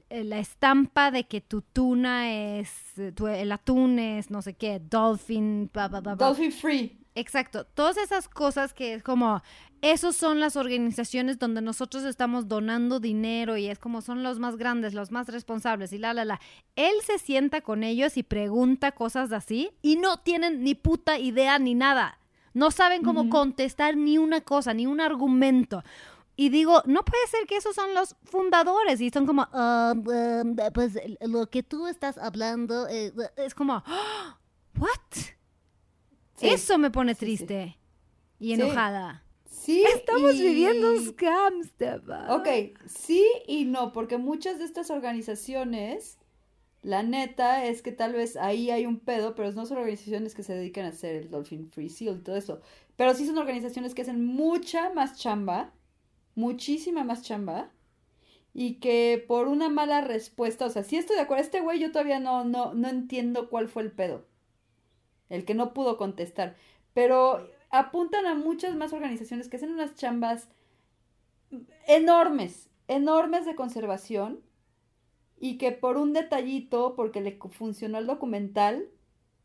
la 0.10 0.40
estampa 0.40 1.12
de 1.12 1.24
que 1.26 1.42
tu 1.42 1.62
tuna 1.62 2.32
es, 2.60 2.70
tu- 3.16 3.28
el 3.28 3.52
atún 3.52 4.00
es 4.00 4.30
no 4.30 4.42
sé 4.42 4.54
qué, 4.56 4.80
dolphin, 4.80 5.70
bla, 5.74 5.88
bla, 5.88 6.02
bla, 6.02 6.16
bla. 6.16 6.28
Dolphin 6.28 6.52
free. 6.52 6.98
Exacto, 7.14 7.66
todas 7.66 7.98
esas 7.98 8.30
cosas 8.30 8.74
que 8.74 8.94
es 8.94 9.04
como, 9.04 9.42
esos 9.82 10.16
son 10.16 10.40
las 10.40 10.56
organizaciones 10.56 11.40
donde 11.40 11.62
nosotros 11.62 12.04
estamos 12.04 12.48
donando 12.48 13.00
dinero 13.02 13.58
y 13.58 13.68
es 13.68 13.80
como 13.80 14.02
son 14.02 14.24
los 14.24 14.40
más 14.40 14.56
grandes, 14.56 14.94
los 14.94 15.12
más 15.12 15.28
responsables 15.28 15.92
y 15.92 15.98
la, 15.98 16.14
la, 16.14 16.24
la. 16.24 16.40
Él 16.76 16.94
se 17.06 17.18
sienta 17.20 17.62
con 17.62 17.84
ellos 17.84 18.16
y 18.16 18.24
pregunta 18.24 18.94
cosas 18.94 19.32
así 19.34 19.72
y 19.82 19.98
no 19.98 20.18
tienen 20.18 20.64
ni 20.64 20.74
puta 20.76 21.20
idea 21.20 21.60
ni 21.60 21.76
nada. 21.76 22.18
No 22.54 22.70
saben 22.72 23.04
cómo 23.04 23.30
contestar 23.30 23.98
ni 23.98 24.18
una 24.18 24.42
cosa, 24.42 24.74
ni 24.74 24.86
un 24.86 25.02
argumento. 25.02 25.84
Y 26.36 26.50
digo, 26.50 26.82
no 26.86 27.04
puede 27.04 27.28
ser 27.28 27.46
que 27.46 27.58
esos 27.58 27.76
son 27.76 27.94
los 27.94 28.16
fundadores 28.24 29.02
y 29.02 29.10
son 29.10 29.26
como, 29.26 29.48
"Ah, 29.52 29.94
um, 29.96 30.56
pues 30.74 30.98
lo 31.22 31.50
que 31.50 31.62
tú 31.64 31.88
estás 31.88 32.18
hablando 32.18 32.88
eh, 32.88 33.12
es 33.38 33.54
como, 33.54 33.84
"Ah, 33.86 34.38
¿what? 34.80 34.90
Sí. 36.42 36.50
Eso 36.50 36.78
me 36.78 36.92
pone 36.92 37.14
sí. 37.14 37.20
triste 37.22 37.78
y 38.40 38.54
enojada. 38.54 39.24
Sí. 39.50 39.84
Estamos 39.96 40.36
y- 40.36 40.42
viviendo 40.42 40.92
un 40.94 41.06
scam, 41.06 41.64
Stefan. 41.64 42.30
Ok, 42.32 42.48
sí 42.88 43.24
y 43.48 43.66
no, 43.66 43.92
porque 43.94 44.18
muchas 44.18 44.58
de 44.60 44.66
estas 44.66 44.90
organizaciones, 44.90 46.18
la 46.82 47.04
neta 47.04 47.66
es 47.66 47.82
que 47.82 47.92
tal 47.92 48.14
vez 48.14 48.38
ahí 48.38 48.72
hay 48.72 48.86
un 48.86 49.00
pedo, 49.00 49.36
pero 49.36 49.52
no 49.52 49.66
son 49.66 49.78
organizaciones 49.78 50.34
que 50.34 50.44
se 50.44 50.56
dedican 50.56 50.86
a 50.86 50.90
hacer 50.90 51.16
el 51.16 51.30
Dolphin 51.30 51.70
Free 51.70 51.90
Seal 51.90 52.18
y 52.18 52.24
todo 52.24 52.36
eso. 52.38 52.62
Pero 52.96 53.14
sí 53.14 53.26
son 53.28 53.38
organizaciones 53.38 53.94
que 53.94 54.02
hacen 54.02 54.26
mucha 54.26 54.92
más 54.94 55.18
chamba, 55.20 55.74
muchísima 56.36 57.04
más 57.04 57.22
chamba, 57.22 57.72
y 58.54 58.76
que 58.80 59.24
por 59.28 59.48
una 59.48 59.70
mala 59.70 60.02
respuesta, 60.02 60.66
o 60.66 60.70
sea, 60.70 60.84
sí 60.84 60.98
estoy 60.98 61.16
de 61.16 61.22
acuerdo, 61.22 61.44
este 61.44 61.62
güey 61.62 61.80
yo 61.80 61.92
todavía 61.92 62.20
no, 62.20 62.44
no, 62.44 62.74
no 62.74 62.90
entiendo 62.90 63.50
cuál 63.50 63.70
fue 63.70 63.84
el 63.84 63.92
pedo, 63.92 64.26
el 65.32 65.46
que 65.46 65.56
no 65.56 65.74
pudo 65.74 65.98
contestar, 65.98 66.56
pero 66.94 67.50
apuntan 67.70 68.26
a 68.26 68.36
muchas 68.36 68.76
más 68.76 68.94
organizaciones 68.94 69.48
que 69.48 69.58
hacen 69.58 69.72
unas 69.72 69.96
chambas 69.96 70.50
enormes, 71.88 72.70
enormes 72.88 73.46
de 73.46 73.56
conservación 73.56 74.42
y 75.40 75.58
que 75.58 75.72
por 75.72 75.98
un 75.98 76.14
detallito, 76.14 76.96
porque 76.96 77.22
le 77.22 77.40
funcionó 77.50 77.98
el 77.98 78.08
documental, 78.08 78.90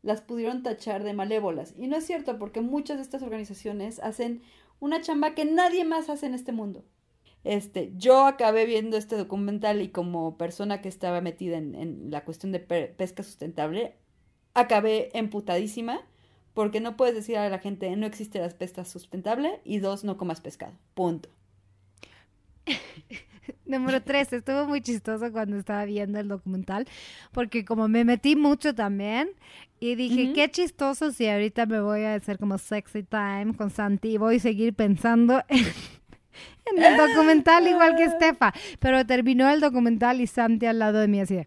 las 0.03 0.21
pudieron 0.21 0.61
tachar 0.61 1.03
de 1.03 1.13
malévolas. 1.13 1.73
Y 1.77 1.87
no 1.87 1.97
es 1.97 2.05
cierto, 2.05 2.37
porque 2.37 2.61
muchas 2.61 2.97
de 2.97 3.03
estas 3.03 3.23
organizaciones 3.23 3.99
hacen 3.99 4.41
una 4.79 5.01
chamba 5.01 5.33
que 5.33 5.43
nadie 5.45 5.85
más 5.85 6.09
hace 6.09 6.27
en 6.27 6.35
este 6.35 6.51
mundo. 6.51 6.85
Este, 7.43 7.93
yo 7.97 8.25
acabé 8.25 8.65
viendo 8.65 8.97
este 8.97 9.15
documental 9.15 9.81
y 9.81 9.89
como 9.89 10.37
persona 10.37 10.81
que 10.81 10.89
estaba 10.89 11.21
metida 11.21 11.57
en, 11.57 11.75
en 11.75 12.11
la 12.11 12.25
cuestión 12.25 12.51
de 12.51 12.59
pe- 12.59 12.87
pesca 12.87 13.23
sustentable, 13.23 13.95
acabé 14.57 15.09
emputadísima 15.13 16.01
porque 16.53 16.79
no 16.79 16.97
puedes 16.97 17.13
decir 17.13 17.37
a 17.37 17.47
la 17.49 17.59
gente 17.59 17.95
no 17.95 18.07
existe 18.07 18.39
la 18.39 18.49
pesca 18.49 18.83
sustentable 18.83 19.61
y 19.63 19.77
dos, 19.77 20.03
no 20.03 20.17
comas 20.17 20.41
pescado. 20.41 20.73
Punto. 20.95 21.29
Número 23.65 24.01
tres, 24.01 24.33
estuvo 24.33 24.65
muy 24.65 24.81
chistoso 24.81 25.31
cuando 25.31 25.57
estaba 25.57 25.85
viendo 25.85 26.19
el 26.19 26.27
documental, 26.27 26.87
porque 27.31 27.63
como 27.63 27.87
me 27.87 28.03
metí 28.03 28.35
mucho 28.35 28.73
también, 28.73 29.29
y 29.79 29.93
dije, 29.95 30.23
Ujú. 30.23 30.33
qué 30.33 30.49
chistoso 30.49 31.11
si 31.11 31.27
ahorita 31.27 31.67
me 31.67 31.79
voy 31.79 32.01
a 32.01 32.15
hacer 32.15 32.39
como 32.39 32.57
sexy 32.57 33.03
time 33.03 33.53
con 33.55 33.69
Santi 33.69 34.13
y 34.13 34.17
voy 34.17 34.37
a 34.37 34.39
seguir 34.39 34.73
pensando 34.73 35.43
en, 35.49 35.65
en 36.77 36.83
el 36.83 36.97
documental 36.97 37.67
igual 37.67 37.95
que 37.95 38.05
Estefa. 38.05 38.53
Pero 38.79 39.05
terminó 39.05 39.47
el 39.49 39.59
documental 39.61 40.21
y 40.21 40.27
Santi 40.27 40.65
al 40.65 40.79
lado 40.79 40.97
de 40.97 41.07
mí 41.07 41.19
así 41.19 41.35
de... 41.35 41.45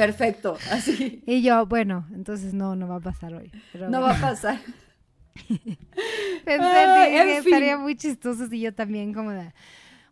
Perfecto, 0.00 0.56
así. 0.70 1.22
Y 1.26 1.42
yo, 1.42 1.66
bueno, 1.66 2.06
entonces 2.14 2.54
no, 2.54 2.76
no 2.76 2.86
va 2.88 2.96
a 2.96 3.00
pasar 3.00 3.34
hoy. 3.34 3.50
Pero 3.72 3.90
No 3.90 4.00
va 4.00 4.16
a 4.16 4.20
pasar. 4.20 4.60
Pensé, 5.48 6.60
Ah, 6.64 7.06
en 7.08 7.26
que 7.26 7.38
estaría 7.38 7.74
fin. 7.74 7.82
muy 7.82 7.96
chistoso 7.96 8.46
si 8.48 8.60
yo 8.60 8.74
también 8.74 9.12
como 9.12 9.30
de, 9.32 9.52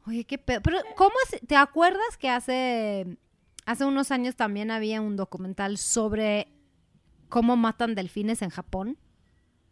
oye, 0.07 0.25
qué 0.25 0.39
pedo. 0.39 0.61
Pero, 0.63 0.79
¿cómo 0.97 1.15
te 1.47 1.57
acuerdas 1.57 2.17
que 2.19 2.29
hace, 2.29 3.17
hace 3.65 3.85
unos 3.85 4.11
años 4.11 4.37
también 4.37 4.71
había 4.71 5.01
un 5.01 5.17
documental 5.17 5.79
sobre 5.79 6.49
cómo 7.29 7.57
matan 7.57 7.95
delfines 7.95 8.43
en 8.43 8.51
Japón? 8.51 8.99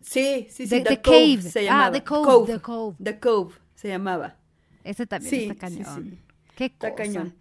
Sí, 0.01 0.47
sí, 0.51 0.67
sí. 0.67 0.69
The- 0.69 0.81
The, 0.83 0.97
The 0.97 1.03
Cove 1.03 1.37
Cave. 1.39 1.43
se 1.51 1.69
Ah. 1.69 1.91
The 1.93 2.05
Cove, 2.05 2.53
The 2.53 2.61
Cove. 2.61 2.97
The 3.03 3.19
Cove 3.21 3.55
se 3.75 3.89
llamaba. 3.89 4.37
Ese 4.85 5.07
también 5.07 5.31
Sí, 5.31 5.43
está 5.49 5.69
sí, 5.69 5.77
cañón. 5.83 6.05
sí. 6.05 6.19
Qué 6.57 6.65
Está 6.67 6.91
cosa. 6.91 7.03
cañón. 7.03 7.35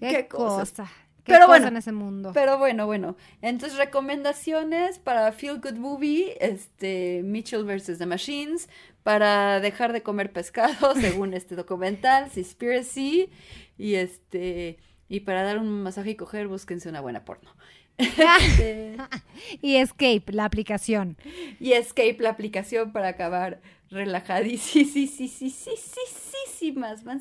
Qué, 0.00 0.08
Qué 0.08 0.28
cosa. 0.28 0.90
Qué 1.28 1.34
Pero 1.34 1.46
bueno, 1.46 1.68
en 1.68 1.76
ese 1.76 1.92
mundo. 1.92 2.30
Pero 2.32 2.56
bueno, 2.56 2.86
bueno. 2.86 3.16
Entonces, 3.42 3.76
recomendaciones 3.78 4.98
para 4.98 5.30
Feel 5.32 5.60
Good 5.60 5.74
Movie, 5.74 6.38
este, 6.40 7.22
Mitchell 7.22 7.64
vs. 7.64 7.98
The 7.98 8.06
Machines, 8.06 8.68
para 9.02 9.60
dejar 9.60 9.92
de 9.92 10.02
comer 10.02 10.32
pescado, 10.32 10.94
según 11.00 11.34
este 11.34 11.54
documental, 11.54 12.30
Seaspiracy, 12.30 13.30
y 13.76 13.94
este, 13.94 14.78
y 15.08 15.20
para 15.20 15.42
dar 15.42 15.58
un 15.58 15.82
masaje 15.82 16.10
y 16.10 16.14
coger, 16.16 16.48
búsquense 16.48 16.88
una 16.88 17.02
buena 17.02 17.26
porno. 17.26 17.54
Y 19.62 19.76
Escape, 19.76 20.24
la 20.28 20.44
aplicación. 20.44 21.16
y 21.60 21.72
Escape, 21.72 22.16
la 22.20 22.30
aplicación 22.30 22.92
para 22.92 23.08
acabar 23.08 23.60
relajadísimas. 23.90 24.92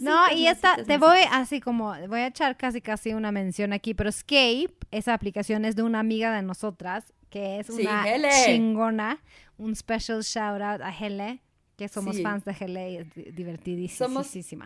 No, 0.01 0.31
y 0.35 0.47
esta, 0.47 0.83
te 0.83 0.97
voy 0.97 1.19
así 1.31 1.61
como, 1.61 1.93
voy 2.07 2.19
a 2.19 2.27
echar 2.27 2.57
casi 2.57 2.81
casi 2.81 3.13
una 3.13 3.31
mención 3.31 3.73
aquí, 3.73 3.93
pero 3.93 4.09
Escape, 4.09 4.73
esa 4.91 5.13
aplicación 5.13 5.65
es 5.65 5.75
de 5.75 5.83
una 5.83 5.99
amiga 5.99 6.35
de 6.35 6.41
nosotras, 6.41 7.13
que 7.29 7.59
es 7.59 7.69
una 7.69 8.03
chingona, 8.45 9.21
un 9.57 9.75
special 9.75 10.21
shout 10.21 10.61
out 10.61 10.81
a 10.81 10.91
Hele, 10.91 11.41
que 11.77 11.87
somos 11.87 12.15
Sí. 12.15 12.23
fans 12.23 12.43
de 12.43 12.53
y 12.89 12.97
es 12.97 13.13
di- 13.15 13.31
divertidísima. 13.31 14.07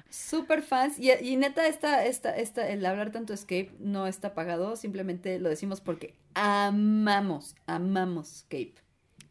Super 0.09 0.61
fans 0.63 0.97
y, 0.97 1.11
y 1.11 1.35
neta 1.35 1.67
esta, 1.67 2.05
esta, 2.05 2.35
esta, 2.35 2.67
el 2.69 2.85
hablar 2.85 3.11
tanto 3.11 3.33
de 3.33 3.35
Escape 3.35 3.71
no 3.79 4.07
está 4.07 4.33
pagado, 4.33 4.75
simplemente 4.77 5.37
lo 5.39 5.49
decimos 5.49 5.81
porque 5.81 6.15
amamos, 6.33 7.55
amamos 7.67 8.31
Escape. 8.37 8.75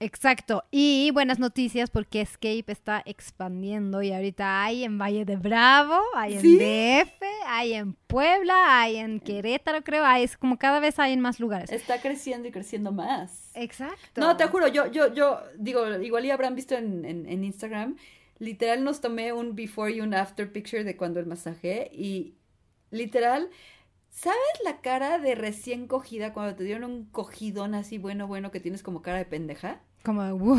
Exacto, 0.03 0.65
y 0.71 1.11
buenas 1.13 1.39
noticias 1.39 1.91
porque 1.91 2.23
Escape 2.23 2.65
está 2.69 3.03
expandiendo 3.05 4.01
y 4.01 4.15
ahorita 4.15 4.65
hay 4.65 4.83
en 4.83 4.97
Valle 4.97 5.27
de 5.27 5.37
Bravo, 5.37 6.01
hay 6.15 6.37
en 6.37 6.41
¿Sí? 6.41 6.57
DF, 6.57 7.23
hay 7.47 7.75
en 7.75 7.93
Puebla, 7.93 8.81
hay 8.81 8.97
en 8.97 9.21
Querétaro, 9.21 9.85
creo, 9.85 10.03
hay, 10.07 10.23
es 10.23 10.39
como 10.39 10.59
cada 10.59 10.81
vez 10.81 10.99
hay 10.99 11.13
en 11.13 11.21
más 11.21 11.39
lugares. 11.39 11.71
Está 11.71 12.01
creciendo 12.01 12.49
y 12.49 12.51
creciendo 12.51 12.93
más. 12.93 13.51
Exacto. 13.53 14.23
No, 14.23 14.39
te 14.39 14.47
juro, 14.47 14.69
yo, 14.69 14.91
yo, 14.91 15.13
yo, 15.13 15.43
digo, 15.59 15.87
igual 16.01 16.25
ya 16.25 16.33
habrán 16.33 16.55
visto 16.55 16.75
en, 16.75 17.05
en, 17.05 17.29
en 17.29 17.45
Instagram, 17.45 17.99
literal 18.39 18.83
nos 18.83 19.03
tomé 19.03 19.35
un 19.35 19.55
before 19.55 19.93
y 19.93 20.01
un 20.01 20.15
after 20.15 20.51
picture 20.51 20.83
de 20.83 20.97
cuando 20.97 21.21
el 21.21 21.27
masaje 21.27 21.91
y 21.93 22.39
literal, 22.91 23.51
¿sabes 24.09 24.39
la 24.65 24.81
cara 24.81 25.19
de 25.19 25.35
recién 25.35 25.87
cogida 25.87 26.33
cuando 26.33 26.57
te 26.57 26.65
dieron 26.65 26.85
un 26.85 27.05
cogidón 27.05 27.75
así 27.75 27.99
bueno, 27.99 28.27
bueno 28.27 28.51
que 28.51 28.61
tienes 28.61 28.83
como 28.83 29.03
cara 29.03 29.19
de 29.19 29.27
pendeja? 29.27 29.83
Como, 30.05 30.23
de, 30.23 30.33
"Wow". 30.33 30.59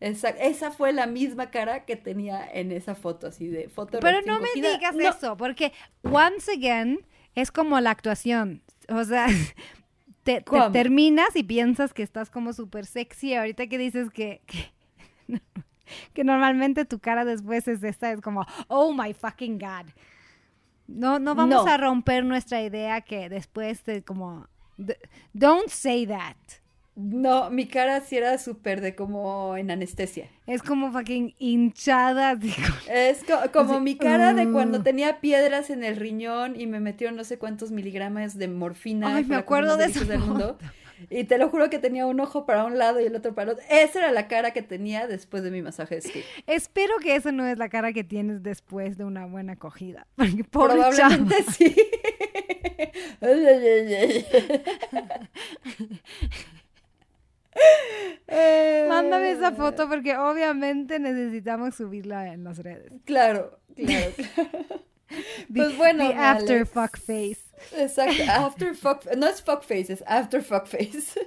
Esa, 0.00 0.30
esa 0.30 0.70
fue 0.70 0.92
la 0.94 1.06
misma 1.06 1.50
cara 1.50 1.84
que 1.84 1.94
tenía 1.94 2.48
en 2.50 2.72
esa 2.72 2.94
foto, 2.94 3.26
así 3.26 3.48
de 3.48 3.68
foto 3.68 4.00
Pero 4.00 4.20
no 4.24 4.40
me 4.40 4.48
digas 4.54 4.94
No, 4.94 5.08
eso, 5.10 5.36
porque 5.36 5.72
once 6.02 6.50
again 6.52 7.00
es 7.34 7.52
como 7.52 7.78
la 7.80 7.90
actuación. 7.90 8.62
O 8.88 9.04
sea, 9.04 9.26
te, 10.22 10.40
te 10.40 10.70
terminas 10.72 11.36
y 11.36 11.42
piensas 11.42 11.92
que 11.92 12.02
estás 12.02 12.30
como 12.30 12.54
súper 12.54 12.86
sexy. 12.86 13.34
Ahorita 13.34 13.66
que 13.66 13.76
dices 13.76 14.08
que, 14.10 14.40
que, 14.46 14.72
que 16.14 16.24
normalmente 16.24 16.86
tu 16.86 16.98
cara 16.98 17.26
después 17.26 17.68
es 17.68 17.82
esta, 17.82 18.10
es 18.10 18.22
como, 18.22 18.46
oh 18.68 18.94
my 18.94 19.12
fucking 19.12 19.58
God. 19.58 19.86
No, 20.86 21.18
no 21.18 21.34
vamos 21.34 21.66
No. 21.66 21.70
a 21.70 21.76
romper 21.76 22.24
nuestra 22.24 22.62
idea 22.62 23.02
que 23.02 23.28
después 23.28 23.84
de 23.84 24.02
como, 24.02 24.48
don't 25.34 25.68
say 25.68 26.06
that. 26.06 26.36
No, 27.02 27.50
mi 27.50 27.66
cara 27.66 28.00
sí 28.00 28.16
era 28.16 28.38
súper 28.38 28.80
de 28.80 28.94
como 28.94 29.56
en 29.56 29.70
anestesia. 29.70 30.28
Es 30.46 30.62
como 30.62 30.92
fucking 30.92 31.34
hinchada. 31.38 32.34
como- 32.38 32.50
Es 32.92 33.22
co- 33.24 33.50
como 33.52 33.74
Así, 33.74 33.82
mi 33.82 33.96
cara 33.96 34.34
de 34.34 34.50
cuando 34.50 34.78
"Ugh". 34.78 34.84
tenía 34.84 35.20
piedras 35.20 35.70
en 35.70 35.84
el 35.84 35.96
riñón 35.96 36.58
y 36.60 36.66
me 36.66 36.80
metieron 36.80 37.16
no 37.16 37.24
sé 37.24 37.38
cuántos 37.38 37.70
miligramos 37.70 38.36
de 38.36 38.48
morfina. 38.48 39.16
Ay, 39.16 39.24
me 39.24 39.36
acuerdo 39.36 39.76
de 39.76 39.86
esa 39.86 40.04
del 40.04 40.20
mundo. 40.20 40.58
Y 41.08 41.24
te 41.24 41.38
lo 41.38 41.48
juro 41.48 41.70
que 41.70 41.78
tenía 41.78 42.04
un 42.04 42.20
ojo 42.20 42.44
para 42.44 42.66
un 42.66 42.76
lado 42.76 43.00
y 43.00 43.06
el 43.06 43.16
otro 43.16 43.34
para 43.34 43.52
el 43.52 43.56
otro. 43.56 43.64
Esa 43.70 44.00
era 44.00 44.12
la 44.12 44.28
cara 44.28 44.50
que 44.52 44.60
tenía 44.60 45.06
después 45.06 45.42
de 45.42 45.50
mi 45.50 45.62
masaje 45.62 45.94
de 45.94 45.98
escape. 46.00 46.24
Espero 46.46 46.98
que 46.98 47.16
eso 47.16 47.32
no 47.32 47.46
es 47.46 47.56
la 47.56 47.70
cara 47.70 47.94
que 47.94 48.04
tienes 48.04 48.42
después 48.42 48.98
de 48.98 49.04
una 49.04 49.24
buena 49.24 49.54
acogida. 49.54 50.06
Porque 50.16 50.44
pobre 50.44 50.74
chava. 50.94 51.16
Probablemente 51.16 51.86
sí. 57.54 58.88
Mándame 58.88 59.32
esa 59.32 59.52
foto 59.52 59.88
porque 59.88 60.16
obviamente 60.16 60.98
necesitamos 60.98 61.74
subirla 61.74 62.32
en 62.32 62.44
las 62.44 62.58
redes. 62.58 62.92
Claro, 63.04 63.58
claro, 63.74 64.12
claro. 64.16 64.84
The, 65.08 65.54
Pues 65.54 65.76
bueno, 65.76 66.08
the 66.08 66.14
after 66.14 66.66
fuck 66.66 66.96
face. 66.96 67.40
Exacto, 67.76 68.22
after 68.28 68.74
fuck, 68.74 69.04
no 69.16 69.26
es 69.26 69.42
fuck 69.42 69.62
face, 69.62 69.92
es 69.92 70.04
after 70.06 70.42
fuck 70.42 70.66
face. 70.66 71.18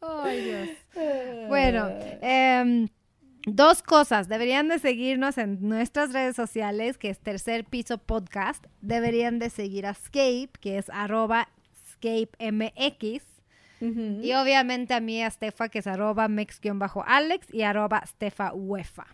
Ay, 0.00 0.44
Dios. 0.44 0.68
Bueno, 1.48 1.88
em, 2.20 2.88
dos 3.46 3.82
cosas. 3.82 4.28
Deberían 4.28 4.68
de 4.68 4.78
seguirnos 4.78 5.38
en 5.38 5.58
nuestras 5.66 6.12
redes 6.12 6.36
sociales, 6.36 6.98
que 6.98 7.10
es 7.10 7.18
Tercer 7.18 7.64
Piso 7.64 7.98
Podcast. 7.98 8.66
Deberían 8.80 9.38
de 9.38 9.50
seguir 9.50 9.86
a 9.86 9.94
Scape, 9.94 10.50
que 10.60 10.78
es 10.78 10.90
arroba 10.90 11.48
ScapeMX. 11.92 13.24
Y 13.80 14.32
obviamente 14.34 14.94
a 14.94 15.00
mí, 15.00 15.22
a 15.22 15.30
Stefa, 15.30 15.68
que 15.68 15.78
es 15.78 15.86
arroba 15.86 16.28
mex-alex 16.28 17.52
y 17.52 17.62
arroba 17.62 18.04
Stefa 18.06 18.52
Uefa. 18.52 19.06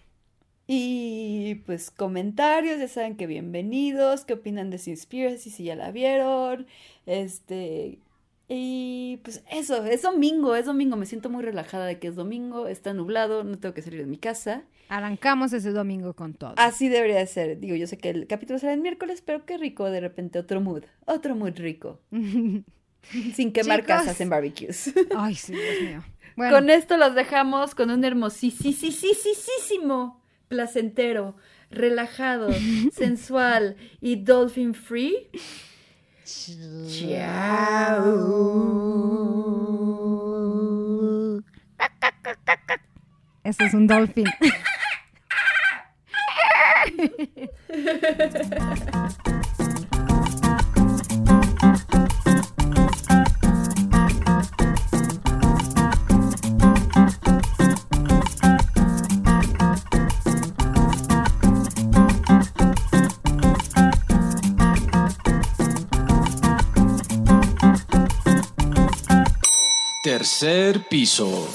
Y 0.66 1.62
pues 1.66 1.92
comentarios, 1.92 2.80
ya 2.80 2.88
saben 2.88 3.16
que 3.16 3.28
bienvenidos, 3.28 4.24
qué 4.24 4.32
opinan 4.32 4.70
de 4.70 4.78
Sinspiracy 4.78 5.50
si 5.50 5.64
ya 5.64 5.76
la 5.76 5.92
vieron, 5.92 6.66
este, 7.06 8.00
y 8.48 9.20
pues 9.22 9.44
eso, 9.50 9.84
es 9.84 10.02
domingo, 10.02 10.56
es 10.56 10.66
domingo, 10.66 10.96
me 10.96 11.06
siento 11.06 11.30
muy 11.30 11.44
relajada 11.44 11.86
de 11.86 12.00
que 12.00 12.08
es 12.08 12.16
domingo, 12.16 12.66
está 12.66 12.92
nublado, 12.94 13.44
no 13.44 13.58
tengo 13.58 13.74
que 13.74 13.82
salir 13.82 14.00
de 14.00 14.06
mi 14.06 14.18
casa. 14.18 14.64
Arrancamos 14.88 15.52
ese 15.52 15.70
domingo 15.70 16.14
con 16.14 16.34
todo. 16.34 16.54
Así 16.56 16.88
debería 16.88 17.24
ser, 17.26 17.60
digo, 17.60 17.76
yo 17.76 17.86
sé 17.86 17.98
que 17.98 18.10
el 18.10 18.26
capítulo 18.26 18.58
será 18.58 18.72
el 18.72 18.80
miércoles, 18.80 19.22
pero 19.24 19.44
qué 19.44 19.58
rico 19.58 19.90
de 19.90 20.00
repente 20.00 20.40
otro 20.40 20.60
mood, 20.60 20.82
otro 21.06 21.36
mood 21.36 21.56
rico. 21.56 22.00
Sin 23.34 23.52
quemar 23.52 23.80
Chicos. 23.80 23.96
casas 23.96 24.20
en 24.20 24.30
barbecues. 24.30 24.92
Ay, 25.16 25.34
sí, 25.34 25.52
Dios 25.52 25.82
mío. 25.82 26.04
Bueno, 26.36 26.54
Con 26.54 26.70
esto 26.70 26.96
los 26.96 27.14
dejamos 27.14 27.74
con 27.74 27.90
un 27.90 28.04
hermosísimo, 28.04 30.20
placentero, 30.48 31.36
relajado, 31.70 32.48
sensual 32.92 33.76
y 34.00 34.16
dolphin 34.16 34.74
free. 34.74 35.28
Chao. 36.88 38.02
ese 43.44 43.64
es 43.64 43.74
un 43.74 43.86
dolphin. 43.86 44.26
Tercer 70.26 70.80
piso. 70.80 71.46